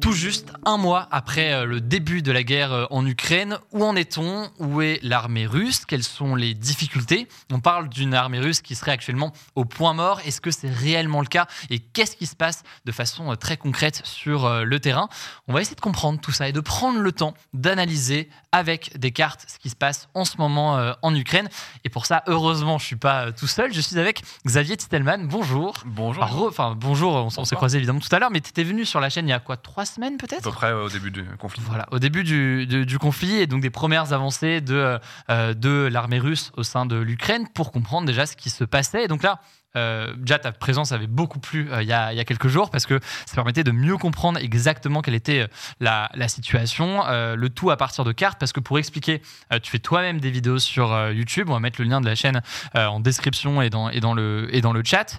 Tout 0.00 0.12
juste 0.12 0.52
un 0.64 0.76
mois 0.76 1.08
après 1.10 1.66
le 1.66 1.80
début 1.80 2.22
de 2.22 2.30
la 2.32 2.42
guerre 2.42 2.86
en 2.90 3.04
Ukraine, 3.04 3.58
où 3.72 3.84
en 3.84 3.96
est-on? 3.96 4.48
Où 4.58 4.80
est 4.80 5.00
l'armée 5.02 5.46
russe? 5.46 5.84
Quelles 5.84 6.04
sont 6.04 6.34
les 6.34 6.54
difficultés? 6.54 7.28
On 7.50 7.60
parle 7.60 7.88
d'une 7.88 8.14
armée 8.14 8.38
russe 8.38 8.62
qui 8.62 8.74
serait 8.74 8.92
actuellement 8.92 9.32
au 9.54 9.64
point 9.64 9.94
mort. 9.94 10.20
Est-ce 10.24 10.40
que 10.40 10.50
c'est 10.50 10.70
réellement 10.70 11.20
le 11.20 11.26
cas? 11.26 11.46
Et 11.68 11.80
qu'est-ce 11.80 12.16
qui 12.16 12.26
se 12.26 12.36
passe 12.36 12.62
de 12.84 12.92
façon 12.92 13.34
très 13.36 13.56
concrète 13.56 14.00
sur 14.04 14.48
le 14.64 14.80
terrain? 14.80 15.08
On 15.46 15.52
va 15.52 15.60
essayer 15.60 15.76
de 15.76 15.80
comprendre 15.80 16.20
tout 16.20 16.32
ça 16.32 16.48
et 16.48 16.52
de 16.52 16.60
prendre 16.60 17.00
le 17.00 17.12
temps 17.12 17.34
d'analyser 17.52 18.30
avec 18.52 18.96
des 18.98 19.10
cartes 19.10 19.44
ce 19.48 19.58
qui 19.58 19.68
se 19.68 19.76
passe 19.76 20.08
en 20.14 20.24
ce 20.24 20.36
moment 20.38 20.94
en 21.02 21.14
Ukraine. 21.14 21.48
Et 21.84 21.88
pour 21.88 22.06
ça, 22.06 22.22
heureusement, 22.28 22.78
je 22.78 22.86
suis 22.86 22.96
pas 22.96 23.32
tout 23.32 23.48
seul. 23.48 23.72
Je 23.72 23.80
suis 23.80 23.98
avec 23.98 24.22
Xavier 24.46 24.76
Titelman. 24.76 25.26
Bonjour. 25.26 25.74
Bonjour. 25.84 26.22
Enfin, 26.48 26.74
bonjour. 26.76 27.14
On, 27.14 27.28
on 27.36 27.44
s'est 27.44 27.56
croisé 27.56 27.78
évidemment 27.78 28.00
tout 28.00 28.14
à 28.14 28.18
l'heure, 28.18 28.30
mais 28.30 28.40
tu 28.40 28.50
étais 28.50 28.64
venu 28.64 28.84
sur 28.84 29.00
la 29.00 29.10
chaîne 29.10 29.26
il 29.26 29.30
y 29.30 29.34
a 29.34 29.40
quoi? 29.40 29.56
Trois 29.56 29.84
semaines 29.88 30.16
peut-être 30.16 30.46
À 30.46 30.50
peu 30.50 30.52
près 30.52 30.72
au 30.72 30.88
début 30.88 31.10
du 31.10 31.24
conflit. 31.38 31.62
Voilà, 31.66 31.86
au 31.90 31.98
début 31.98 32.24
du, 32.24 32.66
du, 32.66 32.86
du 32.86 32.98
conflit 32.98 33.36
et 33.36 33.46
donc 33.46 33.60
des 33.62 33.70
premières 33.70 34.12
avancées 34.12 34.60
de, 34.60 34.98
euh, 35.30 35.54
de 35.54 35.88
l'armée 35.90 36.18
russe 36.18 36.52
au 36.56 36.62
sein 36.62 36.86
de 36.86 36.96
l'Ukraine 36.96 37.48
pour 37.54 37.72
comprendre 37.72 38.06
déjà 38.06 38.26
ce 38.26 38.36
qui 38.36 38.50
se 38.50 38.64
passait. 38.64 39.04
Et 39.04 39.08
donc 39.08 39.22
là, 39.22 39.40
euh, 39.76 40.14
déjà, 40.16 40.38
ta 40.38 40.52
présence 40.52 40.92
avait 40.92 41.06
beaucoup 41.06 41.38
plu 41.38 41.70
euh, 41.70 41.82
il, 41.82 41.88
y 41.88 41.92
a, 41.92 42.12
il, 42.12 42.16
y 42.16 42.20
a, 42.20 42.24
quelques 42.24 42.48
jours 42.48 42.70
parce 42.70 42.86
que 42.86 42.98
ça 43.26 43.34
permettait 43.34 43.64
de 43.64 43.70
mieux 43.70 43.96
comprendre 43.98 44.38
exactement 44.40 45.02
quelle 45.02 45.14
était 45.14 45.46
la, 45.80 46.10
la 46.14 46.28
situation, 46.28 47.06
euh, 47.06 47.36
le 47.36 47.50
tout 47.50 47.70
à 47.70 47.76
partir 47.76 48.04
de 48.04 48.12
cartes. 48.12 48.38
Parce 48.38 48.52
que 48.52 48.60
pour 48.60 48.78
expliquer, 48.78 49.20
tu 49.62 49.70
fais 49.70 49.78
toi-même 49.78 50.20
des 50.20 50.30
vidéos 50.30 50.58
sur 50.58 51.10
YouTube. 51.10 51.48
On 51.50 51.54
va 51.54 51.60
mettre 51.60 51.80
le 51.80 51.88
lien 51.88 52.00
de 52.00 52.06
la 52.06 52.14
chaîne 52.14 52.40
en 52.74 53.00
description 53.00 53.62
et 53.62 53.70
dans, 53.70 53.88
et 53.90 54.00
dans, 54.00 54.14
le, 54.14 54.48
et 54.52 54.60
dans 54.60 54.72
le 54.72 54.82
chat. 54.84 55.18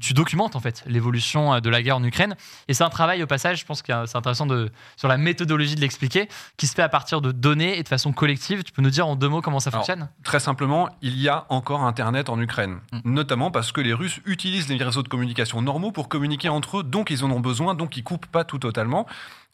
tu 0.00 0.14
documentes 0.14 0.56
en 0.56 0.60
fait 0.60 0.82
l'évolution 0.86 1.60
de 1.60 1.70
la 1.70 1.82
guerre 1.82 1.96
en 1.96 2.04
Ukraine. 2.04 2.36
Et 2.68 2.74
c'est 2.74 2.84
un 2.84 2.90
travail 2.90 3.22
au 3.22 3.26
passage, 3.26 3.60
je 3.60 3.64
pense 3.64 3.82
que 3.82 3.92
c'est 4.06 4.16
intéressant 4.16 4.46
de, 4.46 4.70
sur 4.96 5.08
la 5.08 5.16
méthodologie 5.16 5.74
de 5.74 5.80
l'expliquer, 5.80 6.28
qui 6.56 6.66
se 6.66 6.74
fait 6.74 6.82
à 6.82 6.88
partir 6.88 7.20
de 7.20 7.32
données 7.32 7.78
et 7.78 7.82
de 7.82 7.88
façon 7.88 8.12
collective. 8.12 8.62
Tu 8.64 8.72
peux 8.72 8.82
nous 8.82 8.90
dire 8.90 9.06
en 9.06 9.16
deux 9.16 9.28
mots 9.28 9.42
comment 9.42 9.60
ça 9.60 9.70
Alors, 9.70 9.80
fonctionne? 9.80 10.08
Très 10.22 10.40
simplement, 10.40 10.88
il 11.02 11.18
y 11.18 11.28
a 11.28 11.46
encore 11.48 11.82
Internet 11.82 12.28
en 12.28 12.40
Ukraine, 12.40 12.78
mm. 12.92 13.00
notamment 13.04 13.50
parce 13.50 13.72
que 13.72 13.80
les 13.86 13.94
Russes 13.94 14.20
utilisent 14.26 14.68
les 14.68 14.82
réseaux 14.82 15.02
de 15.02 15.08
communication 15.08 15.62
normaux 15.62 15.92
pour 15.92 16.08
communiquer 16.08 16.48
entre 16.48 16.80
eux, 16.80 16.82
donc 16.82 17.10
ils 17.10 17.24
en 17.24 17.30
ont 17.30 17.40
besoin, 17.40 17.74
donc 17.74 17.96
ils 17.96 18.04
coupent 18.04 18.26
pas 18.26 18.44
tout 18.44 18.58
totalement. 18.58 19.06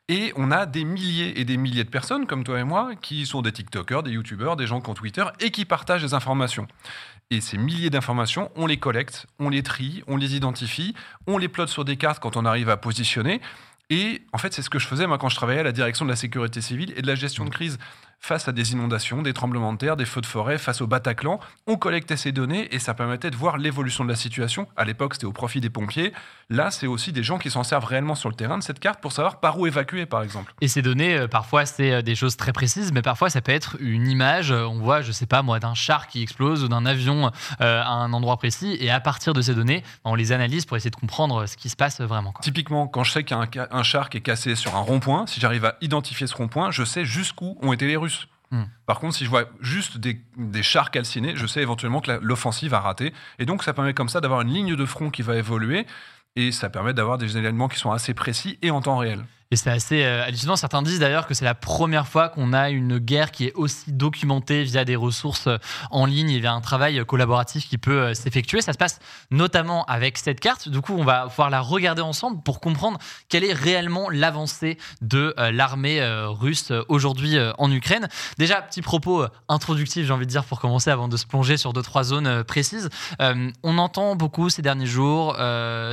Et 0.08 0.32
on 0.36 0.50
a 0.50 0.66
des 0.66 0.84
milliers 0.84 1.40
et 1.40 1.44
des 1.44 1.56
milliers 1.56 1.84
de 1.84 1.88
personnes, 1.88 2.26
comme 2.26 2.42
toi 2.42 2.58
et 2.58 2.64
moi, 2.64 2.90
qui 3.00 3.24
sont 3.24 3.40
des 3.40 3.52
TikTokers, 3.52 4.02
des 4.02 4.10
YouTubers, 4.10 4.56
des 4.56 4.66
gens 4.66 4.80
qui 4.80 4.90
ont 4.90 4.94
Twitter 4.94 5.24
et 5.38 5.50
qui 5.50 5.64
partagent 5.64 6.02
des 6.02 6.14
informations. 6.14 6.66
Et 7.30 7.40
ces 7.40 7.56
milliers 7.56 7.88
d'informations, 7.88 8.50
on 8.56 8.66
les 8.66 8.78
collecte, 8.78 9.26
on 9.38 9.48
les 9.48 9.62
trie, 9.62 10.02
on 10.08 10.16
les 10.16 10.34
identifie, 10.34 10.94
on 11.26 11.38
les 11.38 11.48
plotte 11.48 11.68
sur 11.68 11.84
des 11.84 11.96
cartes 11.96 12.20
quand 12.20 12.36
on 12.36 12.44
arrive 12.44 12.68
à 12.68 12.76
positionner. 12.76 13.40
Et 13.90 14.22
en 14.32 14.38
fait, 14.38 14.52
c'est 14.52 14.62
ce 14.62 14.70
que 14.70 14.78
je 14.78 14.86
faisais 14.86 15.06
moi 15.06 15.18
quand 15.18 15.28
je 15.28 15.36
travaillais 15.36 15.60
à 15.60 15.64
la 15.64 15.72
direction 15.72 16.04
de 16.04 16.10
la 16.10 16.16
sécurité 16.16 16.60
civile 16.60 16.92
et 16.96 17.02
de 17.02 17.06
la 17.06 17.14
gestion 17.14 17.44
de 17.44 17.50
crise 17.50 17.78
face 18.22 18.46
à 18.46 18.52
des 18.52 18.72
inondations, 18.72 19.20
des 19.20 19.32
tremblements 19.32 19.72
de 19.72 19.78
terre, 19.78 19.96
des 19.96 20.06
feux 20.06 20.20
de 20.20 20.26
forêt, 20.26 20.56
face 20.56 20.80
au 20.80 20.86
Bataclan. 20.86 21.40
On 21.66 21.76
collectait 21.76 22.16
ces 22.16 22.30
données 22.30 22.72
et 22.72 22.78
ça 22.78 22.94
permettait 22.94 23.30
de 23.30 23.36
voir 23.36 23.58
l'évolution 23.58 24.04
de 24.04 24.08
la 24.08 24.14
situation. 24.14 24.68
À 24.76 24.84
l'époque, 24.84 25.14
c'était 25.14 25.26
au 25.26 25.32
profit 25.32 25.60
des 25.60 25.70
pompiers. 25.70 26.12
Là, 26.48 26.70
c'est 26.70 26.86
aussi 26.86 27.12
des 27.12 27.24
gens 27.24 27.38
qui 27.38 27.50
s'en 27.50 27.64
servent 27.64 27.84
réellement 27.84 28.14
sur 28.14 28.28
le 28.28 28.36
terrain 28.36 28.58
de 28.58 28.62
cette 28.62 28.78
carte 28.78 29.00
pour 29.00 29.10
savoir 29.10 29.40
par 29.40 29.58
où 29.58 29.66
évacuer, 29.66 30.06
par 30.06 30.22
exemple. 30.22 30.54
Et 30.60 30.68
ces 30.68 30.82
données, 30.82 31.16
euh, 31.18 31.26
parfois, 31.26 31.66
c'est 31.66 32.02
des 32.04 32.14
choses 32.14 32.36
très 32.36 32.52
précises, 32.52 32.92
mais 32.92 33.02
parfois, 33.02 33.28
ça 33.28 33.40
peut 33.40 33.52
être 33.52 33.76
une 33.80 34.06
image. 34.06 34.52
On 34.52 34.78
voit, 34.78 35.02
je 35.02 35.10
sais 35.10 35.26
pas 35.26 35.42
moi, 35.42 35.58
d'un 35.58 35.74
char 35.74 36.06
qui 36.06 36.22
explose 36.22 36.62
ou 36.62 36.68
d'un 36.68 36.86
avion 36.86 37.32
euh, 37.60 37.82
à 37.82 37.90
un 37.90 38.12
endroit 38.12 38.36
précis. 38.36 38.76
Et 38.80 38.90
à 38.90 39.00
partir 39.00 39.32
de 39.32 39.42
ces 39.42 39.54
données, 39.54 39.82
on 40.04 40.14
les 40.14 40.30
analyse 40.30 40.64
pour 40.64 40.76
essayer 40.76 40.90
de 40.90 40.96
comprendre 40.96 41.46
ce 41.46 41.56
qui 41.56 41.68
se 41.68 41.76
passe 41.76 42.00
vraiment. 42.00 42.30
Quoi. 42.30 42.42
Typiquement, 42.42 42.86
quand 42.86 43.02
je 43.02 43.10
sais 43.10 43.24
qu'il 43.24 43.36
y 43.36 43.40
a 43.40 43.66
un, 43.72 43.78
un 43.78 43.82
char 43.82 44.10
qui 44.10 44.18
est 44.18 44.22
cassé 44.22 44.54
sur 44.54 44.76
un 44.76 44.80
rond-point, 44.80 45.26
si 45.26 45.40
j'arrive 45.40 45.64
à 45.64 45.76
identifier 45.80 46.28
ce 46.28 46.36
rond-point, 46.36 46.70
je 46.70 46.84
sais 46.84 47.04
jusqu'où 47.04 47.58
ont 47.62 47.72
été 47.72 47.88
les 47.88 47.96
Russes. 47.96 48.11
Mmh. 48.52 48.64
Par 48.86 49.00
contre, 49.00 49.16
si 49.16 49.24
je 49.24 49.30
vois 49.30 49.46
juste 49.60 49.96
des, 49.98 50.20
des 50.36 50.62
chars 50.62 50.90
calcinés, 50.90 51.32
je 51.34 51.46
sais 51.46 51.62
éventuellement 51.62 52.00
que 52.00 52.12
l'offensive 52.20 52.74
a 52.74 52.80
raté. 52.80 53.12
Et 53.38 53.46
donc, 53.46 53.64
ça 53.64 53.72
permet 53.72 53.94
comme 53.94 54.10
ça 54.10 54.20
d'avoir 54.20 54.42
une 54.42 54.52
ligne 54.52 54.76
de 54.76 54.86
front 54.86 55.10
qui 55.10 55.22
va 55.22 55.36
évoluer. 55.36 55.86
Et 56.36 56.52
ça 56.52 56.70
permet 56.70 56.94
d'avoir 56.94 57.18
des 57.18 57.36
éléments 57.36 57.68
qui 57.68 57.78
sont 57.78 57.92
assez 57.92 58.14
précis 58.14 58.58
et 58.62 58.70
en 58.70 58.80
temps 58.80 58.98
réel. 58.98 59.24
Et 59.52 59.56
c'est 59.56 59.68
assez 59.68 60.02
euh, 60.02 60.24
hallucinant. 60.24 60.56
Certains 60.56 60.80
disent 60.80 60.98
d'ailleurs 60.98 61.26
que 61.26 61.34
c'est 61.34 61.44
la 61.44 61.54
première 61.54 62.08
fois 62.08 62.30
qu'on 62.30 62.54
a 62.54 62.70
une 62.70 62.96
guerre 62.96 63.30
qui 63.30 63.44
est 63.44 63.52
aussi 63.52 63.92
documentée 63.92 64.62
via 64.62 64.86
des 64.86 64.96
ressources 64.96 65.46
euh, 65.46 65.58
en 65.90 66.06
ligne 66.06 66.30
et 66.30 66.40
via 66.40 66.54
un 66.54 66.62
travail 66.62 67.04
collaboratif 67.04 67.68
qui 67.68 67.76
peut 67.76 68.00
euh, 68.00 68.14
s'effectuer. 68.14 68.62
Ça 68.62 68.72
se 68.72 68.78
passe 68.78 68.98
notamment 69.30 69.84
avec 69.84 70.16
cette 70.16 70.40
carte. 70.40 70.70
Du 70.70 70.80
coup, 70.80 70.94
on 70.94 71.04
va 71.04 71.26
pouvoir 71.26 71.50
la 71.50 71.60
regarder 71.60 72.00
ensemble 72.00 72.42
pour 72.42 72.60
comprendre 72.60 72.98
quelle 73.28 73.44
est 73.44 73.52
réellement 73.52 74.08
l'avancée 74.08 74.78
de 75.02 75.34
l'armée 75.36 76.02
russe 76.28 76.72
aujourd'hui 76.88 77.36
en 77.58 77.70
Ukraine. 77.70 78.08
Déjà, 78.38 78.62
petit 78.62 78.82
propos 78.82 79.26
introductif, 79.48 80.06
j'ai 80.06 80.12
envie 80.12 80.26
de 80.26 80.30
dire, 80.30 80.44
pour 80.44 80.60
commencer 80.60 80.90
avant 80.90 81.08
de 81.08 81.16
se 81.16 81.26
plonger 81.26 81.56
sur 81.56 81.72
deux, 81.72 81.82
trois 81.82 82.04
zones 82.04 82.44
précises. 82.44 82.88
on 83.20 83.78
entend 83.78 84.16
beaucoup 84.16 84.48
ces 84.48 84.62
derniers 84.62 84.86
jours 84.86 85.36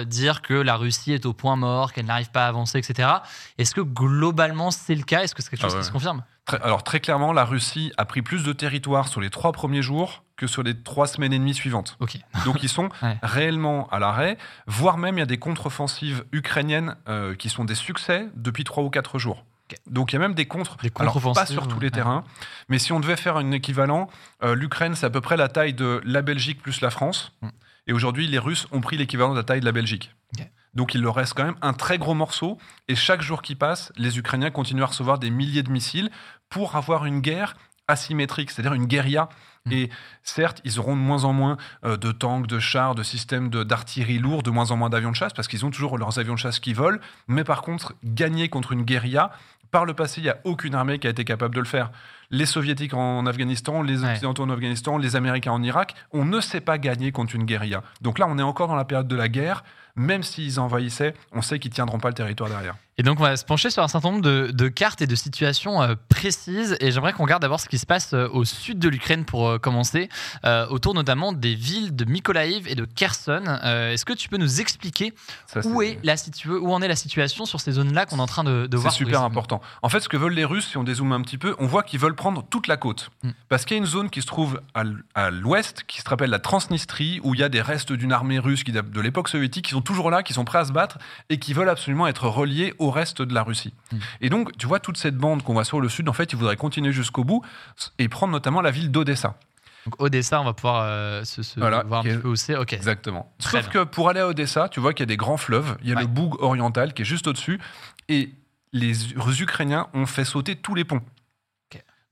dire 0.05 0.41
que 0.41 0.53
la 0.53 0.75
Russie 0.75 1.13
est 1.13 1.25
au 1.25 1.33
point 1.33 1.55
mort, 1.55 1.93
qu'elle 1.93 2.05
n'arrive 2.05 2.31
pas 2.31 2.45
à 2.45 2.47
avancer, 2.47 2.77
etc. 2.77 3.09
Est-ce 3.57 3.75
que 3.75 3.81
globalement 3.81 4.71
c'est 4.71 4.95
le 4.95 5.03
cas? 5.03 5.23
Est-ce 5.23 5.35
que 5.35 5.41
c'est 5.41 5.49
quelque 5.49 5.61
chose 5.61 5.73
ah 5.73 5.77
ouais. 5.77 5.81
qui 5.81 5.87
se 5.87 5.91
confirme? 5.91 6.23
Très, 6.45 6.61
Alors 6.61 6.83
très 6.83 6.99
clairement, 6.99 7.33
la 7.33 7.45
Russie 7.45 7.91
a 7.97 8.05
pris 8.05 8.21
plus 8.21 8.43
de 8.43 8.53
territoire 8.53 9.07
sur 9.07 9.21
les 9.21 9.29
trois 9.29 9.51
premiers 9.51 9.81
jours 9.81 10.23
que 10.37 10.47
sur 10.47 10.63
les 10.63 10.81
trois 10.81 11.07
semaines 11.07 11.33
et 11.33 11.39
demie 11.39 11.53
suivantes. 11.53 11.97
Okay. 11.99 12.21
Donc 12.45 12.63
ils 12.63 12.69
sont 12.69 12.89
ouais. 13.01 13.17
réellement 13.21 13.87
à 13.89 13.99
l'arrêt, 13.99 14.37
voire 14.67 14.97
même 14.97 15.17
il 15.17 15.19
y 15.19 15.23
a 15.23 15.27
des 15.27 15.37
contre-offensives 15.37 16.23
ukrainiennes 16.31 16.95
euh, 17.07 17.35
qui 17.35 17.49
sont 17.49 17.65
des 17.65 17.75
succès 17.75 18.27
depuis 18.35 18.63
trois 18.63 18.83
ou 18.83 18.89
quatre 18.89 19.19
jours. 19.19 19.45
Okay. 19.67 19.79
Donc 19.87 20.11
il 20.11 20.15
y 20.15 20.17
a 20.17 20.19
même 20.19 20.33
des 20.33 20.45
contre, 20.45 20.77
des 20.77 20.89
contre 20.89 21.17
alors 21.17 21.33
pas 21.33 21.45
sur 21.45 21.67
tous 21.67 21.79
les 21.79 21.87
ouais. 21.87 21.91
terrains, 21.91 22.23
mais 22.69 22.79
si 22.79 22.91
on 22.91 22.99
devait 22.99 23.17
faire 23.17 23.37
un 23.37 23.51
équivalent, 23.51 24.09
euh, 24.43 24.55
l'Ukraine 24.55 24.95
c'est 24.95 25.05
à 25.05 25.11
peu 25.11 25.21
près 25.21 25.37
la 25.37 25.47
taille 25.47 25.73
de 25.73 26.01
la 26.05 26.21
Belgique 26.21 26.61
plus 26.61 26.81
la 26.81 26.89
France. 26.89 27.33
Mm. 27.41 27.49
Et 27.87 27.93
aujourd'hui, 27.93 28.27
les 28.27 28.37
Russes 28.37 28.67
ont 28.71 28.81
pris 28.81 28.97
l'équivalent 28.97 29.31
de 29.31 29.37
la 29.37 29.43
taille 29.43 29.61
de 29.61 29.65
la 29.65 29.71
Belgique. 29.71 30.13
Donc 30.73 30.93
il 30.93 31.01
leur 31.01 31.15
reste 31.15 31.33
quand 31.33 31.45
même 31.45 31.57
un 31.61 31.73
très 31.73 31.97
gros 31.97 32.13
morceau. 32.13 32.57
Et 32.87 32.95
chaque 32.95 33.21
jour 33.21 33.41
qui 33.41 33.55
passe, 33.55 33.91
les 33.97 34.17
Ukrainiens 34.17 34.51
continuent 34.51 34.83
à 34.83 34.87
recevoir 34.87 35.19
des 35.19 35.29
milliers 35.29 35.63
de 35.63 35.71
missiles 35.71 36.09
pour 36.49 36.75
avoir 36.75 37.05
une 37.05 37.21
guerre 37.21 37.55
asymétrique, 37.87 38.51
c'est-à-dire 38.51 38.73
une 38.73 38.85
guérilla. 38.85 39.29
Mm. 39.65 39.71
Et 39.73 39.89
certes, 40.23 40.61
ils 40.63 40.79
auront 40.79 40.95
de 40.95 41.01
moins 41.01 41.23
en 41.25 41.33
moins 41.33 41.57
euh, 41.83 41.97
de 41.97 42.11
tanks, 42.11 42.47
de 42.47 42.59
chars, 42.59 42.95
de 42.95 43.03
systèmes 43.03 43.49
d'artillerie 43.49 44.19
lourde, 44.19 44.45
de 44.45 44.51
moins 44.51 44.71
en 44.71 44.77
moins 44.77 44.89
d'avions 44.89 45.11
de 45.11 45.15
chasse, 45.15 45.33
parce 45.33 45.47
qu'ils 45.47 45.65
ont 45.65 45.71
toujours 45.71 45.97
leurs 45.97 46.19
avions 46.19 46.35
de 46.35 46.39
chasse 46.39 46.59
qui 46.59 46.73
volent. 46.73 46.99
Mais 47.27 47.43
par 47.43 47.61
contre, 47.61 47.95
gagner 48.03 48.47
contre 48.47 48.71
une 48.71 48.83
guérilla, 48.83 49.31
par 49.71 49.85
le 49.85 49.93
passé, 49.93 50.21
il 50.21 50.23
n'y 50.23 50.29
a 50.29 50.39
aucune 50.45 50.75
armée 50.75 50.99
qui 50.99 51.07
a 51.07 51.09
été 51.09 51.25
capable 51.25 51.53
de 51.53 51.59
le 51.59 51.65
faire. 51.65 51.91
Les 52.31 52.45
soviétiques 52.45 52.93
en 52.93 53.25
Afghanistan, 53.25 53.81
les 53.81 54.03
Ouais. 54.03 54.11
occidentaux 54.11 54.43
en 54.43 54.49
Afghanistan, 54.49 54.97
les 54.97 55.15
américains 55.15 55.51
en 55.51 55.63
Irak, 55.63 55.95
on 56.11 56.25
ne 56.25 56.39
sait 56.41 56.61
pas 56.61 56.77
gagner 56.77 57.11
contre 57.11 57.33
une 57.35 57.45
guérilla. 57.45 57.81
Donc 58.01 58.19
là, 58.19 58.27
on 58.29 58.37
est 58.37 58.43
encore 58.43 58.67
dans 58.67 58.75
la 58.75 58.85
période 58.85 59.07
de 59.07 59.15
la 59.15 59.27
guerre. 59.29 59.63
Même 59.95 60.23
s'ils 60.23 60.61
envahissaient, 60.61 61.13
on 61.33 61.41
sait 61.41 61.59
qu'ils 61.59 61.71
tiendront 61.71 61.97
pas 61.99 62.07
le 62.07 62.13
territoire 62.13 62.49
derrière. 62.49 62.75
Et 62.97 63.03
donc, 63.03 63.19
on 63.19 63.23
va 63.23 63.35
se 63.35 63.43
pencher 63.43 63.69
sur 63.69 63.81
un 63.83 63.87
certain 63.89 64.11
nombre 64.11 64.21
de, 64.21 64.49
de 64.53 64.67
cartes 64.69 65.01
et 65.01 65.07
de 65.07 65.15
situations 65.15 65.81
euh, 65.81 65.95
précises. 66.09 66.77
Et 66.79 66.91
j'aimerais 66.91 67.11
qu'on 67.11 67.23
regarde 67.23 67.41
d'abord 67.41 67.59
ce 67.59 67.67
qui 67.67 67.77
se 67.77 67.85
passe 67.85 68.13
euh, 68.13 68.29
au 68.31 68.45
sud 68.45 68.79
de 68.79 68.87
l'Ukraine 68.87 69.25
pour 69.25 69.47
euh, 69.49 69.57
commencer, 69.57 70.07
autour 70.69 70.93
notamment 70.93 71.33
des 71.33 71.55
villes 71.55 71.95
de 71.95 72.05
Mykolaiv 72.05 72.67
et 72.67 72.75
de 72.75 72.85
Kherson. 72.85 73.43
Est-ce 73.63 74.05
que 74.05 74.13
tu 74.13 74.29
peux 74.29 74.37
nous 74.37 74.61
expliquer 74.61 75.13
Ça, 75.47 75.61
où, 75.65 75.81
est 75.81 75.99
la 76.03 76.15
situ- 76.15 76.49
où 76.49 76.71
en 76.73 76.81
est 76.81 76.87
la 76.87 76.95
situation 76.95 77.45
sur 77.45 77.59
ces 77.59 77.71
zones-là 77.73 78.05
qu'on 78.05 78.17
est 78.19 78.21
en 78.21 78.25
train 78.27 78.43
de, 78.43 78.67
de 78.67 78.77
voir 78.77 78.93
C'est 78.93 78.99
super 78.99 79.23
important. 79.23 79.59
En 79.81 79.89
fait, 79.89 79.99
ce 80.01 80.07
que 80.09 80.17
veulent 80.17 80.33
les 80.33 80.45
Russes, 80.45 80.67
si 80.67 80.77
on 80.77 80.83
dézoome 80.83 81.11
un 81.13 81.21
petit 81.21 81.37
peu, 81.37 81.55
on 81.59 81.65
voit 81.65 81.83
qu'ils 81.83 81.99
veulent 81.99 82.15
prendre 82.19 82.43
toute 82.43 82.67
la 82.67 82.77
côte. 82.77 83.09
Mm. 83.23 83.29
Parce 83.47 83.65
qu'il 83.65 83.75
y 83.75 83.79
a 83.79 83.81
une 83.81 83.87
zone 83.87 84.09
qui 84.11 84.21
se 84.21 84.27
trouve 84.27 84.61
à 85.15 85.31
l'ouest, 85.31 85.83
qui 85.87 86.01
se 86.01 86.07
rappelle 86.09 86.29
la 86.29 86.37
Transnistrie, 86.37 87.19
où 87.23 87.33
il 87.33 87.39
y 87.39 87.43
a 87.43 87.49
des 87.49 87.61
restes 87.61 87.91
d'une 87.93 88.11
armée 88.11 88.37
russe 88.37 88.63
qui 88.63 88.71
de 88.71 89.01
l'époque 89.01 89.29
soviétique, 89.29 89.65
qui 89.65 89.71
sont 89.71 89.81
toujours 89.81 90.11
là, 90.11 90.21
qui 90.21 90.33
sont 90.33 90.45
prêts 90.45 90.59
à 90.59 90.65
se 90.65 90.71
battre, 90.71 90.99
et 91.29 91.39
qui 91.39 91.53
veulent 91.53 91.69
absolument 91.69 92.05
être 92.07 92.27
reliés 92.27 92.73
au 92.77 92.91
reste 92.91 93.21
de 93.23 93.33
la 93.33 93.41
Russie. 93.41 93.73
Mm. 93.91 93.97
Et 94.21 94.29
donc, 94.29 94.57
tu 94.57 94.67
vois, 94.67 94.79
toute 94.79 94.97
cette 94.97 95.17
bande 95.17 95.41
qu'on 95.43 95.53
voit 95.53 95.63
sur 95.63 95.81
le 95.81 95.89
sud, 95.89 96.07
en 96.09 96.13
fait, 96.13 96.31
ils 96.33 96.35
voudraient 96.37 96.57
continuer 96.57 96.91
jusqu'au 96.91 97.23
bout, 97.23 97.41
et 97.97 98.07
prendre 98.09 98.31
notamment 98.33 98.61
la 98.61 98.71
ville 98.71 98.91
d'Odessa. 98.91 99.35
Donc, 99.85 99.95
Odessa, 100.01 100.41
on 100.41 100.43
va 100.43 100.53
pouvoir 100.53 100.83
euh, 100.83 101.23
se, 101.23 101.41
se 101.41 101.57
Voilà, 101.59 101.83
voir 101.83 102.01
un 102.01 102.03
petit 102.03 102.17
peu 102.17 102.27
où 102.27 102.35
c'est. 102.35 102.53
Exactement. 102.73 103.31
Très 103.39 103.61
Sauf 103.63 103.71
que 103.71 103.83
pour 103.85 104.09
aller 104.09 104.19
à 104.19 104.27
Odessa, 104.27 104.67
tu 104.67 104.81
vois 104.81 104.93
qu'il 104.93 105.03
y 105.03 105.07
a 105.07 105.13
des 105.13 105.17
grands 105.17 105.37
fleuves. 105.37 105.77
Il 105.81 105.87
y 105.87 105.93
a 105.93 105.95
Ouais. 105.95 106.01
le 106.01 106.07
Boug 106.07 106.35
oriental 106.41 106.93
qui 106.93 107.03
est 107.03 107.05
juste 107.05 107.27
au-dessus. 107.27 107.59
Et 108.09 108.31
les 108.73 109.41
Ukrainiens 109.41 109.87
ont 109.93 110.05
fait 110.05 110.25
sauter 110.25 110.55
tous 110.57 110.75
les 110.75 110.83
ponts. 110.83 111.01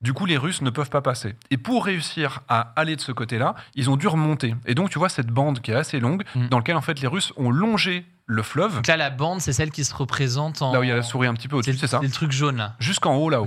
Du 0.00 0.12
coup, 0.12 0.26
les 0.26 0.36
Russes 0.36 0.62
ne 0.62 0.70
peuvent 0.70 0.90
pas 0.90 1.02
passer. 1.02 1.34
Et 1.50 1.56
pour 1.56 1.84
réussir 1.84 2.40
à 2.48 2.72
aller 2.76 2.94
de 2.94 3.00
ce 3.00 3.10
côté-là, 3.10 3.56
ils 3.74 3.90
ont 3.90 3.96
dû 3.96 4.06
remonter. 4.06 4.54
Et 4.66 4.76
donc, 4.76 4.90
tu 4.90 4.98
vois 4.98 5.08
cette 5.08 5.26
bande 5.26 5.60
qui 5.60 5.72
est 5.72 5.74
assez 5.74 5.98
longue, 5.98 6.22
Mm. 6.36 6.48
dans 6.48 6.58
laquelle 6.58 6.76
en 6.76 6.80
fait 6.82 7.00
les 7.00 7.08
Russes 7.08 7.32
ont 7.36 7.50
longé 7.50 8.06
le 8.26 8.42
fleuve. 8.44 8.76
Donc 8.76 8.86
là, 8.86 8.96
la 8.96 9.10
bande, 9.10 9.40
c'est 9.40 9.52
celle 9.54 9.70
qui 9.72 9.84
se 9.84 9.92
représente 9.94 10.62
en. 10.62 10.72
Là 10.72 10.78
où 10.80 10.82
il 10.84 10.88
y 10.88 10.92
a 10.92 10.96
la 10.96 11.02
souris 11.02 11.26
un 11.26 11.34
petit 11.34 11.48
peu 11.48 11.56
C'est 11.62 11.70
au-dessus, 11.70 11.78
c'est 11.80 11.86
ça 11.88 12.00
le 12.00 12.10
truc 12.10 12.30
jaune 12.30 12.58
là. 12.58 12.74
Jusqu'en 12.78 13.16
haut, 13.16 13.28
là-haut. 13.28 13.46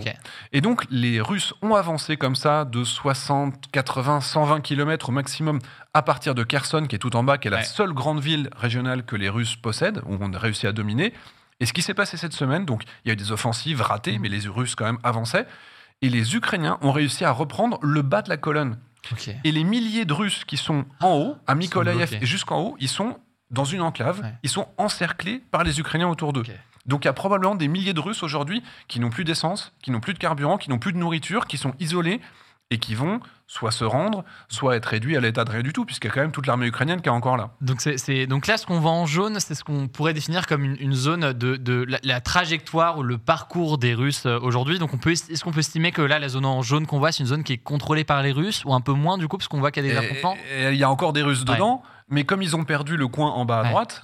Et 0.51 0.59
donc, 0.59 0.85
les 0.89 1.21
Russes 1.21 1.53
ont 1.61 1.73
avancé 1.75 2.17
comme 2.17 2.35
ça 2.35 2.65
de 2.65 2.83
60, 2.83 3.69
80, 3.71 4.19
120 4.19 4.59
km 4.59 5.07
au 5.09 5.11
maximum 5.13 5.59
à 5.93 6.01
partir 6.01 6.35
de 6.35 6.43
Kherson, 6.43 6.85
qui 6.89 6.95
est 6.95 6.99
tout 6.99 7.15
en 7.15 7.23
bas, 7.23 7.37
qui 7.37 7.47
est 7.47 7.51
la 7.51 7.57
Ouais. 7.57 7.63
seule 7.63 7.93
grande 7.93 8.19
ville 8.19 8.49
régionale 8.57 9.03
que 9.05 9.15
les 9.15 9.29
Russes 9.29 9.55
possèdent, 9.55 10.01
où 10.05 10.17
on 10.19 10.33
a 10.33 10.37
réussi 10.39 10.67
à 10.67 10.73
dominer. 10.73 11.13
Et 11.61 11.65
ce 11.67 11.71
qui 11.73 11.83
s'est 11.83 11.93
passé 11.93 12.17
cette 12.17 12.33
semaine, 12.33 12.65
donc, 12.65 12.83
il 13.05 13.09
y 13.09 13.11
a 13.11 13.13
eu 13.13 13.17
des 13.17 13.31
offensives 13.31 13.81
ratées, 13.81 14.13
Mhm. 14.13 14.21
mais 14.21 14.29
les 14.29 14.47
Russes 14.49 14.75
quand 14.75 14.85
même 14.85 14.97
avançaient. 15.03 15.45
Et 16.01 16.09
les 16.09 16.35
Ukrainiens 16.35 16.77
ont 16.81 16.91
réussi 16.91 17.25
à 17.25 17.31
reprendre 17.31 17.77
le 17.81 18.01
bas 18.01 18.21
de 18.21 18.29
la 18.29 18.37
colonne. 18.37 18.77
Et 19.43 19.51
les 19.51 19.63
milliers 19.63 20.05
de 20.05 20.13
Russes 20.13 20.45
qui 20.45 20.57
sont 20.57 20.85
en 20.99 21.15
haut, 21.15 21.35
à 21.47 21.55
Mykolaïev 21.55 22.17
et 22.21 22.25
jusqu'en 22.25 22.59
haut, 22.61 22.75
ils 22.79 22.87
sont 22.89 23.17
dans 23.49 23.65
une 23.65 23.81
enclave, 23.81 24.21
Ouais. 24.21 24.33
ils 24.43 24.49
sont 24.49 24.67
encerclés 24.77 25.41
par 25.51 25.63
les 25.63 25.79
Ukrainiens 25.79 26.07
autour 26.07 26.33
d'eux. 26.33 26.43
Donc 26.85 27.03
il 27.03 27.07
y 27.07 27.09
a 27.09 27.13
probablement 27.13 27.55
des 27.55 27.67
milliers 27.67 27.93
de 27.93 27.99
Russes 27.99 28.23
aujourd'hui 28.23 28.63
qui 28.87 28.99
n'ont 28.99 29.09
plus 29.09 29.23
d'essence, 29.25 29.73
qui 29.83 29.91
n'ont 29.91 29.99
plus 29.99 30.13
de 30.13 30.19
carburant, 30.19 30.57
qui 30.57 30.69
n'ont 30.69 30.79
plus 30.79 30.93
de 30.93 30.97
nourriture, 30.97 31.45
qui 31.47 31.57
sont 31.57 31.73
isolés 31.79 32.21
et 32.71 32.79
qui 32.79 32.95
vont 32.95 33.19
soit 33.47 33.71
se 33.71 33.83
rendre, 33.83 34.23
soit 34.47 34.77
être 34.77 34.85
réduits 34.85 35.17
à 35.17 35.19
l'état 35.19 35.43
de 35.43 35.51
rien 35.51 35.61
du 35.61 35.73
tout, 35.73 35.83
puisqu'il 35.83 36.07
y 36.07 36.09
a 36.11 36.13
quand 36.13 36.21
même 36.21 36.31
toute 36.31 36.47
l'armée 36.47 36.67
ukrainienne 36.67 37.01
qui 37.01 37.09
est 37.09 37.11
encore 37.11 37.35
là. 37.35 37.49
Donc, 37.59 37.81
c'est, 37.81 38.25
donc 38.25 38.47
là, 38.47 38.57
ce 38.57 38.65
qu'on 38.65 38.79
voit 38.79 38.91
en 38.91 39.05
jaune, 39.05 39.41
c'est 39.41 39.55
ce 39.55 39.63
qu'on 39.65 39.89
pourrait 39.89 40.13
définir 40.13 40.47
comme 40.47 40.63
une, 40.63 40.77
une 40.79 40.93
zone 40.93 41.33
de, 41.33 41.57
de 41.57 41.83
la, 41.85 41.99
la 42.01 42.21
trajectoire 42.21 42.97
ou 42.97 43.03
le 43.03 43.17
parcours 43.17 43.77
des 43.77 43.93
Russes 43.93 44.25
euh, 44.25 44.39
aujourd'hui. 44.41 44.79
Donc, 44.79 44.93
on 44.93 44.97
peut, 44.97 45.11
est-ce 45.11 45.43
qu'on 45.43 45.51
peut 45.51 45.59
estimer 45.59 45.91
que 45.91 46.01
là, 46.01 46.17
la 46.17 46.29
zone 46.29 46.45
en 46.45 46.61
jaune 46.61 46.87
qu'on 46.87 46.99
voit, 46.99 47.11
c'est 47.11 47.19
une 47.23 47.27
zone 47.27 47.43
qui 47.43 47.51
est 47.51 47.57
contrôlée 47.57 48.05
par 48.05 48.21
les 48.23 48.31
Russes 48.31 48.63
ou 48.63 48.73
un 48.73 48.79
peu 48.81 48.93
moins 48.93 49.17
du 49.17 49.27
coup, 49.27 49.37
parce 49.37 49.49
qu'on 49.49 49.59
voit 49.59 49.71
qu'il 49.71 49.85
y 49.85 49.89
a 49.89 49.91
des 49.91 49.97
affrontements? 49.97 50.37
Il 50.71 50.77
y 50.77 50.83
a 50.85 50.89
encore 50.89 51.11
des 51.11 51.21
Russes 51.21 51.39
Ouais. 51.45 51.53
dedans, 51.55 51.83
mais 52.07 52.23
comme 52.23 52.41
ils 52.41 52.55
ont 52.55 52.63
perdu 52.63 52.95
le 52.95 53.09
coin 53.09 53.31
en 53.31 53.43
bas 53.43 53.59
à 53.59 53.63
Ouais. 53.63 53.69
droite, 53.71 54.03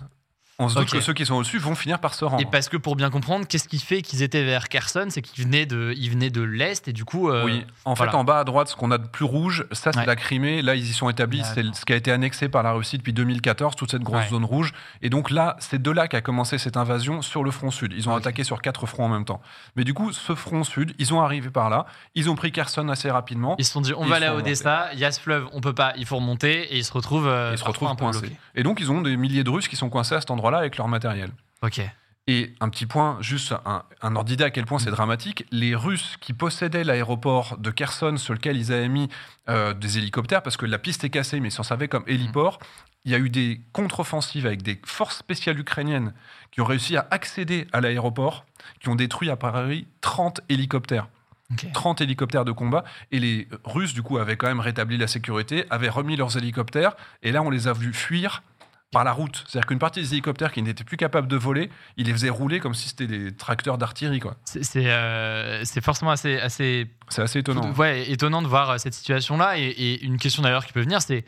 on 0.59 0.69
se 0.69 0.75
doute 0.75 0.89
que 0.89 0.99
ceux 1.01 1.13
qui 1.13 1.23
sont 1.23 1.35
au-dessus 1.35 1.59
vont 1.59 1.75
finir 1.75 1.99
par 1.99 2.15
se 2.15 2.25
rendre. 2.25 2.41
Et 2.41 2.45
parce 2.45 2.67
que 2.67 2.77
pour 2.77 2.95
bien 2.95 3.11
comprendre, 3.11 3.45
qu'est-ce 3.45 3.67
qui 3.67 3.77
fait 3.79 4.01
qu'ils 4.01 4.23
étaient 4.23 4.43
vers 4.43 4.69
Kherson 4.69 5.05
C'est 5.09 5.21
qu'ils 5.21 5.43
venaient 5.43 5.67
de, 5.67 5.93
ils 5.95 6.09
venaient 6.09 6.31
de 6.31 6.41
l'Est 6.41 6.87
et 6.87 6.93
du 6.93 7.05
coup. 7.05 7.29
euh, 7.29 7.45
Oui, 7.45 7.63
en 7.85 7.93
voilà. 7.93 8.11
fait, 8.11 8.17
en 8.17 8.23
bas 8.23 8.39
à 8.39 8.43
droite, 8.43 8.67
ce 8.69 8.75
qu'on 8.75 8.89
a 8.89 8.97
de 8.97 9.05
plus 9.05 9.23
rouge, 9.25 9.65
ça 9.71 9.91
c'est 9.91 9.99
Ouais. 9.99 10.05
la 10.07 10.15
Crimée. 10.15 10.63
Là, 10.63 10.73
ils 10.73 10.89
y 10.89 10.93
sont 10.93 11.09
établis. 11.09 11.43
C'est 11.53 11.63
ce 11.75 11.85
qui 11.85 11.93
a 11.93 11.95
été 11.95 12.11
annexé 12.11 12.49
par 12.49 12.63
la 12.63 12.71
Russie 12.71 12.97
depuis 12.97 13.13
2014, 13.13 13.75
toute 13.75 13.91
cette 13.91 14.01
grosse 14.01 14.23
Ouais. 14.23 14.29
zone 14.29 14.45
rouge. 14.45 14.71
Et 15.03 15.11
donc 15.11 15.29
là, 15.29 15.57
c'est 15.59 15.79
de 15.79 15.91
là 15.91 16.07
qu'a 16.07 16.21
commencé 16.21 16.57
cette 16.57 16.75
invasion 16.77 17.21
sur 17.21 17.43
le 17.43 17.51
front 17.51 17.69
sud. 17.69 17.93
Ils 17.95 18.09
ont 18.09 18.15
attaqué 18.15 18.43
sur 18.43 18.61
quatre 18.63 18.87
fronts 18.87 19.05
en 19.05 19.09
même 19.09 19.25
temps. 19.25 19.41
Mais 19.75 19.83
du 19.83 19.93
coup, 19.93 20.11
ce 20.11 20.33
front 20.33 20.63
sud, 20.63 20.95
ils 20.97 21.13
ont 21.13 21.21
arrivé 21.21 21.51
par 21.51 21.69
là. 21.69 21.85
Ils 22.15 22.31
ont 22.31 22.35
pris 22.35 22.51
Kherson 22.51 22.89
assez 22.89 23.11
rapidement. 23.11 23.55
Ils 23.59 23.65
se 23.65 23.73
sont 23.73 23.81
dit, 23.81 23.93
on 23.95 24.05
va 24.05 24.15
aller 24.15 24.25
à 24.25 24.35
Odessa, 24.35 24.89
il 24.93 24.99
y 24.99 25.05
a 25.05 25.11
ce 25.11 25.19
fleuve, 25.19 25.45
on 25.53 25.61
peut 25.61 25.73
pas, 25.73 25.93
il 25.97 26.05
faut 26.07 26.15
remonter, 26.15 26.73
et 26.73 26.77
ils 26.77 26.83
se 26.83 26.91
retrouvent, 26.93 27.27
euh, 27.27 27.51
Ils 27.53 27.59
se 27.59 27.63
retrouvent 27.63 27.95
coincés. 27.95 28.31
Et 28.55 28.63
donc, 28.63 28.79
ils 28.79 28.91
ont 28.91 29.01
des 29.01 29.15
milliers 29.17 29.43
de 29.43 29.49
Russes 29.51 29.67
qui 29.67 29.75
sont 29.75 29.89
coincés 29.91 30.15
à 30.15 30.19
cet 30.19 30.31
endroit-là 30.47 30.59
avec 30.59 30.77
leur 30.77 30.87
matériel. 30.87 31.31
Ok. 31.61 31.81
Et 32.29 32.53
un 32.59 32.67
petit 32.67 32.85
point, 32.85 33.17
juste 33.21 33.53
un, 33.65 33.83
un 34.01 34.15
ordre 34.17 34.27
d'idée 34.27 34.43
à 34.43 34.49
quel 34.49 34.65
point 34.65 34.79
c'est 34.79 34.91
dramatique. 34.91 35.45
Les 35.51 35.75
Russes 35.75 36.17
qui 36.19 36.33
possédaient 36.33 36.83
l'aéroport 36.83 37.57
de 37.57 37.71
Kherson 37.71 38.17
sur 38.17 38.33
lequel 38.33 38.57
ils 38.57 38.73
avaient 38.73 38.89
mis 38.89 39.07
euh, 39.47 39.73
des 39.73 39.97
hélicoptères, 39.97 40.43
parce 40.43 40.57
que 40.57 40.65
la 40.65 40.77
piste 40.77 41.05
est 41.05 41.09
cassée, 41.09 41.39
mais 41.39 41.47
ils 41.47 41.53
s'en 41.53 41.63
servaient 41.63 41.87
comme 41.87 42.03
héliport, 42.05 42.59
il 43.05 43.11
y 43.11 43.15
a 43.15 43.19
eu 43.19 43.29
des 43.29 43.61
contre-offensives 43.71 44.45
avec 44.45 44.61
des 44.61 44.81
forces 44.83 45.17
spéciales 45.17 45.57
ukrainiennes 45.57 46.13
qui 46.51 46.59
ont 46.59 46.65
réussi 46.65 46.97
à 46.97 47.07
accéder 47.11 47.65
à 47.71 47.79
l'aéroport, 47.79 48.45
qui 48.81 48.89
ont 48.89 48.95
détruit 48.95 49.29
à 49.29 49.37
Paris 49.37 49.87
30 50.01 50.41
hélicoptères. 50.49 51.07
Ok. 51.49 51.71
30 51.71 52.01
hélicoptères 52.01 52.43
de 52.43 52.51
combat 52.51 52.83
et 53.13 53.19
les 53.19 53.47
Russes 53.63 53.93
du 53.93 54.01
coup 54.01 54.17
avaient 54.17 54.35
quand 54.35 54.47
même 54.47 54.59
rétabli 54.59 54.97
la 54.97 55.07
sécurité, 55.07 55.63
avaient 55.69 55.87
remis 55.87 56.17
leurs 56.17 56.37
hélicoptères 56.37 56.97
et 57.23 57.31
là 57.31 57.41
on 57.41 57.49
les 57.49 57.69
a 57.69 57.73
vus 57.73 57.93
fuir 57.93 58.43
par 58.91 59.03
la 59.03 59.11
route. 59.11 59.43
C'est-à-dire 59.47 59.67
qu'une 59.67 59.79
partie 59.79 59.99
des 60.01 60.13
hélicoptères 60.13 60.51
qui 60.51 60.61
n'étaient 60.61 60.83
plus 60.85 60.97
capables 60.97 61.27
de 61.27 61.35
voler, 61.35 61.69
ils 61.97 62.05
les 62.05 62.13
faisaient 62.13 62.29
rouler 62.29 62.59
comme 62.59 62.73
si 62.73 62.87
c'était 62.87 63.07
des 63.07 63.35
tracteurs 63.35 63.77
d'artillerie 63.77 64.19
quoi. 64.19 64.35
C'est 64.45 64.63
c'est, 64.63 64.89
euh, 64.89 65.63
c'est 65.65 65.81
forcément 65.83 66.11
assez, 66.11 66.37
assez 66.39 66.87
C'est 67.09 67.21
assez 67.21 67.39
étonnant. 67.39 67.71
ouais, 67.73 68.09
étonnant 68.09 68.41
de 68.41 68.47
voir 68.47 68.69
euh, 68.69 68.77
cette 68.77 68.93
situation-là. 68.93 69.57
Et, 69.57 69.63
et 69.65 70.03
une 70.03 70.17
question 70.17 70.41
d'ailleurs 70.41 70.65
qui 70.65 70.73
peut 70.73 70.81
venir, 70.81 71.01
c'est 71.01 71.25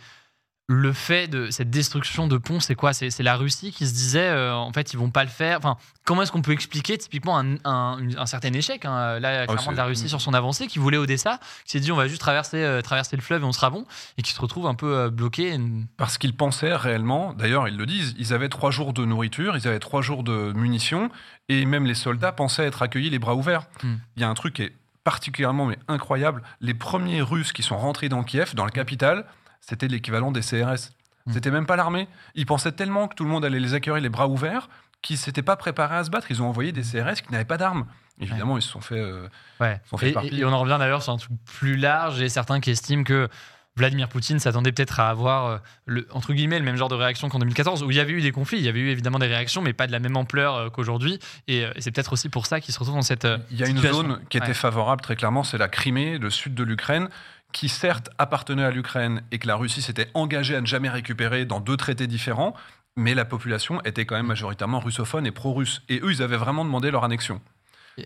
le 0.71 0.93
fait 0.93 1.27
de 1.27 1.49
cette 1.49 1.71
destruction 1.71 2.27
de 2.27 2.38
ponts, 2.38 2.59
c'est 2.59 2.75
quoi? 2.75 2.93
C'est 2.93 3.23
la 3.23 3.35
Russie 3.35 3.71
qui 3.71 3.88
se 3.88 3.91
disait, 3.93 4.29
euh, 4.29 4.53
en 4.53 4.71
fait, 4.71 4.93
ils 4.93 4.97
vont 4.99 5.09
pas 5.09 5.23
le 5.23 5.29
faire. 5.31 5.57
Enfin, 5.57 5.77
comment 6.05 6.21
est-ce 6.21 6.31
qu'on 6.31 6.43
peut 6.43 6.51
expliquer 6.51 6.95
typiquement 6.95 7.39
un, 7.39 7.55
un- 7.65 7.97
une- 7.97 8.15
un 8.19 8.27
certain 8.27 8.53
échec 8.53 8.85
hein, 8.85 9.19
Là, 9.19 9.47
clairement, 9.47 9.63
c'est- 9.63 9.71
de 9.71 9.75
la 9.77 9.85
Russie 9.85 10.07
sur 10.07 10.21
son 10.21 10.31
avancée, 10.35 10.67
qui 10.67 10.77
voulait 10.77 10.97
Odessa, 10.97 11.39
qui 11.65 11.71
s'est 11.71 11.79
dit, 11.79 11.91
on 11.91 11.95
va 11.95 12.07
juste 12.07 12.21
traverser, 12.21 12.57
euh, 12.63 12.83
traverser 12.83 13.15
le 13.15 13.23
fleuve 13.23 13.41
et 13.41 13.45
on 13.45 13.51
sera 13.51 13.71
bon, 13.71 13.83
et 14.19 14.21
qui 14.21 14.31
se 14.31 14.39
retrouve 14.39 14.67
un 14.67 14.75
peu 14.75 14.95
euh, 14.95 15.09
bloqué. 15.09 15.59
Parce 15.97 16.19
qu'ils 16.19 16.35
pensaient 16.35 16.75
réellement, 16.75 17.33
d'ailleurs 17.33 17.67
ils 17.67 17.75
le 17.75 17.88
disent, 17.88 18.13
ils 18.19 18.31
avaient 18.31 18.47
trois 18.49 18.69
jours 18.69 18.93
de 18.93 19.03
nourriture, 19.05 19.57
ils 19.57 19.67
avaient 19.67 19.79
trois 19.79 20.03
jours 20.03 20.21
de 20.21 20.53
munitions, 20.53 21.09
et 21.47 21.65
même 21.65 21.88
les 21.88 21.95
soldats 21.95 22.31
pensaient 22.31 22.65
être 22.67 22.83
accueillis 22.83 23.09
les 23.09 23.17
bras 23.17 23.33
ouverts. 23.33 23.63
Hmm. 23.81 23.95
Il 24.17 24.21
y 24.21 24.23
a 24.23 24.29
un 24.29 24.35
truc 24.35 24.53
qui 24.53 24.61
est 24.61 24.73
particulièrement 25.03 25.65
mais 25.65 25.79
incroyable, 25.88 26.43
les 26.61 26.75
premiers 26.75 27.23
Russes 27.23 27.53
qui 27.53 27.63
sont 27.63 27.77
rentrés 27.77 28.09
dans 28.09 28.21
Kiev, 28.23 28.53
dans 28.53 28.65
la 28.65 28.69
capitale, 28.71 29.25
c'était 29.61 29.87
l'équivalent 29.87 30.31
des 30.31 30.41
CRS. 30.41 30.91
Hmm. 31.25 31.33
C'était 31.33 31.51
même 31.51 31.65
pas 31.65 31.75
l'armée. 31.75 32.07
Ils 32.35 32.45
pensaient 32.45 32.71
tellement 32.71 33.07
que 33.07 33.15
tout 33.15 33.23
le 33.23 33.29
monde 33.29 33.45
allait 33.45 33.59
les 33.59 33.73
accueillir 33.73 33.99
les 34.01 34.09
bras 34.09 34.27
ouverts 34.27 34.69
qu'ils 35.01 35.17
s'étaient 35.17 35.41
pas 35.43 35.55
préparés 35.55 35.95
à 35.97 36.03
se 36.03 36.09
battre. 36.09 36.27
Ils 36.29 36.41
ont 36.41 36.47
envoyé 36.47 36.71
des 36.71 36.81
CRS 36.81 37.21
qui 37.25 37.31
n'avaient 37.31 37.45
pas 37.45 37.57
d'armes. 37.57 37.85
Évidemment, 38.19 38.57
ils 38.57 38.61
se 38.61 38.69
sont 38.69 38.81
fait... 38.81 38.99
euh, 38.99 39.27
Ouais. 39.61 39.79
Ils 39.85 39.89
sont 39.89 39.97
fait 39.97 40.13
Et, 40.33 40.43
on 40.43 40.51
en 40.51 40.59
revient 40.59 40.75
d'ailleurs 40.77 41.03
sur 41.03 41.13
un 41.13 41.17
truc 41.17 41.31
plus 41.45 41.77
large 41.77 42.21
et 42.21 42.27
certains 42.27 42.59
qui 42.59 42.69
estiment 42.71 43.03
que 43.05 43.29
Vladimir 43.77 44.09
Poutine 44.09 44.39
s'attendait 44.39 44.73
peut-être 44.73 44.99
à 44.99 45.09
avoir 45.09 45.45
euh, 45.45 45.57
le, 45.85 46.05
entre 46.11 46.33
guillemets 46.33 46.59
le 46.59 46.65
même 46.65 46.75
genre 46.75 46.89
de 46.89 46.95
réaction 46.95 47.29
qu'en 47.29 47.39
2014 47.39 47.81
où 47.83 47.91
il 47.91 47.95
y 47.95 48.01
avait 48.01 48.11
eu 48.11 48.19
des 48.21 48.33
conflits, 48.33 48.57
il 48.57 48.65
y 48.65 48.67
avait 48.67 48.81
eu 48.81 48.89
évidemment 48.89 49.19
des 49.19 49.27
réactions 49.27 49.61
mais 49.61 49.71
pas 49.71 49.87
de 49.87 49.93
la 49.93 49.99
même 49.99 50.17
ampleur 50.17 50.55
euh, 50.55 50.69
qu'aujourd'hui 50.69 51.17
et, 51.47 51.63
euh, 51.63 51.71
et 51.75 51.81
c'est 51.81 51.91
peut-être 51.91 52.11
aussi 52.11 52.27
pour 52.27 52.45
ça 52.45 52.59
qu'il 52.59 52.73
se 52.73 52.79
retrouve 52.79 52.95
dans 52.97 53.01
cette 53.03 53.25
Il 53.51 53.57
y 53.57 53.63
a 53.63 53.67
une 53.67 53.77
zone 53.77 54.19
qui 54.29 54.35
était 54.35 54.47
Ouais. 54.47 54.53
favorable 54.53 54.99
très 55.01 55.15
clairement, 55.15 55.45
c'est 55.45 55.57
la 55.57 55.69
Crimée, 55.69 56.17
le 56.17 56.29
sud 56.29 56.55
de 56.55 56.63
l'Ukraine, 56.63 57.07
qui 57.51 57.70
certes 57.70 58.10
appartenait 58.18 58.63
à 58.63 58.72
l'Ukraine 58.72 59.24
et 59.32 59.39
que 59.39 59.48
la 59.48 59.56
Russie 59.56 59.82
s'était 59.82 60.10
engagée 60.13 60.56
à 60.56 60.62
ne 60.62 60.65
jamais 60.68 60.89
récupérer 60.89 61.46
dans 61.46 61.60
deux 61.60 61.77
traités 61.77 62.08
différents, 62.08 62.53
mais 62.96 63.13
la 63.15 63.25
population 63.25 63.82
était 63.84 64.06
quand 64.06 64.15
même 64.15 64.27
majoritairement 64.27 64.79
russophone 64.79 65.25
et 65.25 65.32
pro-russe. 65.32 65.82
Et 65.89 66.00
eux, 66.01 66.12
ils 66.12 66.22
avaient 66.22 66.38
vraiment 66.38 66.65
demandé 66.65 66.91
leur 66.91 67.03
annexion. 67.03 67.41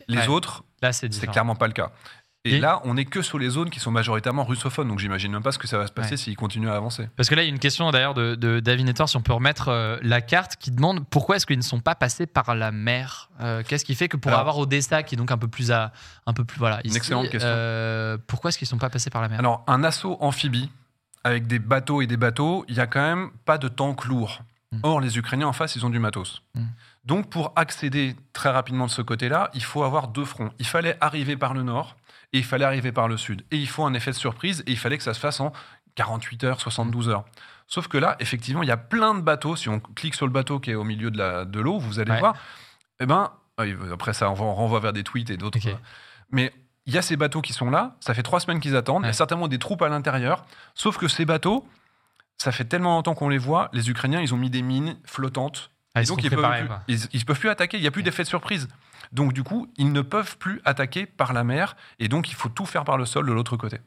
Les 0.07 0.17
Ouais, 0.17 0.27
autres, 0.27 0.63
là 0.81 0.91
c'est 0.91 1.09
clairement 1.27 1.55
pas 1.55 1.67
le 1.67 1.73
cas. 1.73 1.91
Et, 2.45 2.55
Et- 2.55 2.59
là, 2.59 2.81
on 2.83 2.95
n'est 2.95 3.05
que 3.05 3.21
sur 3.21 3.39
les 3.39 3.47
zones 3.49 3.69
qui 3.69 3.79
sont 3.79 3.89
majoritairement 3.91 4.43
russophones, 4.43 4.89
donc 4.89 4.99
j'imagine 4.99 5.31
même 5.31 5.41
pas 5.43 5.53
ce 5.53 5.57
que 5.57 5.67
ça 5.67 5.77
va 5.77 5.87
se 5.87 5.93
passer 5.93 6.11
Ouais. 6.11 6.17
s'ils 6.17 6.35
continuent 6.35 6.67
à 6.69 6.75
avancer. 6.75 7.07
Parce 7.15 7.29
que 7.29 7.35
là, 7.35 7.43
il 7.43 7.45
y 7.45 7.49
a 7.49 7.53
une 7.53 7.59
question 7.59 7.89
d'ailleurs 7.91 8.13
de, 8.13 8.35
de 8.35 8.59
David 8.59 8.85
Nettor, 8.85 9.07
si 9.07 9.15
on 9.15 9.21
peut 9.21 9.31
remettre 9.31 9.69
euh, 9.69 9.97
la 10.01 10.19
carte, 10.19 10.57
qui 10.57 10.69
demande 10.71 11.07
pourquoi 11.07 11.37
est-ce 11.37 11.45
qu'ils 11.45 11.57
ne 11.57 11.61
sont 11.63 11.79
pas 11.79 11.95
passés 11.95 12.25
par 12.25 12.53
la 12.53 12.71
mer 12.71 13.29
Euh, 13.39 13.63
Qu'est-ce 13.65 13.85
qui 13.85 13.95
fait 13.95 14.09
que 14.09 14.17
pour 14.17 14.29
Alors- 14.29 14.41
avoir 14.41 14.57
Odessa, 14.57 15.03
qui 15.03 15.15
est 15.15 15.17
donc 15.17 15.31
un 15.31 15.37
peu 15.37 15.47
plus 15.47 15.71
à, 15.71 15.93
un 16.25 16.33
peu 16.33 16.43
plus 16.43 16.59
voilà, 16.59 16.81
ici, 16.83 16.97
excellente 16.97 17.29
question. 17.29 17.47
euh, 17.49 18.17
pourquoi 18.27 18.49
est-ce 18.49 18.57
qu'ils 18.57 18.65
ne 18.65 18.71
sont 18.71 18.77
pas 18.77 18.89
passés 18.89 19.09
par 19.09 19.21
la 19.21 19.29
mer? 19.29 19.39
Alors, 19.39 19.63
un 19.67 19.81
assaut 19.85 20.17
amphibie 20.19 20.69
avec 21.23 21.47
des 21.47 21.59
bateaux 21.59 22.01
et 22.01 22.07
des 22.07 22.17
bateaux, 22.17 22.65
il 22.67 22.75
y 22.75 22.81
a 22.81 22.87
quand 22.87 23.01
même 23.01 23.29
pas 23.45 23.57
de 23.57 23.69
tank 23.69 24.03
lourd. 24.03 24.41
Mm. 24.73 24.79
Or, 24.83 24.99
les 24.99 25.17
Ukrainiens 25.17 25.47
en 25.47 25.53
face, 25.53 25.77
ils 25.77 25.85
ont 25.85 25.89
du 25.89 25.99
matos. 25.99 26.41
Mm. 26.55 26.63
Donc, 27.05 27.29
pour 27.29 27.53
accéder 27.55 28.17
très 28.33 28.49
rapidement 28.49 28.85
de 28.87 28.91
ce 28.91 29.01
côté-là, 29.01 29.49
il 29.53 29.63
faut 29.63 29.83
avoir 29.83 30.09
deux 30.09 30.25
fronts. 30.25 30.51
Il 30.59 30.65
fallait 30.67 30.97
arriver 30.99 31.37
par 31.37 31.53
le 31.53 31.63
nord 31.63 31.95
et 32.33 32.39
il 32.39 32.43
fallait 32.43 32.65
arriver 32.65 32.91
par 32.91 33.07
le 33.07 33.15
sud. 33.17 33.43
Et 33.51 33.57
il 33.57 33.67
faut 33.67 33.85
un 33.85 33.93
effet 33.93 34.11
de 34.11 34.15
surprise 34.15 34.63
et 34.67 34.71
il 34.71 34.77
fallait 34.77 34.97
que 34.97 35.03
ça 35.03 35.13
se 35.13 35.19
fasse 35.19 35.39
en 35.39 35.53
48 35.95 36.43
heures, 36.43 36.59
72 36.59 37.09
heures. 37.09 37.23
Sauf 37.67 37.87
que 37.87 37.97
là, 37.97 38.15
effectivement, 38.19 38.61
il 38.63 38.67
y 38.69 38.71
a 38.71 38.77
plein 38.77 39.13
de 39.15 39.21
bateaux. 39.21 39.55
Si 39.55 39.69
on 39.69 39.79
clique 39.79 40.15
sur 40.15 40.25
le 40.25 40.31
bateau 40.33 40.59
qui 40.59 40.71
est 40.71 40.75
au 40.75 40.83
milieu 40.83 41.11
de 41.11 41.17
la- 41.17 41.45
de 41.45 41.59
l'eau, 41.59 41.79
vous 41.79 41.99
allez 41.99 42.11
Ouais. 42.11 42.19
voir. 42.19 42.35
Eh 42.99 43.05
ben, 43.05 43.31
euh, 43.61 43.93
après 43.93 44.13
ça, 44.13 44.29
on 44.29 44.33
renvoie 44.35 44.79
vers 44.79 44.93
des 44.93 45.03
tweets 45.03 45.29
et 45.29 45.37
d'autres. 45.37 45.59
Ok. 45.65 45.73
Mais 46.31 46.51
il 46.85 46.93
y 46.93 46.97
a 46.97 47.01
ces 47.01 47.15
bateaux 47.15 47.41
qui 47.41 47.53
sont 47.53 47.69
là. 47.69 47.95
Ça 47.99 48.13
fait 48.13 48.23
trois 48.23 48.39
semaines 48.39 48.59
qu'ils 48.59 48.75
attendent. 48.75 49.03
Il 49.03 49.07
y 49.07 49.09
a 49.09 49.13
certainement 49.13 49.47
des 49.47 49.59
troupes 49.59 49.81
à 49.81 49.89
l'intérieur. 49.89 50.45
Sauf 50.75 50.97
que 50.97 51.07
ces 51.07 51.25
bateaux, 51.25 51.67
ça 52.37 52.51
fait 52.51 52.65
tellement 52.65 52.95
longtemps 52.95 53.13
qu'on 53.15 53.29
les 53.29 53.37
voit. 53.37 53.69
Les 53.73 53.89
Ukrainiens, 53.89 54.19
ils 54.21 54.33
ont 54.33 54.37
mis 54.37 54.49
des 54.49 54.61
mines 54.63 54.97
flottantes. 55.05 55.69
Ah, 55.95 56.01
Ils 56.01 56.07
donc, 56.07 56.23
ils 56.23 56.29
peuvent, 56.31 56.43
ils 56.87 57.25
peuvent 57.25 57.39
plus 57.39 57.49
attaquer. 57.49 57.77
Il 57.77 57.81
n'y 57.81 57.87
a 57.87 57.91
plus 57.91 58.01
d'effet 58.03 58.23
de 58.23 58.27
surprise. 58.27 58.67
Donc, 59.13 59.31
du 59.33 59.43
coup, 59.43 59.71
ils 59.77 59.91
ne 59.93 60.01
peuvent 60.01 60.37
plus 60.37 60.59
attaquer 60.65 61.05
par 61.05 61.31
la 61.33 61.43
mer. 61.43 61.75
Et 61.99 62.07
donc, 62.09 62.29
il 62.29 62.35
faut 62.35 62.49
tout 62.49 62.65
faire 62.65 62.83
par 62.83 62.97
le 62.97 63.05
sol 63.05 63.25
de 63.27 63.31
l'autre 63.31 63.55
côté. 63.57 63.77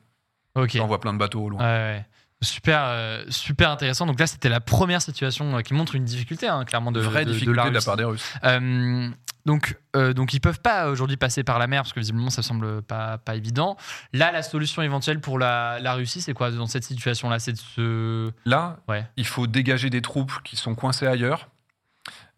Ok. 0.54 0.78
On 0.80 0.86
voit 0.86 1.00
plein 1.00 1.12
de 1.12 1.18
bateaux 1.18 1.42
au 1.42 1.48
loin. 1.50 1.60
Ouais, 1.60 1.66
ouais. 1.66 2.06
Super, 2.42 2.80
euh, 2.84 3.24
super 3.30 3.70
intéressant. 3.70 4.04
Donc 4.06 4.20
là, 4.20 4.26
c'était 4.26 4.50
la 4.50 4.60
première 4.60 5.00
situation 5.00 5.56
euh, 5.56 5.60
qui 5.62 5.72
montre 5.72 5.94
une 5.94 6.04
difficulté, 6.04 6.46
hein, 6.46 6.64
clairement, 6.66 6.92
de, 6.92 7.00
Vraie 7.00 7.24
de- 7.24 7.30
de 7.30 7.32
difficulté 7.34 7.68
de 7.70 7.74
la, 7.74 7.80
part 7.80 7.96
des 7.96 8.04
Russes. 8.04 8.22
Euh, 8.44 9.08
donc, 9.46 9.78
euh, 9.96 10.12
donc 10.12 10.34
ils 10.34 10.40
peuvent 10.40 10.60
pas 10.60 10.90
aujourd'hui 10.90 11.16
passer 11.16 11.44
par 11.44 11.58
la 11.58 11.66
mer 11.66 11.82
parce 11.82 11.94
que 11.94 12.00
visiblement 12.00 12.28
ça 12.28 12.42
semble 12.42 12.82
pas, 12.82 13.16
pas 13.16 13.36
évident. 13.36 13.78
Là, 14.12 14.32
la 14.32 14.42
solution 14.42 14.82
éventuelle 14.82 15.20
pour 15.20 15.38
la, 15.38 15.78
la 15.80 15.94
Russie, 15.94 16.20
c'est 16.20 16.34
quoi 16.34 16.50
dans 16.50 16.66
cette 16.66 16.84
situation-là? 16.84 17.38
C'est 17.38 17.52
de 17.52 17.58
se. 17.58 18.30
Là, 18.44 18.76
Ouais. 18.86 19.06
il 19.16 19.26
faut 19.26 19.46
dégager 19.46 19.88
des 19.88 20.02
troupes 20.02 20.42
qui 20.44 20.56
sont 20.56 20.74
coincées 20.74 21.06
ailleurs. 21.06 21.48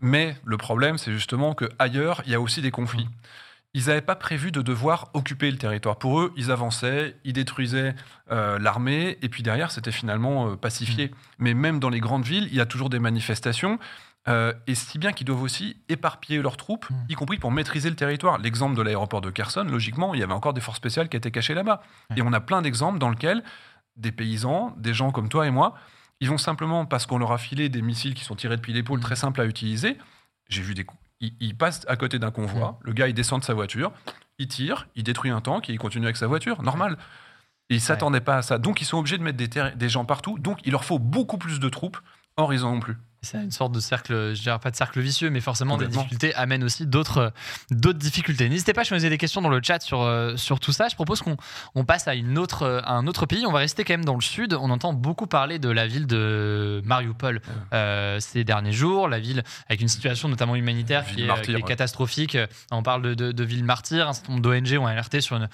Mais 0.00 0.36
le 0.44 0.56
problème, 0.56 0.98
c'est 0.98 1.12
justement 1.12 1.54
que 1.54 1.68
ailleurs, 1.78 2.22
il 2.26 2.32
y 2.32 2.34
a 2.34 2.40
aussi 2.40 2.62
des 2.62 2.70
conflits. 2.70 3.08
Ils 3.74 3.86
n'avaient 3.86 4.00
pas 4.00 4.16
prévu 4.16 4.50
de 4.50 4.62
devoir 4.62 5.10
occuper 5.12 5.50
le 5.50 5.58
territoire. 5.58 5.96
Pour 5.98 6.20
eux, 6.20 6.32
ils 6.36 6.50
avançaient, 6.50 7.16
ils 7.24 7.34
détruisaient 7.34 7.94
euh, 8.30 8.58
l'armée, 8.58 9.18
et 9.20 9.28
puis 9.28 9.42
derrière, 9.42 9.70
c'était 9.70 9.92
finalement 9.92 10.50
euh, 10.52 10.56
pacifié. 10.56 11.08
Mm. 11.08 11.10
Mais 11.38 11.54
même 11.54 11.78
dans 11.78 11.90
les 11.90 12.00
grandes 12.00 12.24
villes, 12.24 12.48
il 12.50 12.54
y 12.56 12.60
a 12.60 12.66
toujours 12.66 12.88
des 12.90 12.98
manifestations. 12.98 13.78
euh, 14.28 14.52
et 14.66 14.74
si 14.74 14.98
bien 14.98 15.12
qu'ils 15.12 15.26
doivent 15.26 15.42
aussi 15.42 15.76
éparpiller 15.88 16.40
leurs 16.42 16.56
troupes, 16.56 16.88
Mm. 16.90 16.94
y 17.08 17.14
compris 17.14 17.38
pour 17.38 17.50
maîtriser 17.52 17.90
le 17.90 17.96
territoire. 17.96 18.38
L'exemple 18.38 18.74
de 18.76 18.82
l'aéroport 18.82 19.20
de 19.20 19.30
Kherson, 19.30 19.64
logiquement, 19.64 20.14
il 20.14 20.20
y 20.20 20.22
avait 20.22 20.32
encore 20.32 20.54
des 20.54 20.60
forces 20.60 20.78
spéciales 20.78 21.08
qui 21.08 21.16
étaient 21.16 21.30
cachées 21.30 21.54
là-bas. 21.54 21.82
Et 22.16 22.22
on 22.22 22.32
a 22.32 22.40
plein 22.40 22.62
d'exemples 22.62 22.98
dans 22.98 23.10
lesquels 23.10 23.42
des 23.96 24.12
paysans, 24.12 24.74
des 24.78 24.94
gens 24.94 25.10
comme 25.12 25.28
toi 25.28 25.46
et 25.46 25.50
moi, 25.50 25.74
ils 26.20 26.28
vont 26.28 26.38
simplement, 26.38 26.84
parce 26.86 27.06
qu'on 27.06 27.18
leur 27.18 27.32
a 27.32 27.38
filé 27.38 27.68
des 27.68 27.82
missiles 27.82 28.14
qui 28.14 28.24
sont 28.24 28.34
tirés 28.36 28.56
depuis 28.56 28.72
l'épaule, 28.72 28.98
Mm. 28.98 29.02
très 29.02 29.16
simples 29.16 29.40
à 29.40 29.44
utiliser. 29.44 29.96
J'ai 30.48 30.62
vu 30.62 30.74
des. 30.74 30.84
cou- 30.84 30.96
Ils, 31.20 31.34
ils 31.40 31.56
passent 31.56 31.84
à 31.88 31.96
côté 31.96 32.18
d'un 32.18 32.30
convoi, 32.30 32.78
le 32.82 32.92
gars 32.92 33.08
il 33.08 33.14
descend 33.14 33.40
de 33.40 33.44
sa 33.44 33.52
voiture, 33.54 33.92
il 34.38 34.46
tire, 34.48 34.88
il 34.94 35.02
détruit 35.02 35.30
un 35.30 35.40
tank 35.40 35.68
et 35.68 35.72
il 35.72 35.78
continue 35.78 36.06
avec 36.06 36.16
sa 36.16 36.26
voiture, 36.28 36.62
normal. 36.62 36.96
Et 37.70 37.74
ils 37.74 37.80
s'attendaient 37.80 38.20
pas 38.22 38.36
à 38.38 38.42
ça. 38.42 38.58
Donc 38.58 38.80
ils 38.80 38.84
sont 38.86 38.98
obligés 38.98 39.18
de 39.18 39.22
mettre 39.22 39.36
des, 39.36 39.48
des 39.76 39.88
gens 39.88 40.04
partout. 40.06 40.38
Donc 40.38 40.58
il 40.64 40.70
leur 40.72 40.84
faut 40.84 40.98
beaucoup 40.98 41.36
plus 41.36 41.60
de 41.60 41.68
troupes. 41.68 41.98
Or 42.36 42.54
ils 42.54 42.64
en 42.64 42.72
ont 42.74 42.80
plus. 42.80 42.96
C'est 43.20 43.42
une 43.42 43.50
sorte 43.50 43.72
de 43.72 43.80
cercle, 43.80 44.34
je 44.34 44.40
dirais 44.42 44.58
pas 44.58 44.70
de 44.70 44.76
cercle 44.76 45.00
vicieux, 45.00 45.28
mais 45.28 45.40
forcément 45.40 45.76
des 45.76 45.88
difficultés 45.88 46.34
amènent 46.34 46.62
aussi 46.62 46.86
d'autres 46.86 47.32
difficultés. 47.70 48.48
N'hésitez 48.48 48.72
pas 48.72 48.82
à 48.82 48.84
choisir 48.84 49.10
des 49.10 49.18
questions 49.18 49.42
dans 49.42 49.48
le 49.48 49.60
chat 49.62 49.80
sur, 49.80 50.02
euh, 50.02 50.36
sur 50.36 50.60
tout 50.60 50.72
ça. 50.72 50.88
Je 50.88 50.94
propose 50.94 51.20
qu'on 51.22 51.36
on 51.74 51.84
passe 51.84 52.06
à, 52.06 52.14
une 52.14 52.38
autre, 52.38 52.82
à 52.84 52.92
un 52.92 53.06
autre 53.06 53.26
pays. 53.26 53.44
On 53.46 53.52
va 53.52 53.58
rester 53.58 53.84
quand 53.84 53.94
même 53.94 54.04
dans 54.04 54.14
le 54.14 54.20
sud. 54.20 54.54
On 54.54 54.70
entend 54.70 54.92
beaucoup 54.92 55.26
parler 55.26 55.58
de 55.58 55.68
la 55.68 55.86
ville 55.86 56.06
de 56.06 56.80
Mariupol 56.84 57.40
euh, 57.72 58.20
ces 58.20 58.44
derniers 58.44 58.72
jours. 58.72 59.08
La 59.08 59.18
ville 59.18 59.42
avec 59.68 59.80
une 59.80 59.88
situation 59.88 60.28
notamment 60.28 60.54
humanitaire 60.54 61.04
qui 61.04 61.22
est, 61.22 61.26
martyre, 61.26 61.44
qui 61.44 61.52
est 61.52 61.56
ouais. 61.56 61.62
catastrophique. 61.62 62.38
On 62.70 62.82
parle 62.82 63.02
de, 63.02 63.14
de, 63.14 63.32
de 63.32 63.44
ville 63.44 63.64
martyre. 63.64 64.08
Un 64.08 64.12
certain 64.12 64.32
nombre 64.32 64.42
d'ONG 64.42 64.78
ont 64.78 64.86
alerté 64.86 65.20
sur 65.20 65.36
une 65.36 65.48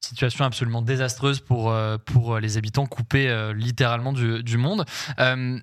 situation 0.00 0.44
absolument 0.44 0.82
désastreuse 0.82 1.40
pour, 1.40 1.70
euh, 1.70 1.98
pour 1.98 2.38
les 2.38 2.56
habitants 2.56 2.86
coupés 2.86 3.28
euh, 3.28 3.52
littéralement 3.52 4.12
du, 4.12 4.42
du 4.42 4.56
monde. 4.56 4.84
Euh, 5.18 5.58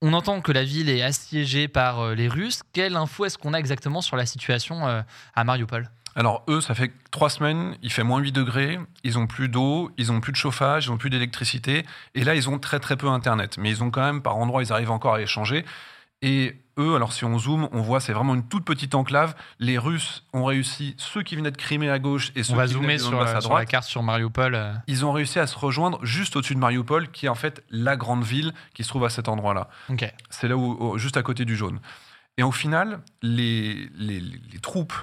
on 0.00 0.12
entend 0.12 0.40
que 0.40 0.52
la 0.52 0.64
ville 0.64 0.88
est 0.88 1.02
assiégée 1.02 1.68
par 1.68 2.00
euh, 2.00 2.14
les 2.14 2.28
Russes. 2.28 2.62
Quelle 2.72 2.96
info 2.96 3.24
est-ce 3.24 3.38
qu'on 3.38 3.54
a 3.54 3.58
exactement 3.58 4.00
sur 4.00 4.16
la 4.16 4.26
situation 4.26 4.86
euh, 4.86 5.02
à 5.34 5.44
Mariupol? 5.44 5.90
Alors 6.14 6.42
eux, 6.48 6.60
ça 6.60 6.74
fait 6.74 6.90
trois 7.10 7.30
semaines, 7.30 7.76
il 7.82 7.92
fait 7.92 8.02
moins 8.02 8.18
8 8.18 8.32
degrés, 8.32 8.78
ils 9.04 9.18
ont 9.18 9.26
plus 9.26 9.48
d'eau, 9.48 9.90
ils 9.98 10.10
ont 10.10 10.20
plus 10.20 10.32
de 10.32 10.36
chauffage, 10.36 10.86
ils 10.86 10.90
ont 10.90 10.96
plus 10.96 11.10
d'électricité, 11.10 11.84
et 12.14 12.24
là 12.24 12.34
ils 12.34 12.48
ont 12.48 12.58
très 12.58 12.80
très 12.80 12.96
peu 12.96 13.08
Internet. 13.08 13.56
Mais 13.58 13.70
ils 13.70 13.84
ont 13.84 13.90
quand 13.90 14.04
même, 14.04 14.22
par 14.22 14.36
endroits, 14.36 14.62
ils 14.62 14.72
arrivent 14.72 14.90
encore 14.90 15.14
à 15.14 15.20
échanger. 15.20 15.64
Et 16.22 16.56
eux, 16.78 16.94
alors 16.94 17.12
si 17.12 17.24
on 17.24 17.38
zoome, 17.38 17.68
on 17.72 17.80
voit 17.80 18.00
c'est 18.00 18.12
vraiment 18.12 18.34
une 18.34 18.46
toute 18.46 18.64
petite 18.64 18.94
enclave. 18.94 19.34
Les 19.58 19.78
Russes 19.78 20.24
ont 20.32 20.44
réussi, 20.44 20.94
ceux 20.98 21.22
qui 21.22 21.36
venaient 21.36 21.50
de 21.50 21.56
Crimée 21.56 21.90
à 21.90 21.98
gauche 21.98 22.32
et 22.36 22.42
ceux 22.42 22.54
On 22.54 22.56
va 22.56 22.66
qui 22.66 22.72
zoomer 22.72 22.86
venaient 22.86 22.96
du 22.96 23.02
sur, 23.04 23.20
à 23.20 23.40
sur 23.40 23.54
la 23.54 23.66
carte 23.66 23.86
sur 23.86 24.02
Mariupol. 24.02 24.54
euh. 24.54 24.72
ils 24.86 25.04
ont 25.04 25.12
réussi 25.12 25.38
à 25.38 25.46
se 25.46 25.58
rejoindre 25.58 26.04
juste 26.04 26.36
au-dessus 26.36 26.54
de 26.54 26.60
Mariupol, 26.60 27.10
qui 27.10 27.26
est 27.26 27.28
en 27.28 27.34
fait 27.34 27.62
la 27.70 27.96
grande 27.96 28.24
ville 28.24 28.52
qui 28.74 28.84
se 28.84 28.88
trouve 28.88 29.04
à 29.04 29.10
cet 29.10 29.28
endroit-là. 29.28 29.68
C'est 30.30 30.48
là 30.48 30.56
où, 30.56 30.96
juste 30.98 31.16
à 31.16 31.22
côté 31.22 31.44
du 31.44 31.56
jaune. 31.56 31.80
Et 32.36 32.42
au 32.42 32.52
final, 32.52 33.00
les, 33.22 33.90
les, 33.96 34.20
les 34.20 34.58
troupes 34.60 34.94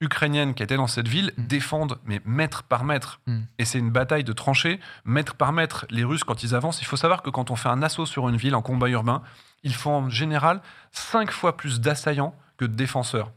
ukrainiennes 0.00 0.54
qui 0.54 0.62
étaient 0.62 0.76
dans 0.76 0.86
cette 0.86 1.08
ville 1.08 1.32
Mm. 1.36 1.46
défendent, 1.46 1.98
mais 2.04 2.20
mètre 2.24 2.62
par 2.62 2.84
mètre. 2.84 3.20
Mm. 3.26 3.40
Et 3.58 3.64
c'est 3.64 3.78
une 3.78 3.90
bataille 3.90 4.24
de 4.24 4.32
tranchées, 4.32 4.78
mètre 5.04 5.34
par 5.34 5.52
mètre. 5.52 5.86
Les 5.90 6.04
Russes, 6.04 6.24
quand 6.24 6.42
ils 6.42 6.54
avancent, 6.54 6.80
il 6.82 6.86
faut 6.86 6.96
savoir 6.96 7.22
que 7.22 7.30
quand 7.30 7.50
on 7.50 7.56
fait 7.56 7.68
un 7.68 7.82
assaut 7.82 8.06
sur 8.06 8.28
une 8.28 8.36
ville 8.36 8.54
en 8.54 8.62
combat 8.62 8.88
urbain, 8.88 9.22
ils 9.62 9.74
font 9.74 9.94
en 9.96 10.10
général 10.10 10.60
cinq 10.92 11.30
fois 11.30 11.56
plus 11.56 11.80
d'assaillants 11.80 12.34
que 12.58 12.64
de 12.64 12.74
défenseurs. 12.74 13.30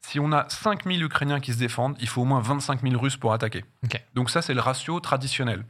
Si 0.00 0.18
on 0.18 0.32
a 0.32 0.48
5000 0.48 1.02
Ukrainiens 1.02 1.40
qui 1.40 1.52
se 1.52 1.58
défendent, 1.58 1.94
il 2.00 2.08
faut 2.08 2.22
au 2.22 2.24
moins 2.24 2.40
25 2.40 2.80
000 2.80 2.98
Russes 2.98 3.18
pour 3.18 3.34
attaquer. 3.34 3.66
Donc 4.14 4.30
ça, 4.30 4.40
c'est 4.40 4.54
le 4.54 4.60
ratio 4.62 4.98
traditionnel. 5.00 5.62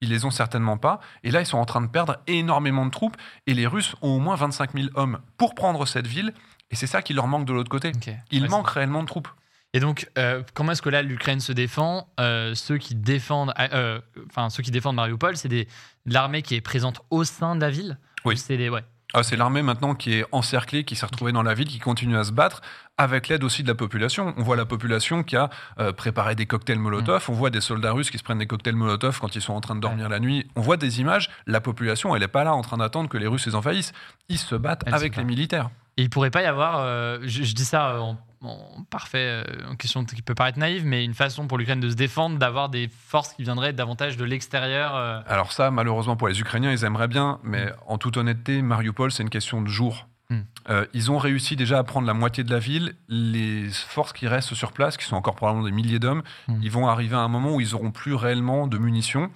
Ils 0.00 0.10
les 0.10 0.24
ont 0.24 0.30
certainement 0.30 0.76
pas. 0.76 1.00
Et 1.24 1.32
là, 1.32 1.40
ils 1.40 1.46
sont 1.46 1.58
en 1.58 1.64
train 1.64 1.80
de 1.80 1.88
perdre 1.88 2.18
énormément 2.28 2.86
de 2.86 2.90
troupes. 2.92 3.16
Et 3.48 3.54
les 3.54 3.66
Russes 3.66 3.96
ont 4.02 4.10
au 4.10 4.18
moins 4.20 4.36
25 4.36 4.74
000 4.74 4.88
hommes 4.94 5.18
pour 5.36 5.56
prendre 5.56 5.84
cette 5.86 6.06
ville. 6.06 6.32
Et 6.70 6.76
c'est 6.76 6.86
ça 6.86 7.02
qui 7.02 7.12
leur 7.12 7.26
manque 7.26 7.44
de 7.46 7.52
l'autre 7.52 7.70
côté. 7.70 7.90
ok. 7.96 8.14
Il 8.30 8.42
Ouais, 8.44 8.48
manque 8.48 8.68
réellement 8.68 9.02
de 9.02 9.08
troupes. 9.08 9.28
Et 9.74 9.80
donc, 9.80 10.08
euh, 10.16 10.42
comment 10.54 10.72
est-ce 10.72 10.82
que 10.82 10.88
là 10.88 11.02
l'Ukraine 11.02 11.40
se 11.40 11.52
défend 11.52 12.08
Euh, 12.20 12.54
Ceux 12.54 12.78
qui 12.78 12.94
défendent, 12.94 13.52
euh, 13.58 14.00
enfin 14.30 14.48
ceux 14.48 14.62
qui 14.62 14.70
défendent 14.70 14.96
Mariupol, 14.96 15.36
c'est 15.36 15.48
des 15.48 15.68
l'armée 16.06 16.42
qui 16.42 16.54
est 16.54 16.60
présente 16.60 17.02
au 17.10 17.24
sein 17.24 17.56
de 17.56 17.60
la 17.60 17.70
ville. 17.70 17.98
Oui. 18.24 18.34
Ou 18.34 18.36
C'est 18.38 18.56
des 18.56 18.70
ouais. 18.70 18.84
Ah, 19.16 19.22
c'est 19.22 19.36
l'armée 19.36 19.62
maintenant 19.62 19.94
qui 19.94 20.12
est 20.14 20.24
encerclée, 20.32 20.82
qui 20.82 20.96
s'est 20.96 21.06
retrouvée 21.06 21.30
dans 21.30 21.44
la 21.44 21.54
ville, 21.54 21.68
qui 21.68 21.78
continue 21.78 22.16
à 22.16 22.24
se 22.24 22.32
battre, 22.32 22.62
avec 22.98 23.28
l'aide 23.28 23.44
aussi 23.44 23.62
de 23.62 23.68
la 23.68 23.76
population. 23.76 24.34
On 24.36 24.42
voit 24.42 24.56
la 24.56 24.64
population 24.64 25.22
qui 25.22 25.36
a 25.36 25.50
euh, 25.78 25.92
préparé 25.92 26.34
des 26.34 26.46
cocktails 26.46 26.80
Molotov, 26.80 27.26
on 27.28 27.32
voit 27.32 27.50
des 27.50 27.60
soldats 27.60 27.92
russes 27.92 28.10
qui 28.10 28.18
se 28.18 28.24
prennent 28.24 28.38
des 28.38 28.48
cocktails 28.48 28.74
Molotov 28.74 29.20
quand 29.20 29.36
ils 29.36 29.40
sont 29.40 29.52
en 29.52 29.60
train 29.60 29.76
de 29.76 29.80
dormir 29.80 30.08
la 30.08 30.18
nuit. 30.18 30.48
On 30.56 30.62
voit 30.62 30.76
des 30.76 31.00
images, 31.00 31.30
la 31.46 31.60
population, 31.60 32.14
elle 32.16 32.22
n'est 32.22 32.28
pas 32.28 32.42
là 32.42 32.54
en 32.54 32.62
train 32.62 32.78
d'attendre 32.78 33.08
que 33.08 33.16
les 33.16 33.28
Russes 33.28 33.46
les 33.46 33.54
envahissent. 33.54 33.92
Ils 34.28 34.38
se 34.38 34.56
battent 34.56 34.82
Elle 34.86 34.94
avec 34.94 35.16
les 35.16 35.24
militaires. 35.24 35.70
Et 35.96 36.02
il 36.02 36.10
pourrait 36.10 36.30
pas 36.30 36.42
y 36.42 36.46
avoir, 36.46 36.78
euh, 36.80 37.18
je, 37.22 37.42
je 37.44 37.54
dis 37.54 37.64
ça 37.64 38.00
en, 38.00 38.18
en 38.42 38.82
parfait, 38.90 39.42
euh, 39.46 39.70
en 39.70 39.76
question 39.76 40.04
qui 40.04 40.20
peut 40.22 40.34
paraître 40.34 40.58
naïve, 40.58 40.84
mais 40.84 41.04
une 41.04 41.14
façon 41.14 41.46
pour 41.46 41.56
l'Ukraine 41.56 41.80
de 41.80 41.88
se 41.88 41.94
défendre, 41.94 42.38
d'avoir 42.38 42.68
des 42.68 42.88
forces 43.06 43.32
qui 43.34 43.42
viendraient 43.44 43.72
davantage 43.72 44.16
de 44.16 44.24
l'extérieur. 44.24 44.96
euh. 44.96 45.20
Alors 45.28 45.52
ça, 45.52 45.70
malheureusement 45.70 46.16
pour 46.16 46.28
les 46.28 46.40
Ukrainiens, 46.40 46.72
ils 46.72 46.84
aimeraient 46.84 47.08
bien, 47.08 47.38
mais 47.44 47.72
en 47.86 47.96
toute 47.98 48.16
honnêteté, 48.16 48.60
Mariupol, 48.60 49.12
c'est 49.12 49.22
une 49.22 49.30
question 49.30 49.62
de 49.62 49.68
jours. 49.68 50.08
Mm. 50.30 50.40
Euh, 50.70 50.86
ils 50.94 51.10
ont 51.10 51.18
réussi 51.18 51.54
déjà 51.54 51.78
à 51.78 51.84
prendre 51.84 52.06
la 52.06 52.14
moitié 52.14 52.42
de 52.44 52.50
la 52.50 52.58
ville. 52.58 52.94
Les 53.08 53.68
forces 53.70 54.12
qui 54.14 54.26
restent 54.26 54.54
sur 54.54 54.72
place, 54.72 54.96
qui 54.96 55.04
sont 55.04 55.16
encore 55.16 55.36
probablement 55.36 55.64
des 55.66 55.72
milliers 55.72 55.98
d'hommes, 55.98 56.22
Mm. 56.48 56.54
ils 56.62 56.70
vont 56.70 56.88
arriver 56.88 57.14
à 57.14 57.20
un 57.20 57.28
moment 57.28 57.54
où 57.54 57.60
ils 57.60 57.74
auront 57.74 57.92
plus 57.92 58.14
réellement 58.14 58.66
de 58.66 58.78
munitions. 58.78 59.30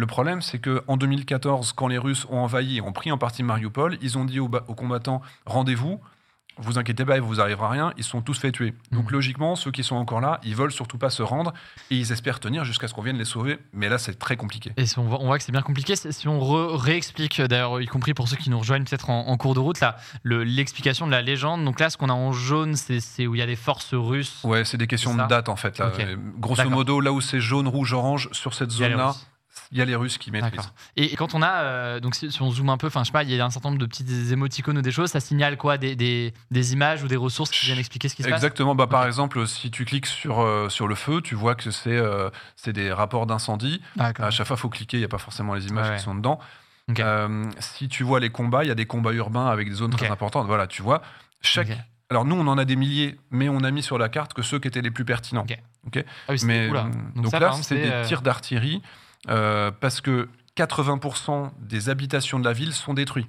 Le 0.00 0.06
problème, 0.06 0.42
c'est 0.42 0.60
que 0.60 0.84
en 0.86 0.96
2014, 0.96 1.72
quand 1.72 1.88
les 1.88 1.98
Russes 1.98 2.24
ont 2.30 2.38
envahi 2.38 2.76
et 2.76 2.80
ont 2.80 2.92
pris 2.92 3.10
en 3.10 3.18
partie 3.18 3.42
Mariupol, 3.42 3.98
ils 4.00 4.16
ont 4.16 4.24
dit 4.24 4.38
aux, 4.38 4.46
ba- 4.46 4.62
aux 4.68 4.74
combattants 4.76 5.20
rendez-vous. 5.44 6.00
vous 6.60 6.76
inquiétez 6.76 7.04
pas, 7.04 7.14
il 7.16 7.22
vous 7.22 7.40
arrivera 7.40 7.68
rien, 7.70 7.92
ils 7.96 8.02
sont 8.04 8.20
tous 8.20 8.36
fait 8.38 8.50
tuer. 8.50 8.74
Donc 8.90 9.06
Mhm. 9.06 9.12
logiquement, 9.12 9.54
ceux 9.56 9.70
qui 9.70 9.84
sont 9.84 9.94
encore 9.96 10.20
là, 10.20 10.40
ils 10.42 10.56
veulent 10.56 10.72
surtout 10.72 10.98
pas 10.98 11.08
se 11.10 11.22
rendre 11.22 11.52
et 11.90 11.96
ils 11.96 12.10
espèrent 12.12 12.40
tenir 12.40 12.64
jusqu'à 12.64 12.86
ce 12.88 12.94
qu'on 12.94 13.02
vienne 13.02 13.16
les 13.18 13.24
sauver. 13.24 13.58
Mais 13.72 13.88
là, 13.88 13.96
c'est 13.98 14.18
très 14.18 14.36
compliqué. 14.36 14.72
Et 14.76 14.86
si 14.86 14.98
on, 14.98 15.04
voit, 15.04 15.20
on 15.20 15.26
voit 15.26 15.38
que 15.38 15.44
c'est 15.44 15.52
bien 15.52 15.62
compliqué. 15.62 15.94
Si 15.96 16.26
on 16.28 16.40
réexplique, 16.76 17.40
d'ailleurs, 17.42 17.80
y 17.80 17.86
compris 17.86 18.12
pour 18.14 18.28
ceux 18.28 18.36
qui 18.36 18.50
nous 18.50 18.58
rejoignent 18.58 18.84
peut-être 18.84 19.10
en, 19.10 19.28
en 19.28 19.36
cours 19.36 19.54
de 19.54 19.60
route, 19.60 19.78
là, 19.80 19.96
le- 20.24 20.42
l'explication 20.44 21.06
de 21.06 21.12
la 21.12 21.22
légende. 21.22 21.64
Donc 21.64 21.78
là, 21.80 21.90
ce 21.90 21.96
qu'on 21.96 22.08
a 22.08 22.12
en 22.12 22.32
jaune, 22.32 22.74
c'est 22.76 23.26
où 23.26 23.34
il 23.34 23.38
y 23.38 23.42
a 23.42 23.46
des 23.46 23.54
forces 23.56 23.94
russes. 23.94 24.40
Ouais, 24.44 24.64
c'est 24.64 24.78
des 24.78 24.86
questions 24.88 25.14
de 25.14 25.22
date 25.28 25.48
en 25.48 25.56
fait. 25.56 25.78
Là. 25.78 25.92
Grosso 26.38 26.68
modo, 26.70 27.00
là 27.00 27.12
où 27.12 27.20
c'est 27.20 27.40
jaune, 27.40 27.66
rouge, 27.68 27.92
orange, 27.92 28.28
sur 28.32 28.54
cette 28.54 28.70
les 28.70 28.76
zone-là. 28.78 29.14
Il 29.72 29.78
y 29.78 29.82
a 29.82 29.84
les 29.84 29.94
Russes 29.94 30.18
qui 30.18 30.30
maîtrisent. 30.30 30.70
Et, 30.96 31.12
et 31.12 31.16
quand 31.16 31.34
on 31.34 31.42
a, 31.42 31.62
euh, 31.62 32.00
donc 32.00 32.14
si, 32.14 32.30
si 32.32 32.42
on 32.42 32.50
zoome 32.50 32.70
un 32.70 32.76
peu, 32.76 32.86
enfin 32.88 33.00
je 33.02 33.06
sais 33.06 33.12
pas, 33.12 33.22
il 33.22 33.30
y 33.30 33.40
a 33.40 33.44
un 33.44 33.50
certain 33.50 33.68
nombre 33.70 33.80
de 33.80 33.86
petits 33.86 34.04
émoticônes 34.32 34.78
ou 34.78 34.82
des 34.82 34.90
choses, 34.92 35.10
ça 35.10 35.20
signale 35.20 35.56
quoi 35.56 35.78
des, 35.78 35.96
des- 35.96 36.32
des 36.50 36.72
images 36.72 37.02
ou 37.02 37.08
des 37.08 37.16
ressources 37.16 37.50
qui 37.50 37.66
viennent 37.66 37.78
expliquer 37.78 38.08
ce 38.08 38.14
qui 38.14 38.22
se 38.22 38.28
passe? 38.28 38.36
Exactement. 38.38 38.74
Bah, 38.74 38.86
Par 38.86 39.06
exemple, 39.06 39.46
si 39.46 39.70
tu 39.70 39.84
cliques 39.84 40.06
sur, 40.06 40.40
euh, 40.40 40.68
sur 40.68 40.88
le 40.88 40.94
feu, 40.94 41.20
tu 41.22 41.34
vois 41.34 41.54
que 41.54 41.70
c'est 41.70 41.90
euh, 41.96 42.30
des 42.66 42.92
rapports 42.92 43.26
d'incendie. 43.26 43.80
À 43.98 44.30
chaque 44.30 44.46
fois, 44.46 44.56
il 44.56 44.60
faut 44.60 44.68
cliquer, 44.68 44.96
il 44.98 45.00
n'y 45.00 45.06
a 45.06 45.08
pas 45.08 45.18
forcément 45.18 45.54
les 45.54 45.66
images 45.66 45.90
Ouais, 45.90 45.96
qui 45.96 46.02
sont 46.02 46.14
dedans. 46.14 46.38
Euh, 46.98 47.44
si 47.58 47.88
tu 47.88 48.02
vois 48.02 48.18
les 48.20 48.30
combats, 48.30 48.64
il 48.64 48.68
y 48.68 48.70
a 48.70 48.74
des 48.74 48.86
combats 48.86 49.12
urbains 49.12 49.46
avec 49.46 49.68
des 49.68 49.74
zones 49.74 49.90
très 49.90 50.08
importantes. 50.08 50.46
Voilà, 50.46 50.66
tu 50.66 50.82
vois. 50.82 51.02
Chaque... 51.42 51.68
Alors 52.10 52.24
nous, 52.24 52.36
on 52.36 52.46
en 52.46 52.56
a 52.56 52.64
des 52.64 52.76
milliers, 52.76 53.18
mais 53.30 53.50
on 53.50 53.58
a 53.62 53.70
mis 53.70 53.82
sur 53.82 53.98
la 53.98 54.08
carte 54.08 54.32
que 54.32 54.40
ceux 54.40 54.58
qui 54.58 54.66
étaient 54.68 54.80
les 54.80 54.90
plus 54.90 55.04
pertinents. 55.04 55.42
Ok. 55.42 55.58
Ok. 55.86 56.04
Ah 56.26 56.32
oui, 56.32 56.38
Mais 56.44 56.70
euh, 56.70 56.72
Donc 56.72 56.92
donc, 57.24 57.30
ça, 57.30 57.38
là, 57.38 57.52
c'est 57.52 57.74
des 57.76 58.06
tirs 58.06 58.22
d'artillerie 58.22 58.80
euh, 59.28 59.70
parce 59.70 60.00
que 60.00 60.28
80% 60.56 61.50
des 61.60 61.88
habitations 61.88 62.38
de 62.38 62.44
la 62.44 62.52
ville 62.52 62.72
sont 62.72 62.94
détruits 62.94 63.26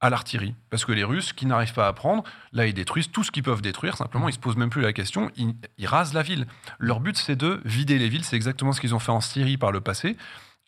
à 0.00 0.10
l'artillerie. 0.10 0.54
Parce 0.70 0.84
que 0.84 0.92
les 0.92 1.04
Russes, 1.04 1.32
qui 1.32 1.46
n'arrivent 1.46 1.72
pas 1.72 1.88
à 1.88 1.92
prendre, 1.92 2.22
là, 2.52 2.66
ils 2.66 2.74
détruisent 2.74 3.10
tout 3.10 3.24
ce 3.24 3.30
qu'ils 3.30 3.42
peuvent 3.42 3.62
détruire. 3.62 3.96
Simplement, 3.96 4.28
ils 4.28 4.34
se 4.34 4.38
posent 4.38 4.56
même 4.56 4.70
plus 4.70 4.82
la 4.82 4.92
question. 4.92 5.30
Ils, 5.36 5.54
ils 5.76 5.86
rasent 5.86 6.14
la 6.14 6.22
ville. 6.22 6.46
Leur 6.78 7.00
but, 7.00 7.16
c'est 7.16 7.36
de 7.36 7.60
vider 7.64 7.98
les 7.98 8.08
villes. 8.08 8.24
C'est 8.24 8.36
exactement 8.36 8.72
ce 8.72 8.80
qu'ils 8.80 8.94
ont 8.94 9.00
fait 9.00 9.10
en 9.10 9.20
Syrie 9.20 9.56
par 9.56 9.72
le 9.72 9.80
passé. 9.80 10.16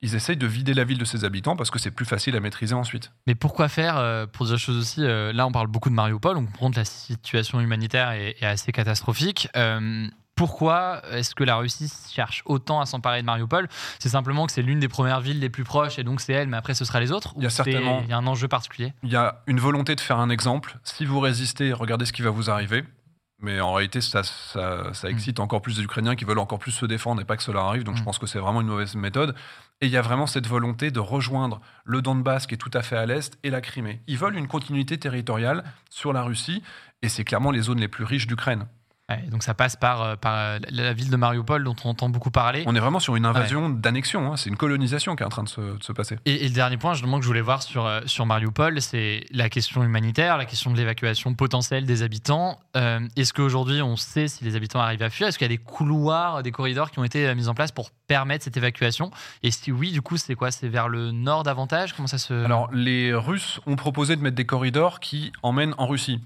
Ils 0.02 0.14
essayent 0.14 0.36
de 0.36 0.46
vider 0.46 0.72
la 0.72 0.84
ville 0.84 0.96
de 0.96 1.04
ses 1.04 1.24
habitants 1.24 1.56
parce 1.56 1.70
que 1.70 1.78
c'est 1.78 1.90
plus 1.90 2.06
facile 2.06 2.34
à 2.34 2.40
maîtriser 2.40 2.74
ensuite. 2.74 3.12
Mais 3.26 3.34
pourquoi 3.34 3.68
faire, 3.68 3.98
euh, 3.98 4.26
pour 4.26 4.46
dire 4.46 4.56
chose 4.58 4.78
aussi, 4.78 5.04
euh, 5.04 5.30
là 5.32 5.46
on 5.46 5.52
parle 5.52 5.66
beaucoup 5.66 5.90
de 5.90 5.94
Mariupol, 5.94 6.38
on 6.38 6.46
comprend 6.46 6.70
que 6.70 6.76
la 6.76 6.86
situation 6.86 7.60
humanitaire 7.60 8.12
est, 8.12 8.42
assez 8.42 8.72
catastrophique. 8.72 9.48
Pourquoi 10.40 11.02
est-ce 11.12 11.34
que 11.34 11.44
la 11.44 11.56
Russie 11.56 11.92
cherche 12.10 12.42
autant 12.46 12.80
à 12.80 12.86
s'emparer 12.86 13.20
de 13.20 13.26
Mariupol? 13.26 13.68
C'est 13.98 14.08
simplement 14.08 14.46
que 14.46 14.52
c'est 14.52 14.62
l'une 14.62 14.80
des 14.80 14.88
premières 14.88 15.20
villes 15.20 15.38
les 15.38 15.50
plus 15.50 15.64
proches 15.64 15.98
et 15.98 16.02
donc 16.02 16.22
c'est 16.22 16.32
elle, 16.32 16.48
mais 16.48 16.56
après 16.56 16.72
ce 16.72 16.86
sera 16.86 16.98
les 16.98 17.12
autres 17.12 17.34
Il 17.36 17.42
y 17.42 17.46
a 17.46 17.50
certainement- 17.50 18.00
il 18.02 18.08
y 18.08 18.12
a 18.14 18.16
un 18.16 18.26
enjeu 18.26 18.48
particulier? 18.48 18.94
Il 19.02 19.10
y 19.12 19.16
a 19.16 19.42
une 19.46 19.60
volonté 19.60 19.94
de 19.94 20.00
faire 20.00 20.18
un 20.18 20.30
exemple. 20.30 20.78
Si 20.82 21.04
vous 21.04 21.20
résistez, 21.20 21.74
regardez 21.74 22.06
ce 22.06 22.14
qui 22.14 22.22
va 22.22 22.30
vous 22.30 22.48
arriver. 22.50 22.84
Mais 23.42 23.60
en 23.60 23.72
réalité, 23.74 24.00
ça, 24.00 24.22
ça, 24.22 24.92
ça 24.94 25.08
excite 25.10 25.40
encore 25.40 25.60
plus 25.62 25.76
les 25.78 25.84
Ukrainiens 25.84 26.14
qui 26.16 26.24
veulent 26.24 26.38
encore 26.38 26.58
plus 26.58 26.72
se 26.72 26.86
défendre 26.86 27.20
et 27.20 27.24
pas 27.26 27.36
que 27.36 27.42
cela 27.42 27.60
arrive. 27.60 27.84
Donc 27.84 27.96
je 27.96 28.02
Mm. 28.02 28.04
pense 28.06 28.18
que 28.18 28.26
c'est 28.26 28.38
vraiment 28.38 28.62
une 28.62 28.66
mauvaise 28.66 28.94
méthode. 28.94 29.34
Et 29.82 29.86
il 29.86 29.92
y 29.92 29.96
a 29.98 30.02
vraiment 30.02 30.26
cette 30.26 30.46
volonté 30.46 30.90
de 30.90 31.00
rejoindre 31.00 31.60
le 31.84 32.00
Donbass 32.02 32.46
qui 32.46 32.54
est 32.54 32.58
tout 32.58 32.70
à 32.74 32.80
fait 32.82 32.96
à 32.96 33.04
l'est 33.04 33.38
et 33.42 33.50
la 33.50 33.60
Crimée. 33.60 34.00
Ils 34.06 34.16
veulent 34.18 34.36
une 34.36 34.48
continuité 34.48 34.98
territoriale 34.98 35.64
sur 35.90 36.12
la 36.14 36.22
Russie 36.22 36.62
et 37.02 37.08
c'est 37.10 37.24
clairement 37.24 37.50
les 37.50 37.60
zones 37.62 37.80
les 37.80 37.88
plus 37.88 38.04
riches 38.04 38.26
d'Ukraine. 38.26 38.66
Ouais, 39.10 39.24
Donc 39.28 39.42
ça 39.42 39.54
passe 39.54 39.74
par, 39.76 40.02
euh, 40.02 40.16
par 40.16 40.34
euh, 40.36 40.58
la 40.70 40.92
ville 40.92 41.10
de 41.10 41.16
Mariupol 41.16 41.64
dont 41.64 41.74
on 41.84 41.88
entend 41.90 42.08
beaucoup 42.08 42.30
parler. 42.30 42.62
On 42.66 42.76
est 42.76 42.80
vraiment 42.80 43.00
sur 43.00 43.16
une 43.16 43.26
invasion 43.26 43.68
d'annexion. 43.68 44.32
hein. 44.32 44.36
C'est 44.36 44.48
une 44.50 44.56
colonisation 44.56 45.16
qui 45.16 45.22
est 45.22 45.26
en 45.26 45.30
train 45.30 45.42
de 45.42 45.48
se, 45.48 45.60
de 45.60 45.82
se 45.82 45.92
passer. 45.92 46.16
Et, 46.26 46.44
et 46.44 46.48
le 46.48 46.54
dernier 46.54 46.76
point 46.76 46.94
justement 46.94 47.16
que 47.18 47.22
je 47.24 47.26
voulais 47.28 47.40
voir 47.40 47.62
sur, 47.62 47.86
euh, 47.86 48.00
sur 48.06 48.24
Mariupol, 48.24 48.80
c'est 48.80 49.24
la 49.32 49.48
question 49.48 49.82
humanitaire, 49.82 50.36
la 50.38 50.44
question 50.44 50.70
de 50.70 50.76
l'évacuation 50.76 51.34
potentielle 51.34 51.86
des 51.86 52.02
habitants. 52.02 52.58
Euh, 52.76 53.00
Est-ce 53.16 53.32
qu'aujourd'hui 53.32 53.82
on 53.82 53.96
sait 53.96 54.28
si 54.28 54.44
les 54.44 54.54
habitants 54.54 54.80
arrivent 54.80 55.02
à 55.02 55.10
fuir? 55.10 55.26
Est-ce 55.28 55.38
qu'il 55.38 55.44
y 55.46 55.52
a 55.52 55.56
des 55.56 55.62
couloirs, 55.62 56.42
des 56.42 56.52
corridors 56.52 56.90
qui 56.92 56.98
ont 57.00 57.04
été 57.04 57.34
mis 57.34 57.48
en 57.48 57.54
place 57.54 57.72
pour 57.72 57.90
permettre 58.06 58.44
cette 58.44 58.56
évacuation? 58.56 59.10
Et 59.42 59.50
si 59.50 59.72
oui, 59.72 59.90
du 59.90 60.02
coup, 60.02 60.16
c'est 60.18 60.34
quoi? 60.36 60.50
C'est 60.52 60.68
vers 60.68 60.88
le 60.88 61.10
nord 61.10 61.42
davantage? 61.42 61.94
Comment 61.94 62.06
ça 62.06 62.18
se... 62.18 62.44
Alors 62.44 62.70
les 62.72 63.12
Russes 63.12 63.60
ont 63.66 63.76
proposé 63.76 64.14
de 64.14 64.22
mettre 64.22 64.36
des 64.36 64.46
corridors 64.46 65.00
qui 65.00 65.32
emmènent 65.42 65.74
en 65.78 65.86
Russie. 65.88 66.20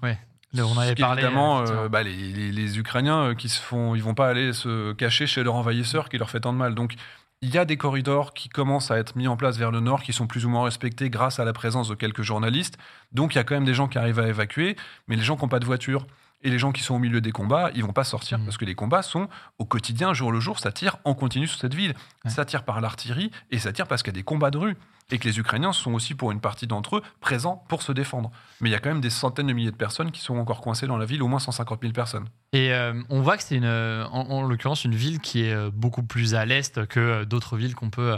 On 0.62 0.78
avait 0.78 0.90
Ce 0.90 0.94
qui, 0.94 1.02
parlé. 1.02 1.22
Évidemment, 1.22 1.60
euh, 1.60 1.64
euh, 1.84 1.88
bah, 1.88 2.02
les, 2.02 2.14
les- 2.14 2.52
les 2.52 2.78
Ukrainiens 2.78 3.20
euh, 3.30 3.34
qui 3.34 3.48
se 3.48 3.60
font, 3.60 3.94
ils 3.94 4.02
vont 4.02 4.14
pas 4.14 4.28
aller 4.28 4.52
se 4.52 4.92
cacher 4.92 5.26
chez 5.26 5.42
leur 5.42 5.54
envahisseur 5.54 6.08
qui 6.08 6.18
leur 6.18 6.30
fait 6.30 6.40
tant 6.40 6.52
de 6.52 6.58
mal. 6.58 6.74
Donc, 6.74 6.94
il 7.42 7.50
y 7.54 7.58
a 7.58 7.64
des 7.64 7.76
corridors 7.76 8.32
qui 8.32 8.48
commencent 8.48 8.90
à 8.90 8.96
être 8.98 9.16
mis 9.16 9.28
en 9.28 9.36
place 9.36 9.58
vers 9.58 9.70
le 9.70 9.80
nord, 9.80 10.02
qui 10.02 10.12
sont 10.14 10.26
plus 10.26 10.46
ou 10.46 10.48
moins 10.48 10.64
respectés 10.64 11.10
grâce 11.10 11.38
à 11.40 11.44
la 11.44 11.52
présence 11.52 11.88
de 11.88 11.94
quelques 11.94 12.22
journalistes. 12.22 12.78
Donc, 13.12 13.34
il 13.34 13.38
y 13.38 13.40
a 13.40 13.44
quand 13.44 13.54
même 13.54 13.64
des 13.66 13.74
gens 13.74 13.86
qui 13.88 13.98
arrivent 13.98 14.20
à 14.20 14.28
évacuer, 14.28 14.76
mais 15.08 15.16
les 15.16 15.22
gens 15.22 15.36
qui 15.36 15.42
n'ont 15.42 15.48
pas 15.48 15.58
de 15.60 15.66
voiture 15.66 16.06
et 16.42 16.50
les 16.50 16.58
gens 16.58 16.72
qui 16.72 16.82
sont 16.82 16.94
au 16.94 16.98
milieu 16.98 17.20
des 17.20 17.32
combats, 17.32 17.70
ils 17.74 17.82
vont 17.82 17.92
pas 17.92 18.04
sortir 18.04 18.38
Mhm. 18.38 18.44
parce 18.44 18.56
que 18.58 18.64
les 18.64 18.74
combats 18.74 19.02
sont 19.02 19.28
au 19.58 19.64
quotidien, 19.64 20.12
jour 20.14 20.30
le 20.30 20.40
jour, 20.40 20.58
ça 20.58 20.72
tire 20.72 20.96
en 21.04 21.14
continu 21.14 21.46
sur 21.46 21.58
cette 21.58 21.74
ville. 21.74 21.94
Ouais. 22.24 22.30
Ça 22.30 22.44
tire 22.44 22.64
par 22.64 22.80
l'artillerie 22.80 23.30
et 23.50 23.58
ça 23.58 23.72
tire 23.72 23.86
parce 23.86 24.02
qu'il 24.02 24.12
y 24.12 24.16
a 24.16 24.20
des 24.20 24.24
combats 24.24 24.50
de 24.50 24.58
rue 24.58 24.76
et 25.10 25.18
que 25.18 25.28
les 25.28 25.38
Ukrainiens 25.38 25.72
sont 25.72 25.92
aussi 25.92 26.14
pour 26.14 26.32
une 26.32 26.40
partie 26.40 26.66
d'entre 26.66 26.96
eux 26.96 27.02
présents 27.20 27.62
pour 27.68 27.82
se 27.82 27.92
défendre. 27.92 28.30
Mais 28.60 28.70
il 28.70 28.72
y 28.72 28.74
a 28.74 28.80
quand 28.80 28.88
même 28.88 29.00
des 29.02 29.10
centaines 29.10 29.46
de 29.48 29.52
milliers 29.52 29.70
de 29.70 29.76
personnes 29.76 30.10
qui 30.10 30.20
sont 30.20 30.36
encore 30.38 30.60
coincées 30.60 30.86
dans 30.86 30.96
la 30.96 31.04
ville, 31.06 31.22
au 31.22 31.28
moins 31.28 31.38
150 31.40 31.80
000 31.82 31.92
personnes. 31.92 32.26
Et 32.52 32.72
euh, 32.72 32.94
on 33.10 33.20
voit 33.20 33.36
que 33.36 33.42
c'est 33.42 33.60
euh, 33.62 34.04
en, 34.06 34.30
en 34.30 34.42
l'occurrence 34.42 34.84
une 34.84 34.94
ville 34.94 35.20
qui 35.20 35.42
est 35.42 35.52
euh, 35.52 35.70
beaucoup 35.72 36.02
plus 36.04 36.34
à 36.34 36.44
l'est 36.46 36.86
que 36.86 37.24
d'autres 37.24 37.56
villes 37.56 37.74
qu'on 37.74 37.90
qu'on 37.90 38.08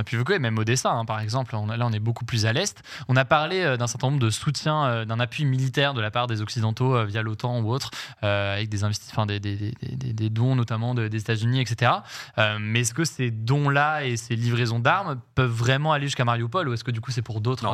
a 0.00 0.04
pu 0.04 0.14
évoquer, 0.14 0.38
même 0.38 0.56
Odessa 0.58 0.90
hein, 0.90 1.04
par 1.04 1.20
exemple. 1.20 1.54
Là, 1.54 1.86
on 1.86 1.92
est 1.92 1.98
beaucoup 2.00 2.24
plus 2.24 2.46
à 2.46 2.52
l'est. 2.52 2.82
On 3.08 3.16
a 3.16 3.24
parlé 3.24 3.76
d'un 3.76 3.86
certain 3.86 4.08
nombre 4.08 4.20
de 4.20 4.30
soutiens, 4.30 5.04
d'un 5.04 5.20
appui 5.20 5.44
militaire 5.44 5.92
de 5.94 6.00
la 6.00 6.10
part 6.10 6.26
des 6.26 6.40
occidentaux 6.42 7.04
via 7.04 7.22
l'OTAN 7.22 7.60
ou 7.60 7.70
autre, 7.70 7.90
avec 8.22 8.68
des 8.68 8.84
investissements, 8.84 9.26
des, 9.26 9.38
des, 9.40 9.56
des- 9.56 10.12
des- 10.12 10.30
dons 10.30 10.54
notamment 10.56 10.94
de- 10.94 11.08
des 11.08 11.18
États-Unis, 11.20 11.60
etc. 11.60 11.92
Mais 12.58 12.80
est-ce 12.80 12.94
que 12.94 13.04
ces 13.04 13.30
dons-là 13.30 14.04
et 14.04 14.16
ces 14.16 14.34
livraisons 14.36 14.78
d'armes 14.80 15.20
peuvent 15.34 15.50
vraiment 15.50 15.92
aller 15.92 16.05
jusqu'à 16.06 16.24
Mariupol 16.24 16.68
ou 16.68 16.72
est-ce 16.72 16.84
que 16.84 16.90
du 16.90 17.00
coup 17.00 17.10
c'est 17.10 17.22
pour 17.22 17.40
d'autres 17.40 17.66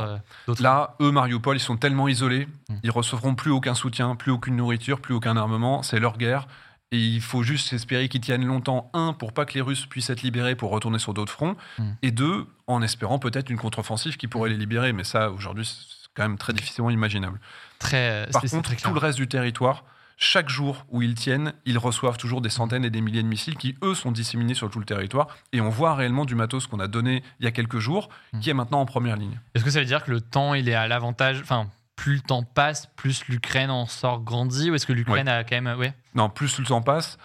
euh, 0.48 0.54
Là, 0.60 0.96
eux, 1.00 1.10
Mariupol, 1.10 1.56
ils 1.56 1.60
sont 1.60 1.76
tellement 1.76 2.08
isolés, 2.08 2.48
Mm. 2.68 2.74
ils 2.82 2.90
recevront 2.90 3.34
plus 3.34 3.50
aucun 3.50 3.74
soutien, 3.74 4.14
plus 4.16 4.32
aucune 4.32 4.56
nourriture, 4.56 5.00
plus 5.00 5.14
aucun 5.14 5.36
armement. 5.36 5.82
C'est 5.82 5.98
leur 6.00 6.16
guerre. 6.18 6.46
Et 6.94 6.98
il 6.98 7.22
faut 7.22 7.42
juste 7.42 7.72
espérer 7.72 8.08
qu'ils 8.10 8.20
tiennent 8.20 8.44
longtemps, 8.44 8.90
un, 8.92 9.14
pour 9.14 9.32
pas 9.32 9.46
que 9.46 9.54
les 9.54 9.62
Russes 9.62 9.86
puissent 9.86 10.10
être 10.10 10.20
libérés 10.20 10.54
pour 10.56 10.70
retourner 10.70 10.98
sur 10.98 11.14
d'autres 11.14 11.32
fronts, 11.32 11.56
Mm. 11.78 11.90
et 12.02 12.10
deux, 12.10 12.46
en 12.66 12.82
espérant 12.82 13.18
peut-être 13.18 13.48
une 13.50 13.56
contre-offensive 13.58 14.16
qui 14.18 14.28
pourrait 14.28 14.50
les 14.50 14.58
libérer. 14.58 14.92
Mais 14.92 15.04
ça, 15.04 15.30
aujourd'hui, 15.30 15.64
c'est 15.64 16.08
quand 16.14 16.22
même 16.24 16.36
très 16.36 16.52
difficilement 16.52 16.90
imaginable. 16.90 17.40
très, 17.78 18.28
Par 18.30 18.42
c'est- 18.42 18.48
c'est 18.48 18.56
contre, 18.56 18.68
très 18.74 18.76
tout 18.76 18.92
le 18.94 19.00
reste 19.00 19.16
du 19.18 19.26
territoire, 19.26 19.84
chaque 20.24 20.48
jour 20.48 20.86
où 20.88 21.02
ils 21.02 21.14
tiennent, 21.14 21.52
ils 21.64 21.78
reçoivent 21.78 22.16
toujours 22.16 22.40
des 22.40 22.48
centaines 22.48 22.84
et 22.84 22.90
des 22.90 23.00
milliers 23.00 23.22
de 23.24 23.28
missiles 23.28 23.56
qui, 23.56 23.74
eux, 23.82 23.94
sont 23.94 24.12
disséminés 24.12 24.54
sur 24.54 24.70
tout 24.70 24.78
le 24.78 24.84
territoire. 24.84 25.26
Et 25.52 25.60
on 25.60 25.68
voit 25.68 25.94
réellement 25.96 26.24
du 26.24 26.36
matos 26.36 26.68
qu'on 26.68 26.78
a 26.78 26.86
donné 26.86 27.24
il 27.40 27.44
y 27.44 27.48
a 27.48 27.50
quelques 27.50 27.78
jours, 27.78 28.08
Mm. 28.32 28.40
qui 28.40 28.50
est 28.50 28.54
maintenant 28.54 28.80
en 28.80 28.86
première 28.86 29.16
ligne. 29.16 29.40
Est-ce 29.54 29.64
que 29.64 29.70
ça 29.70 29.80
veut 29.80 29.84
dire 29.84 30.04
que 30.04 30.10
le 30.12 30.20
temps, 30.20 30.54
il 30.54 30.68
est 30.68 30.74
à 30.74 30.86
l'avantage 30.86 31.40
Enfin, 31.42 31.66
plus 31.96 32.14
le 32.14 32.20
temps 32.20 32.42
passe, 32.44 32.88
plus 32.96 33.26
l'Ukraine 33.26 33.70
en 33.70 33.86
sort 33.86 34.20
grandie 34.20 34.70
Ou 34.70 34.74
est-ce 34.76 34.86
que 34.86 34.92
l'Ukraine 34.92 35.28
a 35.28 35.42
quand 35.44 35.60
même. 35.60 35.76
Ouais, 35.78 35.92
Non, 36.14 36.28
plus 36.30 36.56
le 36.58 36.64
temps 36.66 36.82
passe, 36.82 37.18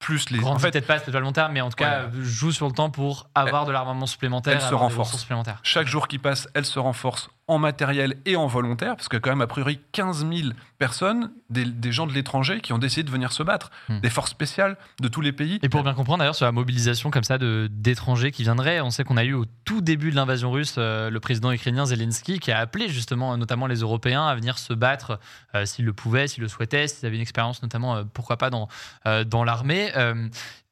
plus 0.00 0.30
les. 0.30 0.38
grandit 0.38 0.56
En 0.56 0.58
fait, 0.58 0.70
peut-être 0.72 0.86
pas, 0.86 0.98
c'est 0.98 1.10
pas 1.12 1.18
le 1.18 1.24
long 1.24 1.32
terme, 1.32 1.52
mais 1.52 1.60
en 1.60 1.70
tout 1.70 1.76
cas, 1.76 2.10
joue 2.20 2.52
sur 2.52 2.66
le 2.66 2.72
temps 2.72 2.90
pour 2.90 3.28
avoir 3.34 3.64
de 3.64 3.72
l'armement 3.72 4.06
supplémentaire, 4.06 4.54
elle 4.54 4.60
se 4.68 4.74
renforce. 4.74 5.26
chaque 5.62 5.86
jour 5.86 6.08
qui 6.08 6.18
passe, 6.18 6.48
elle 6.54 6.64
se 6.64 6.78
renforce 6.78 7.30
en 7.48 7.58
matériel 7.58 8.16
et 8.26 8.36
en 8.36 8.46
volontaire, 8.46 8.96
parce 8.96 9.08
que 9.08 9.16
quand 9.16 9.30
même, 9.30 9.40
a 9.40 9.46
priori, 9.46 9.80
15 9.92 10.26
000 10.30 10.48
personnes, 10.78 11.32
des, 11.50 11.64
des 11.64 11.92
gens 11.92 12.06
de 12.06 12.12
l'étranger 12.12 12.60
qui 12.60 12.72
ont 12.72 12.78
décidé 12.78 13.02
de 13.02 13.10
venir 13.10 13.32
se 13.32 13.42
battre, 13.42 13.70
Hmm. 13.88 14.00
des 14.00 14.10
forces 14.10 14.30
spéciales 14.30 14.76
de 15.00 15.08
tous 15.08 15.20
les 15.20 15.32
pays. 15.32 15.58
Et 15.62 15.68
pour 15.68 15.82
bien 15.82 15.94
comprendre 15.94 16.18
d'ailleurs 16.18 16.34
sur 16.34 16.44
la 16.44 16.52
mobilisation 16.52 17.10
comme 17.10 17.24
ça 17.24 17.38
d'étrangers 17.38 18.30
qui 18.30 18.42
viendraient, 18.42 18.80
on 18.80 18.90
sait 18.90 19.04
qu'on 19.04 19.16
a 19.16 19.24
eu 19.24 19.32
au 19.32 19.44
tout 19.64 19.80
début 19.80 20.10
de 20.10 20.16
l'invasion 20.16 20.50
russe 20.50 20.74
euh, 20.78 21.10
le 21.10 21.20
président 21.20 21.50
ukrainien 21.52 21.86
Zelensky 21.86 22.38
qui 22.38 22.52
a 22.52 22.58
appelé 22.58 22.88
justement 22.88 23.36
notamment 23.36 23.66
les 23.66 23.76
Européens 23.76 24.26
à 24.26 24.34
venir 24.34 24.58
se 24.58 24.72
battre 24.72 25.20
euh, 25.54 25.64
s'ils 25.64 25.84
le 25.84 25.92
pouvaient, 25.92 26.28
s'ils 26.28 26.42
le 26.42 26.48
souhaitaient, 26.48 26.86
s'ils 26.86 27.06
avaient 27.06 27.16
une 27.16 27.22
expérience 27.22 27.62
notamment 27.62 27.96
euh, 27.96 28.04
pourquoi 28.12 28.36
pas 28.36 28.50
dans 28.50 28.68
euh, 29.06 29.24
dans 29.24 29.44
l'armée. 29.44 29.92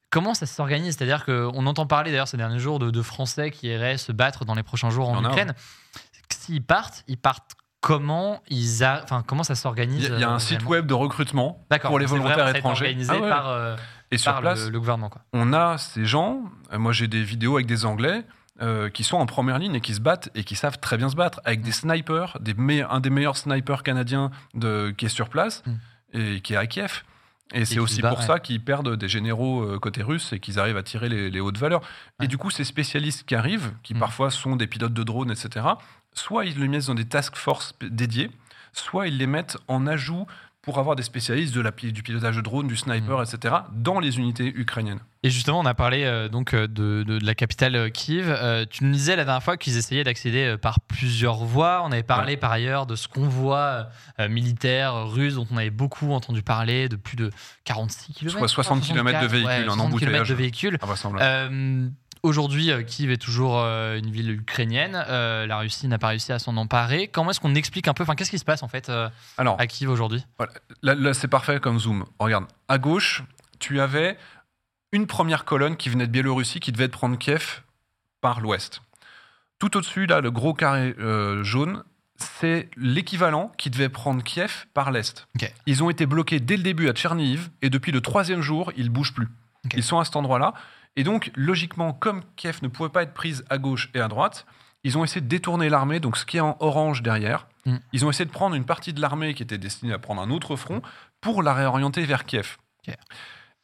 Comment 0.09 0.33
ça 0.33 0.45
s'organise? 0.45 0.95
C'est-à-dire 0.95 1.25
qu'on 1.25 1.65
entend 1.65 1.85
parler 1.85 2.11
d'ailleurs 2.11 2.29
ces 2.29 2.37
derniers 2.37 2.59
jours 2.59 2.79
de, 2.79 2.91
de 2.91 3.01
Français 3.01 3.51
qui 3.51 3.67
iraient 3.67 3.97
se 3.97 4.13
battre 4.13 4.45
dans 4.45 4.55
les 4.55 4.63
prochains 4.63 4.89
jours 4.89 5.09
en 5.09 5.25
a, 5.25 5.27
Ukraine. 5.27 5.53
S'ils 6.47 6.63
partent, 6.63 7.03
ils 7.07 7.17
partent 7.17 7.51
comment 7.81 8.41
ils 8.49 8.83
a... 8.83 9.01
enfin, 9.03 9.23
comment 9.25 9.43
ça 9.43 9.55
s'organise 9.55 10.03
Il 10.05 10.09
y 10.09 10.13
a, 10.13 10.15
il 10.15 10.21
y 10.21 10.23
a 10.23 10.29
un 10.29 10.35
euh, 10.35 10.39
site 10.39 10.65
web 10.65 10.87
de 10.87 10.93
recrutement 10.93 11.65
pour 11.83 11.99
les 11.99 12.05
volontaires 12.05 12.37
vraiment, 12.37 12.57
étrangers. 12.57 12.85
organisé 12.85 13.13
Ah 13.15 13.21
ouais. 13.21 13.29
par, 13.29 13.47
euh, 13.49 13.75
Et 14.11 14.17
sur 14.17 14.35
place, 14.39 14.65
le, 14.65 14.71
le 14.71 14.79
gouvernement. 14.79 15.09
Quoi. 15.09 15.21
on 15.33 15.53
a 15.53 15.77
ces 15.77 16.05
gens, 16.05 16.41
euh, 16.73 16.79
moi 16.79 16.91
j'ai 16.91 17.07
des 17.07 17.23
vidéos 17.23 17.55
avec 17.55 17.67
des 17.67 17.85
Anglais 17.85 18.23
euh, 18.61 18.89
qui 18.89 19.03
sont 19.03 19.17
en 19.17 19.25
première 19.27 19.59
ligne 19.59 19.75
et 19.75 19.81
qui 19.81 19.93
se 19.93 20.01
battent 20.01 20.29
et 20.33 20.43
qui 20.43 20.55
savent 20.55 20.79
très 20.79 20.97
bien 20.97 21.09
se 21.09 21.15
battre, 21.15 21.39
avec 21.45 21.61
des 21.61 21.71
snipers, 21.71 22.37
des 22.41 22.55
me- 22.55 22.91
un 22.91 22.99
des 22.99 23.11
meilleurs 23.11 23.37
snipers 23.37 23.83
canadiens 23.83 24.31
de, 24.55 24.91
qui 24.97 25.05
est 25.05 25.09
sur 25.09 25.29
place 25.29 25.61
Mm. 25.65 25.71
et 26.13 26.41
qui 26.41 26.53
est 26.53 26.57
à 26.57 26.65
Kiev. 26.65 27.03
Et 27.53 27.63
c'est 27.63 27.79
aussi 27.79 28.01
bat, 28.01 28.09
pour 28.09 28.19
ouais. 28.19 28.25
ça 28.25 28.39
qu'ils 28.39 28.61
perdent 28.61 28.95
des 28.97 29.07
généraux 29.07 29.79
côté 29.79 30.03
russe 30.03 30.33
et 30.33 30.39
qu'ils 30.41 30.59
arrivent 30.59 30.75
à 30.75 30.83
tirer 30.83 31.07
les, 31.07 31.29
les 31.29 31.39
hautes 31.39 31.57
valeurs. 31.57 31.79
Ouais. 32.19 32.25
Et 32.25 32.27
du 32.27 32.37
coup, 32.37 32.49
ces 32.49 32.65
spécialistes 32.65 33.23
qui 33.25 33.35
arrivent, 33.35 33.71
qui 33.83 33.93
Mm. 33.93 33.99
parfois 33.99 34.31
sont 34.31 34.55
des 34.57 34.67
pilotes 34.67 34.93
de 34.93 35.03
drones, 35.03 35.31
etc., 35.31 35.65
soit 36.17 36.45
ils 36.45 36.59
les 36.59 36.67
mettent 36.67 36.87
dans 36.87 36.95
des 36.95 37.05
task 37.05 37.35
force 37.35 37.73
p- 37.73 37.89
dédiées, 37.89 38.29
soit 38.73 39.07
ils 39.07 39.17
les 39.17 39.27
mettent 39.27 39.57
en 39.67 39.87
ajout 39.87 40.25
pour 40.61 40.79
avoir 40.79 40.97
des 40.97 41.03
spécialistes 41.03 41.55
de 41.55 41.61
la, 41.61 41.71
du 41.71 42.03
pilotage 42.03 42.35
de 42.35 42.41
drones, 42.41 42.67
du 42.67 42.75
sniper, 42.75 43.21
etc., 43.23 43.55
dans 43.71 44.01
les 44.01 44.17
unités 44.19 44.51
ukrainiennes. 44.53 44.99
Et 45.23 45.29
justement, 45.29 45.61
on 45.61 45.65
a 45.65 45.73
parlé 45.73 46.03
euh, 46.03 46.27
donc 46.27 46.53
euh, 46.53 46.67
de, 46.67 47.03
de, 47.07 47.25
la 47.25 47.35
capitale 47.35 47.75
euh, 47.75 47.89
Kiev. 47.89 48.37
tu 48.69 48.83
nous 48.83 48.91
disais 48.91 49.15
la 49.15 49.23
dernière 49.23 49.41
fois 49.41 49.55
qu'ils 49.55 49.77
essayaient 49.77 50.03
d'accéder 50.03 50.57
par 50.61 50.81
plusieurs 50.81 51.37
voies. 51.45 51.81
On 51.85 51.91
avait 51.93 52.03
parlé 52.03 52.35
par 52.35 52.51
ailleurs 52.51 52.85
de 52.85 52.95
ce 52.97 53.07
convoi 53.07 53.87
militaire 54.29 55.07
russe 55.07 55.35
dont 55.35 55.47
on 55.51 55.55
avait 55.57 55.69
beaucoup 55.69 56.11
entendu 56.11 56.41
parler, 56.43 56.89
de 56.89 56.97
plus 56.97 57.15
de 57.15 57.31
46 57.63 58.13
km. 58.13 58.47
60 58.47 58.81
km 58.83 59.21
de 59.21 59.27
véhicules, 59.27 59.69
en 59.69 59.79
embouteillage. 59.79 60.27
de 60.29 60.33
véhicules. 60.33 60.77
Aujourd'hui, 62.23 62.71
euh, 62.71 62.83
Kiev 62.83 63.11
est 63.11 63.21
toujours 63.21 63.59
euh, 63.59 63.97
une 63.97 64.09
ville 64.09 64.31
ukrainienne. 64.31 65.03
Euh, 65.07 65.45
la 65.45 65.57
Russie 65.57 65.87
n'a 65.87 65.97
pas 65.97 66.09
réussi 66.09 66.31
à 66.31 66.39
s'en 66.39 66.57
emparer. 66.57 67.07
Comment 67.07 67.31
est-ce 67.31 67.39
qu'on 67.39 67.55
explique 67.55 67.87
un 67.87 67.93
peu 67.93 68.03
Enfin, 68.03 68.15
qu'est-ce 68.15 68.31
qui 68.31 68.39
se 68.39 68.45
passe 68.45 68.63
en 68.63 68.67
fait 68.67 68.91
Alors, 69.37 69.59
à 69.59 69.67
Kiev 69.67 69.89
aujourd'hui? 69.89 70.25
Là, 70.81 71.13
c'est 71.13 71.27
parfait 71.27 71.59
comme 71.59 71.79
zoom. 71.79 72.05
Regarde, 72.19 72.45
à 72.67 72.77
gauche, 72.77 73.23
tu 73.59 73.79
avais 73.79 74.17
une 74.91 75.07
première 75.07 75.45
colonne 75.45 75.77
qui 75.77 75.89
venait 75.89 76.07
de 76.07 76.11
Biélorussie 76.11 76.59
qui 76.59 76.71
devait 76.71 76.87
prendre 76.87 77.17
Kiev 77.17 77.61
par 78.21 78.41
l'ouest. 78.41 78.81
Tout 79.59 79.75
au-dessus, 79.77 80.05
là, 80.05 80.21
le 80.21 80.31
gros 80.31 80.53
carré 80.53 80.95
jaune, 81.41 81.83
c'est 82.17 82.69
l'équivalent 82.77 83.51
qui 83.57 83.69
devait 83.69 83.89
prendre 83.89 84.23
Kiev 84.23 84.65
par 84.73 84.91
l'est. 84.91 85.27
Ils 85.65 85.83
ont 85.83 85.89
été 85.89 86.05
bloqués 86.05 86.39
dès 86.39 86.57
le 86.57 86.63
début 86.63 86.89
à 86.89 86.93
Tcherniv 86.93 87.49
et 87.61 87.69
depuis 87.69 87.91
le 87.91 88.01
troisième 88.01 88.41
jour, 88.41 88.71
ils 88.77 88.89
bougent 88.89 89.13
plus. 89.13 89.27
Ils 89.75 89.83
sont 89.83 89.99
à 89.99 90.05
cet 90.05 90.15
endroit-là. 90.15 90.53
Et 90.97 91.03
donc, 91.03 91.31
logiquement, 91.35 91.93
comme 91.93 92.23
Kiev 92.35 92.59
ne 92.63 92.67
pouvait 92.67 92.89
pas 92.89 93.03
être 93.03 93.13
prise 93.13 93.45
à 93.49 93.57
gauche 93.57 93.89
et 93.93 94.01
à 94.01 94.09
droite, 94.09 94.45
ils 94.83 94.97
ont 94.97 95.03
essayé 95.03 95.21
de 95.21 95.27
détourner 95.27 95.69
l'armée, 95.69 95.99
donc 95.99 96.17
ce 96.17 96.25
qui 96.25 96.37
est 96.37 96.41
en 96.41 96.57
orange 96.59 97.03
derrière. 97.03 97.47
Mm. 97.65 97.77
Ils 97.93 98.05
ont 98.05 98.09
essayé 98.09 98.25
de 98.25 98.31
prendre 98.31 98.55
une 98.55 98.65
partie 98.65 98.93
de 98.93 98.99
l'armée 98.99 99.33
qui 99.33 99.43
était 99.43 99.59
destinée 99.59 99.93
à 99.93 99.99
prendre 99.99 100.21
un 100.21 100.31
autre 100.31 100.55
front 100.55 100.81
pour 101.21 101.43
la 101.43 101.53
réorienter 101.53 102.03
vers 102.03 102.25
Kiev. 102.25 102.57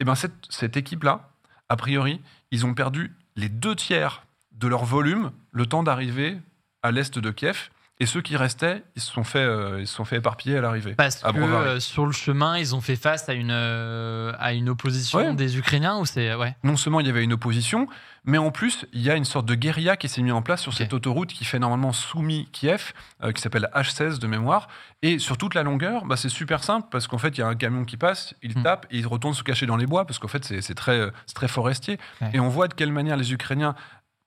Et 0.00 0.04
bien 0.04 0.14
cette, 0.14 0.34
cette 0.48 0.76
équipe-là, 0.76 1.30
a 1.68 1.76
priori, 1.76 2.20
ils 2.50 2.66
ont 2.66 2.74
perdu 2.74 3.16
les 3.36 3.48
deux 3.48 3.74
tiers 3.74 4.26
de 4.52 4.68
leur 4.68 4.84
volume 4.84 5.32
le 5.50 5.66
temps 5.66 5.82
d'arriver 5.82 6.38
à 6.82 6.92
l'est 6.92 7.18
de 7.18 7.30
Kiev. 7.30 7.70
Et 8.00 8.06
ceux 8.06 8.22
qui 8.22 8.36
restaient, 8.36 8.82
ils 8.96 9.02
se 9.02 9.12
sont 9.12 9.22
fait, 9.22 9.38
euh, 9.38 9.80
ils 9.80 9.86
se 9.86 9.94
sont 9.94 10.04
fait 10.04 10.16
éparpiller 10.16 10.56
à 10.56 10.60
l'arrivée. 10.60 10.94
Parce 10.94 11.22
que 11.22 11.38
euh, 11.38 11.78
sur 11.78 12.06
le 12.06 12.12
chemin, 12.12 12.58
ils 12.58 12.74
ont 12.74 12.80
fait 12.80 12.96
face 12.96 13.28
à 13.28 13.34
une, 13.34 13.52
euh, 13.52 14.32
à 14.40 14.52
une 14.52 14.68
opposition 14.68 15.32
des 15.32 15.58
Ukrainiens 15.58 15.98
ou 15.98 16.04
c'est 16.04 16.34
ouais. 16.34 16.56
Non 16.64 16.76
seulement 16.76 16.98
il 16.98 17.06
y 17.06 17.10
avait 17.10 17.22
une 17.22 17.34
opposition, 17.34 17.86
mais 18.24 18.36
en 18.36 18.50
plus 18.50 18.84
il 18.92 19.00
y 19.00 19.10
a 19.10 19.14
une 19.14 19.24
sorte 19.24 19.46
de 19.46 19.54
guérilla 19.54 19.96
qui 19.96 20.08
s'est 20.08 20.22
mise 20.22 20.32
en 20.32 20.42
place 20.42 20.60
sur 20.60 20.74
cette 20.74 20.92
autoroute 20.92 21.32
qui 21.32 21.44
fait 21.44 21.60
normalement 21.60 21.92
soumis 21.92 22.48
Kiev, 22.50 22.94
qui 23.32 23.40
s'appelle 23.40 23.70
H16 23.74 24.18
de 24.18 24.26
mémoire, 24.26 24.66
et 25.02 25.20
sur 25.20 25.38
toute 25.38 25.54
la 25.54 25.62
longueur, 25.62 26.04
bah, 26.04 26.16
c'est 26.16 26.28
super 26.28 26.64
simple 26.64 26.88
parce 26.90 27.06
qu'en 27.06 27.18
fait 27.18 27.38
il 27.38 27.42
y 27.42 27.44
a 27.44 27.46
un 27.46 27.54
camion 27.54 27.84
qui 27.84 27.96
passe, 27.96 28.34
il 28.42 28.58
hmm. 28.58 28.62
tape 28.64 28.86
et 28.90 28.98
il 28.98 29.06
retourne 29.06 29.34
se 29.34 29.44
cacher 29.44 29.66
dans 29.66 29.76
les 29.76 29.86
bois 29.86 30.04
parce 30.04 30.18
qu'en 30.18 30.28
fait 30.28 30.44
c'est 30.44 30.74
très, 30.74 31.10
très 31.32 31.46
forestier. 31.46 31.98
Et 32.32 32.40
on 32.40 32.48
voit 32.48 32.66
de 32.66 32.74
quelle 32.74 32.92
manière 32.92 33.16
les 33.16 33.32
Ukrainiens 33.32 33.76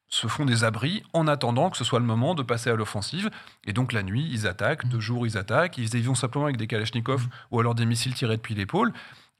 se 0.09 0.27
font 0.27 0.45
des 0.45 0.63
abris 0.63 1.03
en 1.13 1.27
attendant 1.27 1.69
que 1.69 1.77
ce 1.77 1.83
soit 1.83 1.99
le 1.99 2.05
moment 2.05 2.33
de 2.33 2.43
passer 2.43 2.69
à 2.69 2.75
l'offensive. 2.75 3.29
Et 3.65 3.73
donc 3.73 3.93
la 3.93 4.03
nuit, 4.03 4.27
ils 4.31 4.47
attaquent, 4.47 4.87
de 4.87 4.99
jour, 4.99 5.27
ils 5.27 5.37
attaquent, 5.37 5.77
ils 5.77 5.93
y 5.95 6.01
vont 6.01 6.15
simplement 6.15 6.45
avec 6.45 6.57
des 6.57 6.67
kalachnikovs 6.67 7.25
mm. 7.25 7.29
ou 7.51 7.59
alors 7.59 7.75
des 7.75 7.85
missiles 7.85 8.13
tirés 8.13 8.37
depuis 8.37 8.55
l'épaule. 8.55 8.93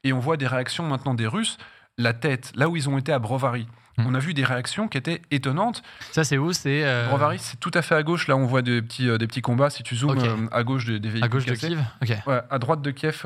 Et 0.04 0.12
on 0.12 0.18
voit 0.18 0.36
des 0.36 0.46
réactions 0.46 0.86
maintenant 0.86 1.14
des 1.14 1.26
Russes, 1.26 1.58
la 1.96 2.12
tête, 2.12 2.52
là 2.54 2.68
où 2.68 2.76
ils 2.76 2.88
ont 2.88 2.98
été 2.98 3.12
à 3.12 3.18
Brovary. 3.18 3.66
Mm. 3.96 4.06
On 4.06 4.14
a 4.14 4.18
vu 4.18 4.34
des 4.34 4.44
réactions 4.44 4.88
qui 4.88 4.98
étaient 4.98 5.22
étonnantes. 5.30 5.82
Ça, 6.12 6.22
c'est 6.22 6.38
où? 6.38 6.52
C'est 6.52 6.84
euh, 6.84 7.08
Brovary, 7.08 7.38
c'est 7.38 7.58
tout 7.58 7.72
à 7.74 7.82
fait 7.82 7.94
à 7.94 8.02
gauche. 8.02 8.28
Là, 8.28 8.36
on 8.36 8.46
voit 8.46 8.62
des 8.62 8.82
petits, 8.82 9.08
euh, 9.08 9.18
des 9.18 9.26
petits 9.26 9.42
combats. 9.42 9.70
Si 9.70 9.82
tu 9.82 9.96
zoomes 9.96 10.18
euh, 10.18 10.46
à 10.52 10.62
gauche 10.64 10.84
des, 10.84 10.98
véhicules. 10.98 11.24
À 11.24 11.28
gauche 11.28 11.46
de 11.46 11.54
Kiev? 11.54 11.82
Ouais, 12.26 12.40
À 12.50 12.58
droite 12.58 12.82
de 12.82 12.90
Kiev, 12.90 13.24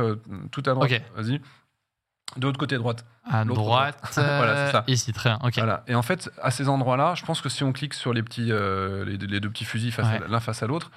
tout 0.50 0.62
à 0.64 0.74
droite. 0.74 0.90
Vas-y. 1.16 1.40
De 2.36 2.46
l'autre 2.46 2.58
côté 2.58 2.76
droite. 2.78 3.04
À 3.24 3.44
droite. 3.44 3.98
voilà, 4.14 4.66
c'est 4.66 4.72
ça. 4.72 4.84
Ici, 4.86 5.12
très 5.12 5.30
bien. 5.30 5.38
Voilà. 5.54 5.84
Et 5.86 5.94
en 5.94 6.02
fait, 6.02 6.30
à 6.42 6.50
ces 6.50 6.68
endroits-là, 6.68 7.14
je 7.14 7.24
pense 7.24 7.40
que 7.40 7.48
si 7.48 7.62
on 7.64 7.72
clique 7.72 7.94
sur 7.94 8.12
les, 8.12 8.22
petits, 8.22 8.50
euh, 8.50 9.04
les, 9.04 9.40
deux 9.40 9.50
petits 9.50 9.64
fusils 9.64 9.94
l'un 10.28 10.40
face 10.40 10.62
à 10.62 10.66
l'autre, 10.66 10.90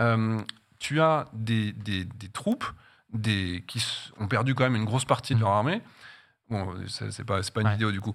euh, 0.00 0.40
tu 0.78 1.00
as 1.00 1.26
des, 1.32 1.72
des, 1.72 2.06
troupes 2.32 2.64
des, 3.12 3.64
qui 3.66 3.84
ont 4.18 4.28
perdu 4.28 4.54
quand 4.54 4.64
même 4.64 4.76
une 4.76 4.84
grosse 4.84 5.04
partie 5.04 5.34
de 5.34 5.40
leur 5.40 5.50
mm. 5.50 5.56
armée. 5.56 5.82
Bon, 6.50 6.74
c'est 6.86 7.24
pas, 7.24 7.40
pas 7.42 7.60
une 7.60 7.70
vidéo 7.70 7.90
du 7.90 8.00
coup. 8.00 8.12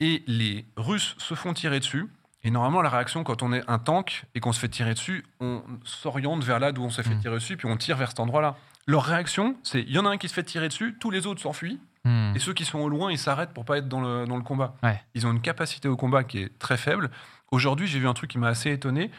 Et 0.00 0.22
les 0.26 0.64
Russes 0.76 1.16
se 1.18 1.34
font 1.34 1.52
tirer 1.52 1.80
dessus. 1.80 2.08
Et 2.44 2.50
normalement, 2.50 2.82
la 2.82 2.88
réaction, 2.88 3.24
quand 3.24 3.42
on 3.42 3.52
est 3.52 3.68
un 3.68 3.80
tank 3.80 4.24
et 4.34 4.40
qu'on 4.40 4.52
se 4.52 4.60
fait 4.60 4.68
tirer 4.68 4.94
dessus, 4.94 5.26
on 5.40 5.62
s'oriente 5.84 6.44
vers 6.44 6.60
là 6.60 6.70
d'où 6.70 6.84
on 6.84 6.90
s'est 6.90 7.02
fait 7.02 7.16
mm. 7.16 7.20
tirer 7.20 7.34
dessus, 7.34 7.56
puis 7.56 7.66
on 7.66 7.76
tire 7.76 7.96
vers 7.96 8.08
cet 8.08 8.20
endroit-là. 8.20 8.56
Leur 8.88 9.04
réaction, 9.04 9.54
c'est 9.62 9.82
il 9.82 9.90
y 9.90 9.98
en 9.98 10.06
a 10.06 10.08
un 10.08 10.16
qui 10.16 10.30
se 10.30 10.34
fait 10.34 10.42
tirer 10.42 10.66
dessus, 10.68 10.96
tous 10.98 11.10
les 11.10 11.26
autres 11.26 11.42
s'enfuient, 11.42 11.78
hmm. 12.04 12.32
et 12.34 12.38
ceux 12.38 12.54
qui 12.54 12.64
sont 12.64 12.78
au 12.78 12.88
loin, 12.88 13.12
ils 13.12 13.18
s'arrêtent 13.18 13.52
pour 13.52 13.66
pas 13.66 13.76
être 13.76 13.86
dans 13.86 14.00
le, 14.00 14.24
dans 14.24 14.38
le 14.38 14.42
combat. 14.42 14.76
Ils 15.12 15.26
ont 15.26 15.30
une 15.30 15.42
capacité 15.42 15.88
au 15.88 15.96
combat 15.96 16.24
qui 16.24 16.38
est 16.38 16.58
très 16.58 16.78
faible. 16.78 17.10
Aujourd'hui, 17.50 17.86
j'ai 17.86 17.98
vu 17.98 18.08
un 18.08 18.14
truc 18.14 18.30
qui 18.30 18.38
m'a 18.38 18.48
assez 18.48 18.72
étonné. 18.72 19.10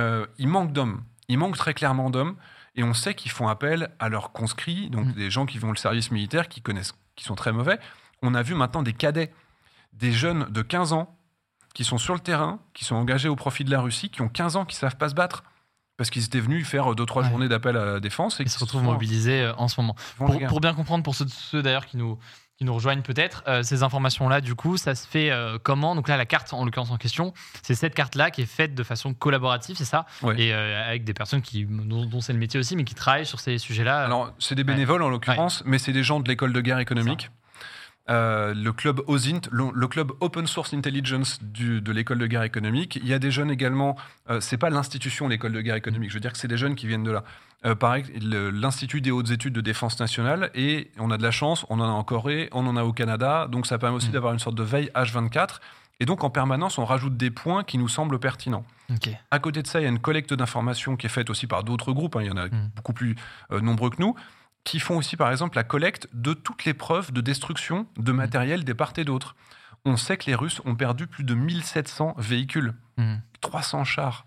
Euh, 0.00 0.26
il 0.38 0.48
manque 0.48 0.72
d'hommes. 0.72 1.04
Il 1.28 1.38
manque 1.38 1.56
très 1.56 1.72
clairement 1.72 2.10
d'hommes. 2.10 2.34
Et 2.74 2.82
on 2.82 2.94
sait 2.94 3.14
qu'ils 3.14 3.30
font 3.30 3.46
appel 3.46 3.90
à 4.00 4.08
leurs 4.08 4.32
conscrits, 4.32 4.90
donc 4.90 5.06
hmm. 5.06 5.12
des 5.12 5.30
gens 5.30 5.46
qui 5.46 5.58
vont 5.58 5.70
le 5.70 5.76
service 5.76 6.10
militaire, 6.10 6.48
qui 6.48 6.60
connaissent, 6.60 6.94
qui 7.14 7.22
sont 7.22 7.36
très 7.36 7.52
mauvais. 7.52 7.78
On 8.22 8.34
a 8.34 8.42
vu 8.42 8.56
maintenant 8.56 8.82
des 8.82 8.92
cadets, 8.92 9.32
des 9.92 10.10
jeunes 10.10 10.46
de 10.50 10.62
15 10.62 10.94
ans 10.94 11.16
qui 11.74 11.84
sont 11.84 11.98
sur 11.98 12.14
le 12.14 12.20
terrain, 12.20 12.58
qui 12.74 12.84
sont 12.84 12.96
engagés 12.96 13.28
au 13.28 13.36
profit 13.36 13.62
de 13.62 13.70
la 13.70 13.80
Russie, 13.80 14.10
qui 14.10 14.20
ont 14.20 14.28
15 14.28 14.56
ans, 14.56 14.64
qui 14.64 14.74
savent 14.74 14.96
pas 14.96 15.08
se 15.08 15.14
battre 15.14 15.44
parce 16.02 16.10
qu'ils 16.10 16.24
étaient 16.24 16.40
venus 16.40 16.66
faire 16.66 16.96
deux 16.96 17.06
trois 17.06 17.22
journées 17.22 17.46
d'appel 17.46 17.76
à 17.76 17.84
la 17.84 18.00
défense 18.00 18.40
et 18.40 18.42
ils 18.42 18.50
se 18.50 18.58
retrouvent 18.58 18.82
mobilisés 18.82 19.42
euh, 19.42 19.54
en 19.56 19.68
ce 19.68 19.80
moment. 19.80 19.94
Pour, 20.16 20.60
bien 20.60 20.74
comprendre 20.74 21.04
pour 21.04 21.14
ceux, 21.14 21.62
d'ailleurs 21.62 21.86
qui 21.86 21.96
nous 21.96 22.18
qui 22.58 22.64
nous 22.64 22.74
rejoignent 22.74 23.02
peut-être 23.02 23.44
euh, 23.46 23.62
ces 23.62 23.84
informations 23.84 24.28
là 24.28 24.40
du 24.40 24.56
coup 24.56 24.76
ça 24.76 24.96
se 24.96 25.06
fait 25.06 25.30
euh, 25.30 25.58
comment? 25.62 25.94
Donc 25.94 26.08
là 26.08 26.16
la 26.16 26.26
carte 26.26 26.52
en 26.54 26.64
l'occurrence 26.64 26.90
en 26.90 26.96
question 26.96 27.32
c'est 27.62 27.76
cette 27.76 27.94
carte 27.94 28.16
là 28.16 28.32
qui 28.32 28.42
est 28.42 28.46
faite 28.46 28.74
de 28.74 28.82
façon 28.82 29.14
collaborative 29.14 29.76
c'est 29.76 29.84
ça? 29.84 30.06
Et 30.36 30.52
avec 30.52 31.04
des 31.04 31.14
personnes 31.14 31.40
qui 31.40 31.66
dont, 31.68 32.20
c'est 32.20 32.32
le 32.32 32.40
métier 32.40 32.58
aussi 32.58 32.74
mais 32.74 32.82
qui 32.82 32.96
travaillent 32.96 33.24
sur 33.24 33.38
ces 33.38 33.58
sujets 33.58 33.84
là 33.84 34.00
alors 34.00 34.32
c'est 34.40 34.56
des 34.56 34.64
bénévoles 34.64 35.04
en 35.04 35.08
l'occurrence 35.08 35.62
mais 35.64 35.78
c'est 35.78 35.92
des 35.92 36.02
gens 36.02 36.18
de 36.18 36.28
l'école 36.28 36.52
de 36.52 36.60
guerre 36.60 36.80
économique 36.80 37.30
euh, 38.10 38.52
le 38.52 38.72
club 38.72 39.00
OSINT, 39.06 39.42
le, 39.52 39.86
club 39.86 40.10
Open 40.18 40.48
Source 40.48 40.74
Intelligence 40.74 41.38
de 41.40 41.92
l'école 41.92 42.18
de 42.18 42.26
guerre 42.26 42.42
économique. 42.42 42.96
Il 42.96 43.06
y 43.06 43.14
a 43.14 43.20
des 43.20 43.30
jeunes 43.30 43.50
également, 43.50 43.96
euh, 44.28 44.40
c'est 44.40 44.56
pas 44.56 44.70
l'institution 44.70 45.28
l'école 45.28 45.52
de 45.52 45.60
guerre 45.60 45.76
économique, 45.76 46.10
je 46.10 46.14
veux 46.14 46.20
dire 46.20 46.32
que 46.32 46.38
c'est 46.38 46.48
des 46.48 46.56
jeunes 46.56 46.74
qui 46.74 46.88
viennent 46.88 47.04
de 47.04 47.12
là. 47.12 47.22
Euh, 47.64 47.76
pareil, 47.76 48.04
l'Institut 48.20 49.00
des 49.02 49.12
hautes 49.12 49.30
études 49.30 49.52
de 49.52 49.60
défense 49.60 50.00
nationale, 50.00 50.50
et 50.56 50.90
on 50.98 51.12
a 51.12 51.16
de 51.16 51.22
la 51.22 51.30
chance, 51.30 51.64
on 51.68 51.78
en 51.78 51.84
a 51.84 51.92
en 51.92 52.02
Corée, 52.02 52.48
on 52.50 52.66
en 52.66 52.76
a 52.76 52.82
au 52.82 52.92
Canada, 52.92 53.46
donc 53.48 53.66
ça 53.66 53.78
permet 53.78 53.96
aussi 53.96 54.08
mm. 54.08 54.12
d'avoir 54.12 54.32
une 54.32 54.40
sorte 54.40 54.56
de 54.56 54.64
veille 54.64 54.90
H24. 54.96 55.60
Et 56.00 56.04
donc 56.04 56.24
en 56.24 56.30
permanence, 56.30 56.78
on 56.78 56.84
rajoute 56.84 57.16
des 57.16 57.30
points 57.30 57.62
qui 57.62 57.78
nous 57.78 57.86
semblent 57.86 58.18
pertinents. 58.18 58.64
À 59.30 59.38
côté 59.38 59.62
de 59.62 59.68
ça, 59.68 59.80
il 59.80 59.84
y 59.84 59.86
a 59.86 59.88
une 59.88 60.00
collecte 60.00 60.34
d'informations 60.34 60.96
qui 60.96 61.06
est 61.06 61.10
faite 61.10 61.30
aussi 61.30 61.46
par 61.46 61.62
d'autres 61.62 61.92
groupes, 61.92 62.16
hein. 62.16 62.22
il 62.22 62.26
y 62.26 62.30
en 62.32 62.36
a 62.36 62.46
mm. 62.46 62.70
beaucoup 62.74 62.94
plus 62.94 63.14
nombreux 63.50 63.90
que 63.90 64.02
nous 64.02 64.16
qui 64.64 64.80
font 64.80 64.96
aussi, 64.96 65.16
par 65.16 65.30
exemple, 65.30 65.56
la 65.56 65.64
collecte 65.64 66.08
de 66.12 66.34
toutes 66.34 66.64
les 66.64 66.74
preuves 66.74 67.12
de 67.12 67.20
destruction 67.20 67.86
de 67.96 68.12
matériel 68.12 68.64
des 68.64 68.74
parts 68.74 68.92
et 68.96 69.04
d'autres. 69.04 69.34
On 69.84 69.96
sait 69.96 70.16
que 70.16 70.26
les 70.26 70.34
Russes 70.34 70.60
ont 70.64 70.76
perdu 70.76 71.06
plus 71.06 71.24
de 71.24 71.34
1700 71.34 72.14
véhicules, 72.18 72.74
300 73.40 73.80
mmh. 73.80 73.84
chars. 73.84 74.26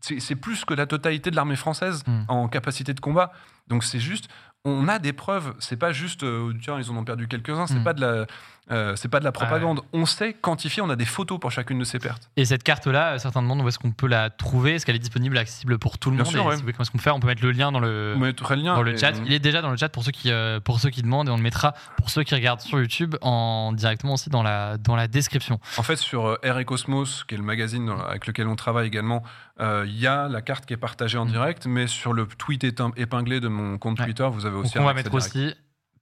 C'est 0.00 0.36
plus 0.36 0.66
que 0.66 0.74
la 0.74 0.86
totalité 0.86 1.30
de 1.30 1.36
l'armée 1.36 1.56
française 1.56 2.02
mmh. 2.06 2.24
en 2.28 2.48
capacité 2.48 2.92
de 2.92 3.00
combat. 3.00 3.32
Donc 3.68 3.84
c'est 3.84 4.00
juste, 4.00 4.28
on 4.64 4.88
a 4.88 4.98
des 4.98 5.12
preuves. 5.12 5.54
C'est 5.58 5.76
pas 5.76 5.92
juste, 5.92 6.24
euh, 6.24 6.52
tiens, 6.62 6.78
ils 6.78 6.90
en 6.90 6.96
ont 6.96 7.04
perdu 7.04 7.28
quelques-uns. 7.28 7.66
C'est 7.66 7.80
mm. 7.80 7.84
pas 7.84 7.92
de 7.92 8.00
la, 8.00 8.26
euh, 8.70 8.96
c'est 8.96 9.08
pas 9.08 9.20
de 9.20 9.24
la 9.24 9.32
propagande. 9.32 9.82
On 9.92 10.06
sait 10.06 10.32
quantifier. 10.32 10.82
On 10.82 10.88
a 10.88 10.96
des 10.96 11.04
photos 11.04 11.38
pour 11.38 11.50
chacune 11.50 11.78
de 11.78 11.84
ces 11.84 11.98
pertes. 11.98 12.30
Et 12.36 12.44
cette 12.44 12.62
carte-là, 12.62 13.18
certains 13.18 13.42
demandent 13.42 13.60
où 13.60 13.68
est-ce 13.68 13.78
qu'on 13.78 13.92
peut 13.92 14.06
la 14.06 14.30
trouver. 14.30 14.74
Est-ce 14.74 14.86
qu'elle 14.86 14.96
est 14.96 15.00
disponible, 15.00 15.36
accessible 15.36 15.78
pour 15.78 15.98
tout 15.98 16.10
le 16.10 16.16
monde 16.16 16.26
sûr, 16.26 16.38
Comment 16.42 16.52
est-ce 16.52 16.90
qu'on 16.90 16.98
peut 16.98 17.02
faire 17.02 17.16
On 17.16 17.20
peut 17.20 17.26
mettre 17.26 17.44
le 17.44 17.52
lien 17.52 17.72
dans 17.72 17.80
le, 17.80 18.14
le, 18.14 18.54
lien 18.56 18.74
dans 18.74 18.82
le 18.82 18.96
chat. 18.96 19.12
Il 19.26 19.32
est 19.32 19.38
déjà 19.38 19.60
dans 19.60 19.70
le 19.70 19.76
chat 19.76 19.90
pour 19.90 20.02
ceux 20.02 20.12
qui, 20.12 20.30
euh, 20.30 20.60
pour 20.60 20.80
ceux 20.80 20.90
qui 20.90 21.02
demandent 21.02 21.28
et 21.28 21.30
on 21.30 21.36
le 21.36 21.42
mettra 21.42 21.74
pour 21.98 22.08
ceux 22.08 22.22
qui 22.22 22.34
regardent 22.34 22.60
sur 22.60 22.78
YouTube 22.78 23.16
en 23.20 23.72
directement 23.72 24.14
aussi 24.14 24.30
dans 24.30 24.42
la, 24.42 24.78
dans 24.78 24.96
la 24.96 25.08
description. 25.08 25.60
En 25.76 25.82
fait, 25.82 25.96
sur 25.96 26.38
Air 26.42 26.58
et 26.58 26.64
Cosmos, 26.64 27.24
qui 27.24 27.34
est 27.34 27.38
le 27.38 27.44
magazine 27.44 27.92
avec 28.08 28.26
lequel 28.26 28.48
on 28.48 28.56
travaille 28.56 28.86
également, 28.86 29.22
il 29.60 29.98
y 29.98 30.06
a 30.06 30.28
la 30.28 30.40
carte 30.40 30.64
qui 30.64 30.72
est 30.72 30.78
partagée 30.78 31.18
en 31.18 31.26
mm. 31.26 31.30
direct, 31.30 31.66
mais 31.66 31.86
sur 31.86 32.14
le 32.14 32.26
tweet 32.26 32.64
épinglé 32.96 33.40
de 33.40 33.48
mon 33.48 33.76
compte 33.76 33.98
Twitter, 33.98 34.26
vous 34.30 34.46
avez 34.46 34.56
aussi. 34.56 34.78
on 34.78 34.84
va 34.84 34.94
mettre 34.94 35.12
aussi 35.12 35.54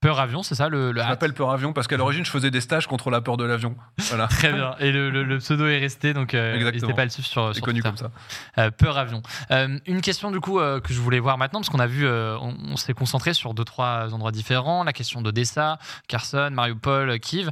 Peur 0.02 0.18
avion, 0.18 0.42
c'est 0.42 0.56
ça 0.56 0.68
le, 0.68 0.90
le 0.90 1.00
Je 1.00 1.06
m'appelle 1.06 1.32
Peur 1.32 1.50
avion 1.52 1.72
parce 1.72 1.86
qu'à 1.86 1.96
l'origine, 1.96 2.24
je 2.24 2.30
faisais 2.30 2.50
des 2.50 2.60
stages 2.60 2.88
contre 2.88 3.08
la 3.08 3.20
peur 3.20 3.36
de 3.36 3.44
l'avion. 3.44 3.76
Voilà. 4.08 4.26
Très 4.30 4.52
bien. 4.52 4.74
Et 4.80 4.90
le, 4.90 5.38
pseudo 5.38 5.68
est 5.68 5.78
resté, 5.78 6.12
donc 6.12 6.34
euh, 6.34 6.58
n'hésitez 6.58 6.92
pas 6.92 7.02
à 7.02 7.04
le 7.04 7.10
suivre 7.10 7.28
sur. 7.28 7.54
C'est 7.54 7.60
connu 7.60 7.82
comme 7.82 7.96
ça. 7.96 8.10
Euh, 8.58 8.72
peur 8.72 8.98
avion. 8.98 9.22
Euh, 9.52 9.78
une 9.86 10.00
question 10.00 10.32
du 10.32 10.40
coup 10.40 10.58
que 10.58 10.92
je 10.92 11.00
voulais 11.00 11.20
voir 11.20 11.38
maintenant, 11.38 11.60
parce 11.60 11.70
qu'on 11.70 11.78
a 11.78 11.86
vu, 11.86 12.04
on, 12.06 12.76
s'est 12.76 12.94
concentré 12.94 13.32
sur 13.32 13.54
deux 13.54 13.64
trois 13.64 14.12
endroits 14.12 14.32
différents. 14.32 14.82
La 14.82 14.92
question 14.92 15.22
d'Odessa, 15.22 15.78
Kherson, 16.08 16.50
Mariupol, 16.52 17.20
Kiev. 17.20 17.50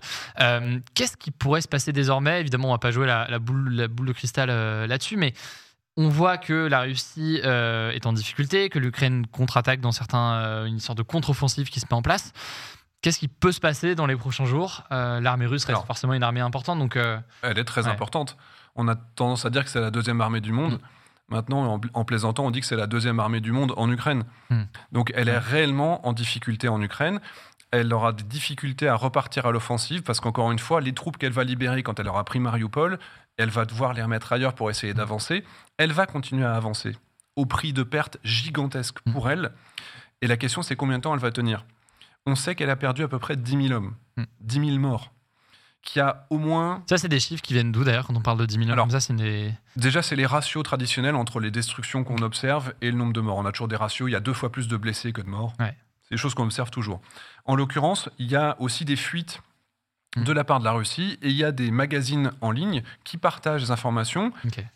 Qu'est-ce 0.95 1.17
qui 1.17 1.31
pourrait 1.31 1.61
se 1.61 1.69
passer 1.69 1.93
désormais? 1.93 2.41
Évidemment, 2.41 2.71
on 2.71 2.73
va 2.73 2.79
pas 2.79 2.91
jouer 2.91 3.07
la, 3.07 3.39
boule, 3.39 3.73
la 3.73 3.87
boule 3.87 4.09
de 4.09 4.13
cristal 4.13 4.49
là-dessus, 4.89 5.17
mais 5.17 5.35
on 5.97 6.09
voit 6.09 6.39
que 6.39 6.67
la 6.67 6.83
Russie 6.83 7.41
est 7.43 8.07
en 8.07 8.13
difficulté, 8.13 8.69
que 8.69 8.79
l'Ukraine 8.79 9.27
contre-attaque 9.27 9.81
dans 9.81 9.93
certains, 9.93 10.65
une 10.67 10.79
sorte 10.79 10.99
de 10.99 11.03
contre-offensive 11.03 11.69
qui 11.69 11.81
se 11.81 11.87
met 11.87 11.95
en 11.95 12.03
place. 12.03 12.33
Qu'est-ce 13.03 13.19
qui 13.19 13.29
peut 13.29 13.53
se 13.53 13.61
passer 13.61 13.95
dans 13.95 14.07
les 14.07 14.17
prochains 14.17 14.45
jours? 14.45 14.85
L'armée 14.91 15.47
russe 15.47 15.65
reste 15.65 15.85
forcément 15.87 16.15
une 16.15 16.23
armée 16.23 16.41
importante, 16.41 16.79
donc 16.79 16.97
elle 16.97 17.59
est 17.59 17.65
très 17.65 17.87
importante. 17.89 18.37
On 18.77 18.89
a 18.89 18.95
tendance 18.95 19.45
à 19.45 19.51
dire 19.51 19.65
que 19.65 19.71
c'est 19.71 19.81
la 19.81 19.91
deuxième 19.91 20.21
armée 20.21 20.41
du 20.41 20.53
monde. 20.53 20.75
Mm. 20.75 20.79
Maintenant, 21.29 21.81
en, 21.95 22.05
plaisantant, 22.05 22.47
on 22.47 22.51
dit 22.51 22.61
que 22.61 22.67
c'est 22.67 22.77
la 22.77 22.89
deuxième 22.89 23.21
armée 23.21 23.41
du 23.41 23.53
monde 23.53 23.73
en 23.77 23.91
Ukraine. 23.91 24.25
Mm. 24.49 24.63
Donc 24.93 25.13
elle 25.15 25.29
est 25.29 25.39
réellement 25.39 26.07
en 26.07 26.13
difficulté 26.13 26.69
en 26.69 26.81
Ukraine 26.81 27.21
elle 27.73 27.93
aura 27.93 28.13
des 28.13 28.25
difficultés 28.25 28.89
à 28.89 28.97
repartir 28.97 29.47
à 29.47 29.53
l'offensive 29.53 30.03
parce 30.03 30.21
qu'encore 30.21 30.51
une 30.51 30.59
fois, 30.59 30.81
les 30.81 30.93
troupes 30.93 31.19
qu'elle 31.19 31.33
va 31.33 31.45
libérer 31.45 31.83
quand 31.83 32.01
elle 32.01 32.09
aura 32.09 32.25
pris 32.25 32.41
Mariupol, 32.41 32.99
elle 33.41 33.51
va 33.51 33.65
devoir 33.65 33.95
les 33.95 34.03
remettre 34.03 34.33
ailleurs 34.33 34.55
pour 34.55 34.71
essayer 34.71 34.95
d'avancer. 34.95 35.45
Elle 35.79 35.93
va 35.93 36.07
continuer 36.07 36.45
à 36.45 36.55
avancer 36.55 36.97
au 37.37 37.47
prix 37.47 37.73
de 37.73 37.83
pertes 37.83 38.19
gigantesques 38.23 39.01
pour 39.13 39.27
mm. 39.27 39.31
elle. 39.31 39.53
Et 40.21 40.27
la 40.27 40.37
question, 40.37 40.63
c'est 40.63 40.77
combien 40.77 40.99
de 40.99 41.03
temps 41.03 41.15
elle 41.15 41.21
va 41.21 41.31
tenir 41.31 41.65
On 42.27 42.35
sait 42.35 42.55
qu'elle 42.55 42.71
a 42.71 42.77
perdu 42.77 43.03
à 43.03 43.09
peu 43.09 43.19
près 43.19 43.37
10 43.37 43.69
000 43.69 43.73
hommes, 43.73 43.95
10 44.41 44.61
mm. 44.61 44.65
000 44.65 44.79
morts. 44.79 45.13
Qui 45.83 45.99
a 45.99 46.27
au 46.29 46.37
moins. 46.37 46.85
Ça, 46.91 46.99
c'est 46.99 47.09
des 47.09 47.21
chiffres 47.21 47.41
qui 47.41 47.55
viennent 47.55 47.73
d'où 47.73 47.85
d'ailleurs 47.85 48.07
quand 48.07 48.15
on 48.15 48.21
parle 48.21 48.37
de 48.37 48.45
10 48.45 48.59
000 48.59 48.71
Alors, 48.71 48.91
ça, 48.91 49.01
c'est 49.01 49.15
des... 49.15 49.51
Déjà, 49.77 50.03
c'est 50.03 50.17
les 50.17 50.27
ratios 50.27 50.63
traditionnels 50.63 51.15
entre 51.15 51.41
les 51.41 51.51
destructions 51.51 52.05
qu'on 52.05 52.19
observe 52.19 52.75
et 52.83 52.91
le 52.91 52.99
nombre 52.99 53.15
de 53.15 53.23
morts. 53.23 53.39
On 53.39 53.47
a 53.47 53.53
toujours 53.53 53.69
des 53.69 53.77
ratios, 53.77 54.11
il 54.11 54.13
y 54.13 54.17
a 54.17 54.21
deux 54.21 54.35
fois 54.35 54.53
plus 54.53 54.69
de 54.69 54.77
blessés 54.77 55.15
que 55.15 55.23
de 55.23 55.29
morts. 55.29 55.55
Ouais. 55.59 55.75
C'est 56.03 56.17
des 56.17 56.19
choses 56.19 56.35
qu'on 56.35 56.45
observe 56.45 56.71
toujours. 56.71 57.01
En 57.47 57.57
l'occurrence, 57.57 58.11
il 58.19 58.31
y 58.31 58.37
a 58.37 58.57
aussi 58.59 58.85
des 58.85 58.97
fuites. 58.97 59.41
De 60.17 60.33
la 60.33 60.43
part 60.43 60.59
de 60.59 60.65
la 60.65 60.73
Russie 60.73 61.19
et 61.23 61.29
il 61.29 61.37
y 61.37 61.45
a 61.45 61.53
des 61.53 61.71
magazines 61.71 62.33
en 62.41 62.51
ligne 62.51 62.83
qui 63.05 63.17
partagent 63.17 63.63
des 63.63 63.71
informations 63.71 64.33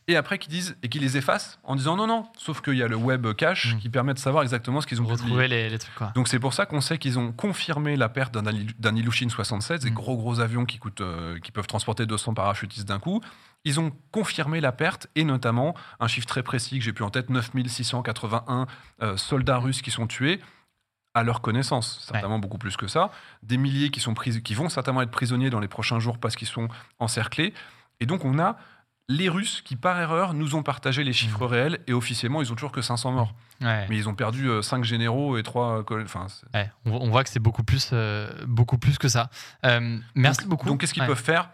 et 0.07 0.16
après 0.16 0.38
qui 0.38 0.49
disent 0.49 0.77
et 0.83 0.88
qui 0.88 1.01
les 1.01 1.16
effacent 1.16 1.59
en 1.64 1.75
disant 1.75 1.97
non 1.97 2.07
non 2.07 2.27
sauf 2.38 2.61
qu'il 2.61 2.75
y 2.75 2.83
a 2.83 2.88
le 2.88 2.94
web 2.94 3.27
cache 3.35 3.75
mm. 3.75 3.79
qui 3.79 3.88
permet 3.88 4.14
de 4.14 4.20
savoir 4.20 4.44
exactement 4.44 4.81
ce 4.81 4.87
qu'ils 4.87 5.03
ont 5.03 5.07
retrouvé 5.07 5.49
les, 5.49 5.77
trucs 5.77 6.14
donc 6.14 6.29
c'est 6.29 6.38
pour 6.38 6.55
ça 6.55 6.66
qu'on 6.66 6.81
sait 6.81 6.99
qu'ils 6.99 7.18
ont 7.18 7.33
confirmé 7.33 7.97
la 7.97 8.09
perte 8.09 8.33
d'un 8.33 8.97
Ilyushin 8.97 9.29
67 9.29 9.83
des 9.83 9.90
mm. 9.90 9.94
gros 9.94 10.16
gros 10.16 10.38
avions 10.38 10.64
qui 10.66 10.79
coûtent 10.79 11.01
euh, 11.01 11.38
qui 11.40 11.51
peuvent 11.51 11.66
transporter 11.66 12.07
200 12.07 12.35
parachutistes 12.35 12.87
d'un 12.87 12.99
coup. 12.99 13.20
Ils 13.64 13.81
ont 13.81 13.92
confirmé 14.12 14.61
la 14.61 14.73
perte 14.73 15.09
et 15.14 15.25
notamment 15.25 15.75
un 16.01 16.07
chiffre 16.07 16.27
très 16.27 16.42
précis 16.42 16.79
que 16.79 16.85
j'ai 16.85 16.92
pu 16.92 17.03
en 17.03 17.11
tête 17.11 17.31
9681 17.31 18.66
euh, 19.03 19.16
soldats 19.16 19.59
russes 19.59 19.83
qui 19.83 19.90
sont 19.90 20.07
tués 20.07 20.40
à 21.14 21.22
leur 21.22 21.40
connaissance, 21.40 22.05
certainement 22.07 22.38
beaucoup 22.38 22.59
plus 22.59 22.77
que 22.77 22.88
ça. 22.88 23.11
Des 23.42 23.57
milliers 23.57 23.90
qui, 23.90 24.00
sont 24.00 24.14
pris, 24.14 24.42
qui 24.42 24.55
vont 24.55 24.68
certainement 24.68 25.03
être 25.03 25.11
prisonniers 25.11 25.48
dans 25.48 25.61
les 25.61 25.68
prochains 25.68 26.00
jours 26.00 26.18
parce 26.18 26.35
qu'ils 26.35 26.48
sont 26.48 26.68
encerclés. 26.98 27.55
Et 28.00 28.07
donc 28.07 28.24
on 28.24 28.38
a 28.38 28.57
les 29.09 29.29
Russes 29.29 29.61
qui, 29.62 29.77
par 29.77 30.00
erreur, 30.00 30.35
nous 30.35 30.55
ont 30.55 30.62
partagé 30.62 31.05
les 31.05 31.12
chiffres 31.12 31.44
mmh. 31.46 31.50
réels 31.50 31.79
et 31.87 31.92
officiellement, 31.92 32.40
ils 32.40 32.50
ont 32.50 32.55
toujours 32.55 32.72
que 32.72 32.83
500 32.83 33.12
morts. 33.12 33.35
Mais 33.61 33.87
ils 33.90 34.09
ont 34.09 34.14
perdu 34.14 34.48
5 34.62 34.79
euh, 34.79 34.83
généraux 34.83 35.37
et 35.37 35.42
3... 35.42 35.85
Enfin, 36.03 36.27
on, 36.87 37.11
voit 37.11 37.22
que 37.22 37.31
c'est 37.31 37.38
beaucoup 37.38 37.64
plus, 37.64 37.90
euh, 37.92 38.29
beaucoup 38.46 38.79
plus 38.79 38.98
que 38.98 39.09
ça. 39.09 39.31
Euh, 39.64 39.98
merci 40.14 40.46
beaucoup. 40.46 40.66
Donc 40.66 40.81
qu'est-ce 40.81 40.94
qu'ils 40.94 41.07
peuvent 41.07 41.22
faire? 41.22 41.50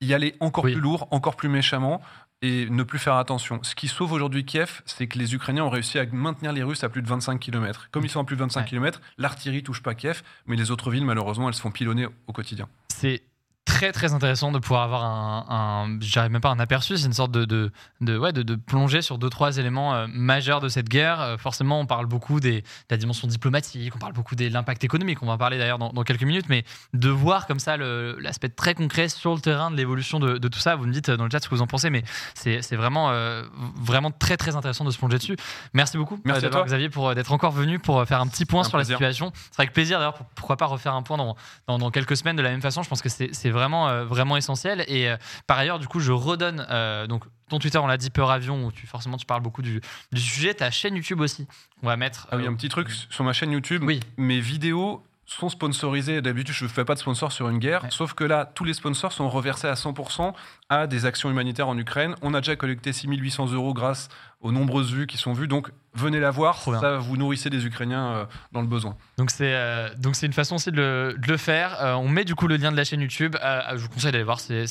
Y 0.00 0.12
aller 0.12 0.34
encore 0.40 0.64
plus 0.64 0.74
lourd, 0.74 1.08
encore 1.10 1.36
plus 1.36 1.48
méchamment 1.48 2.00
et 2.44 2.68
ne 2.68 2.82
plus 2.82 2.98
faire 2.98 3.14
attention. 3.14 3.58
Ce 3.62 3.74
qui 3.74 3.88
sauve 3.88 4.12
aujourd'hui 4.12 4.44
Kiev, 4.44 4.82
c'est 4.84 5.06
que 5.06 5.18
les 5.18 5.34
Ukrainiens 5.34 5.64
ont 5.64 5.70
réussi 5.70 5.98
à 5.98 6.04
maintenir 6.04 6.52
les 6.52 6.62
Russes 6.62 6.84
à 6.84 6.90
plus 6.90 7.00
de 7.00 7.08
25 7.08 7.40
km. 7.40 7.88
Comme 7.90 8.04
ils 8.04 8.10
sont 8.10 8.20
à 8.20 8.24
plus 8.24 8.36
de 8.36 8.42
25 8.42 8.66
km, 8.66 9.00
l'artillerie 9.16 9.62
touche 9.62 9.82
pas 9.82 9.94
Kiev, 9.94 10.22
mais 10.46 10.56
les 10.56 10.70
autres 10.70 10.90
villes, 10.90 11.06
malheureusement, 11.06 11.48
elles 11.48 11.54
se 11.54 11.62
font 11.62 11.70
pilonner 11.70 12.06
au 12.26 12.32
quotidien. 12.34 12.68
C'est 12.88 13.22
très 13.64 13.92
très 13.92 14.12
intéressant 14.12 14.52
de 14.52 14.58
pouvoir 14.58 14.82
avoir 14.82 15.04
un, 15.04 15.46
un 15.48 15.98
j'arrive 16.00 16.30
même 16.30 16.40
pas 16.40 16.50
un 16.50 16.58
aperçu, 16.58 16.96
c'est 16.96 17.06
une 17.06 17.12
sorte 17.12 17.30
de 17.30 17.44
de, 17.44 17.72
de, 18.00 18.18
ouais, 18.18 18.32
de, 18.32 18.42
de, 18.42 18.56
plonger 18.56 19.00
sur 19.02 19.18
deux 19.18 19.30
trois 19.30 19.56
éléments 19.56 19.94
euh, 19.94 20.06
majeurs 20.08 20.60
de 20.60 20.68
cette 20.68 20.88
guerre. 20.88 21.20
Euh, 21.20 21.36
forcément, 21.38 21.80
on 21.80 21.86
parle 21.86 22.06
beaucoup 22.06 22.40
des, 22.40 22.60
de 22.60 22.66
la 22.90 22.96
dimension 22.96 23.26
diplomatique, 23.26 23.94
on 23.96 23.98
parle 23.98 24.12
beaucoup 24.12 24.36
de 24.36 24.48
l'impact 24.48 24.84
économique, 24.84 25.22
on 25.22 25.26
va 25.26 25.32
en 25.32 25.38
parler 25.38 25.58
d'ailleurs 25.58 25.78
dans, 25.78 25.92
dans, 25.92 26.02
quelques 26.02 26.24
minutes, 26.24 26.46
mais 26.48 26.64
de 26.92 27.08
voir 27.08 27.46
comme 27.46 27.58
ça 27.58 27.76
l'aspect 27.76 28.50
très 28.50 28.74
concret 28.74 29.08
sur 29.08 29.34
le 29.34 29.40
terrain 29.40 29.70
de 29.70 29.76
l'évolution 29.76 30.20
de, 30.20 30.48
tout 30.48 30.58
ça. 30.58 30.76
Vous 30.76 30.86
me 30.86 30.92
dites 30.92 31.10
dans 31.10 31.24
le 31.24 31.30
chat 31.30 31.40
ce 31.40 31.48
que 31.48 31.54
vous 31.54 31.62
en 31.62 31.66
pensez, 31.66 31.90
mais 31.90 32.04
c'est 32.34 32.76
vraiment 32.76 33.10
euh, 33.10 33.44
vraiment 33.76 34.10
très 34.10 34.36
très 34.36 34.56
intéressant 34.56 34.84
de 34.84 34.90
se 34.90 34.98
plonger 34.98 35.18
dessus. 35.18 35.36
Merci 35.72 35.96
beaucoup 35.96 36.20
Merci 36.24 36.42
d'abord 36.42 36.64
Xavier 36.66 36.90
pour 36.90 37.14
d'être 37.14 37.32
encore 37.32 37.52
venu 37.52 37.78
pour 37.78 38.04
faire 38.04 38.20
un 38.20 38.26
petit 38.26 38.44
point 38.44 38.64
sur 38.64 38.76
la 38.76 38.84
situation. 38.84 39.32
C'est 39.50 39.60
avec 39.60 39.72
plaisir 39.72 39.98
d'ailleurs. 39.98 40.18
Pourquoi 40.34 40.56
pas 40.56 40.66
refaire 40.66 40.94
un 40.94 41.02
point 41.02 41.16
dans, 41.16 41.36
dans, 41.66 41.78
dans 41.78 41.90
quelques 41.90 42.16
semaines 42.16 42.36
de 42.36 42.42
la 42.42 42.50
même 42.50 42.62
façon. 42.62 42.82
Je 42.82 42.88
pense 42.88 43.02
que 43.02 43.08
c'est 43.08 43.53
vraiment, 43.54 43.88
euh, 43.88 44.04
vraiment 44.04 44.36
essentiel. 44.36 44.84
Et 44.88 45.08
euh, 45.08 45.16
par 45.46 45.58
ailleurs, 45.58 45.78
du 45.78 45.88
coup, 45.88 46.00
je 46.00 46.12
redonne 46.12 46.66
euh, 46.70 47.06
donc 47.06 47.24
ton 47.48 47.58
Twitter, 47.58 47.78
on 47.78 47.86
l'a 47.86 47.96
dit, 47.96 48.10
Peur 48.10 48.30
Avion, 48.30 48.66
où 48.66 48.72
tu, 48.72 48.86
forcément 48.86 49.16
tu 49.16 49.26
parles 49.26 49.42
beaucoup 49.42 49.62
du, 49.62 49.80
du 50.12 50.20
sujet. 50.20 50.52
Ta 50.54 50.70
chaîne 50.70 50.96
YouTube 50.96 51.20
aussi. 51.20 51.46
On 51.82 51.86
va 51.86 51.96
mettre. 51.96 52.26
Ah 52.30 52.36
oui, 52.36 52.46
un 52.46 52.54
petit 52.54 52.68
truc 52.68 52.90
sur 52.90 53.24
ma 53.24 53.32
chaîne 53.32 53.52
YouTube. 53.52 53.82
Oui. 53.84 54.00
Mes 54.18 54.40
vidéos 54.40 55.02
sont 55.26 55.48
sponsorisées. 55.48 56.20
D'habitude, 56.20 56.54
je 56.54 56.64
ne 56.64 56.68
fais 56.68 56.84
pas 56.84 56.94
de 56.94 56.98
sponsor 56.98 57.32
sur 57.32 57.48
une 57.48 57.58
guerre. 57.58 57.86
Sauf 57.90 58.14
que 58.14 58.24
là, 58.24 58.50
tous 58.54 58.64
les 58.64 58.74
sponsors 58.74 59.12
sont 59.12 59.28
reversés 59.28 59.68
à 59.68 59.74
100% 59.74 60.32
à 60.68 60.86
des 60.86 61.06
actions 61.06 61.30
humanitaires 61.30 61.68
en 61.68 61.78
Ukraine. 61.78 62.14
On 62.22 62.34
a 62.34 62.40
déjà 62.40 62.56
collecté 62.56 62.92
6800 62.92 63.52
euros 63.52 63.74
grâce 63.74 64.08
aux 64.44 64.52
nombreuses 64.52 64.92
vues 64.92 65.06
qui 65.06 65.16
sont 65.16 65.32
vues. 65.32 65.48
Donc 65.48 65.70
venez 65.94 66.20
la 66.20 66.30
voir, 66.30 66.58
ça 66.58 66.98
vous 66.98 67.16
nourrissez 67.16 67.50
des 67.50 67.66
Ukrainiens 67.66 68.06
euh, 68.06 68.24
dans 68.52 68.60
le 68.60 68.66
besoin. 68.66 68.96
Donc 69.16 69.30
c'est 69.30 69.54
euh, 69.54 69.88
donc 69.96 70.16
c'est 70.16 70.26
une 70.26 70.32
façon 70.32 70.56
aussi 70.56 70.70
de 70.70 71.16
le, 71.26 71.36
faire. 71.36 71.80
Euh, 71.80 71.94
on 71.94 72.08
met 72.08 72.24
du 72.24 72.34
coup 72.34 72.46
le 72.46 72.56
lien 72.56 72.70
de 72.70 72.76
la 72.76 72.84
chaîne 72.84 73.00
YouTube. 73.00 73.36
je 73.42 73.80
vous 73.80 73.88
conseille 73.88 74.12
d'aller 74.12 74.24
voir, 74.24 74.40
c'est 74.40 74.66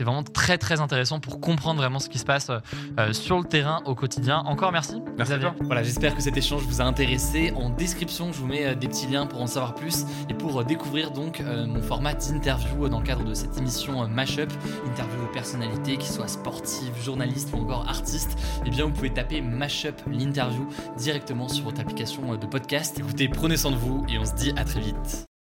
vraiment 0.00 0.22
très 0.22 0.56
très 0.56 0.80
intéressant 0.80 1.20
pour 1.20 1.40
comprendre 1.40 1.78
vraiment 1.80 1.98
ce 1.98 2.08
qui 2.08 2.18
se 2.18 2.24
passe 2.24 2.50
sur 3.12 3.38
le 3.38 3.44
terrain 3.44 3.82
au 3.84 3.94
quotidien. 3.94 4.38
Encore 4.46 4.72
merci. 4.72 5.02
Merci 5.18 5.34
à 5.34 5.38
toi. 5.38 5.54
Voilà, 5.60 5.82
j'espère 5.82 6.16
que 6.16 6.22
cet 6.22 6.36
échange 6.36 6.62
vous 6.62 6.80
a 6.80 6.84
intéressé. 6.84 7.52
En 7.54 7.68
description, 7.68 8.32
je 8.32 8.38
vous 8.38 8.46
mets 8.46 8.74
des 8.76 8.88
petits 8.88 9.08
liens 9.08 9.26
pour 9.26 9.42
en 9.42 9.46
savoir 9.46 9.74
plus 9.74 10.04
et 10.30 10.34
pour 10.34 10.64
découvrir 10.64 11.10
donc 11.10 11.40
mon 11.40 11.82
format 11.82 12.14
d'interview 12.14 12.88
dans 12.88 13.00
le 13.00 13.06
cadre 13.06 13.24
de 13.24 13.34
cette 13.34 13.58
émission 13.58 14.08
Mashup, 14.08 14.50
interview 14.86 15.20
de 15.26 15.32
personnalités 15.32 15.98
qui 15.98 16.08
soient 16.08 16.28
sportives, 16.28 16.94
journalistes 17.02 17.50
ou 17.52 17.60
encore 17.60 17.86
artistes. 17.88 18.38
Et 18.64 18.68
eh 18.68 18.70
bien 18.70 18.86
vous 18.86 18.92
pouvez 18.92 19.10
taper 19.18 19.40
Mashup 19.40 20.00
l'interview 20.08 20.68
directement 20.96 21.48
sur 21.48 21.64
votre 21.64 21.80
application 21.80 22.36
de 22.36 22.46
podcast. 22.46 23.00
Écoutez, 23.00 23.28
prenez 23.28 23.56
soin 23.56 23.72
de 23.72 23.76
vous 23.76 24.06
et 24.08 24.16
on 24.16 24.24
se 24.24 24.34
dit 24.34 24.52
à 24.56 24.62
très 24.62 24.78
vite. 24.78 25.27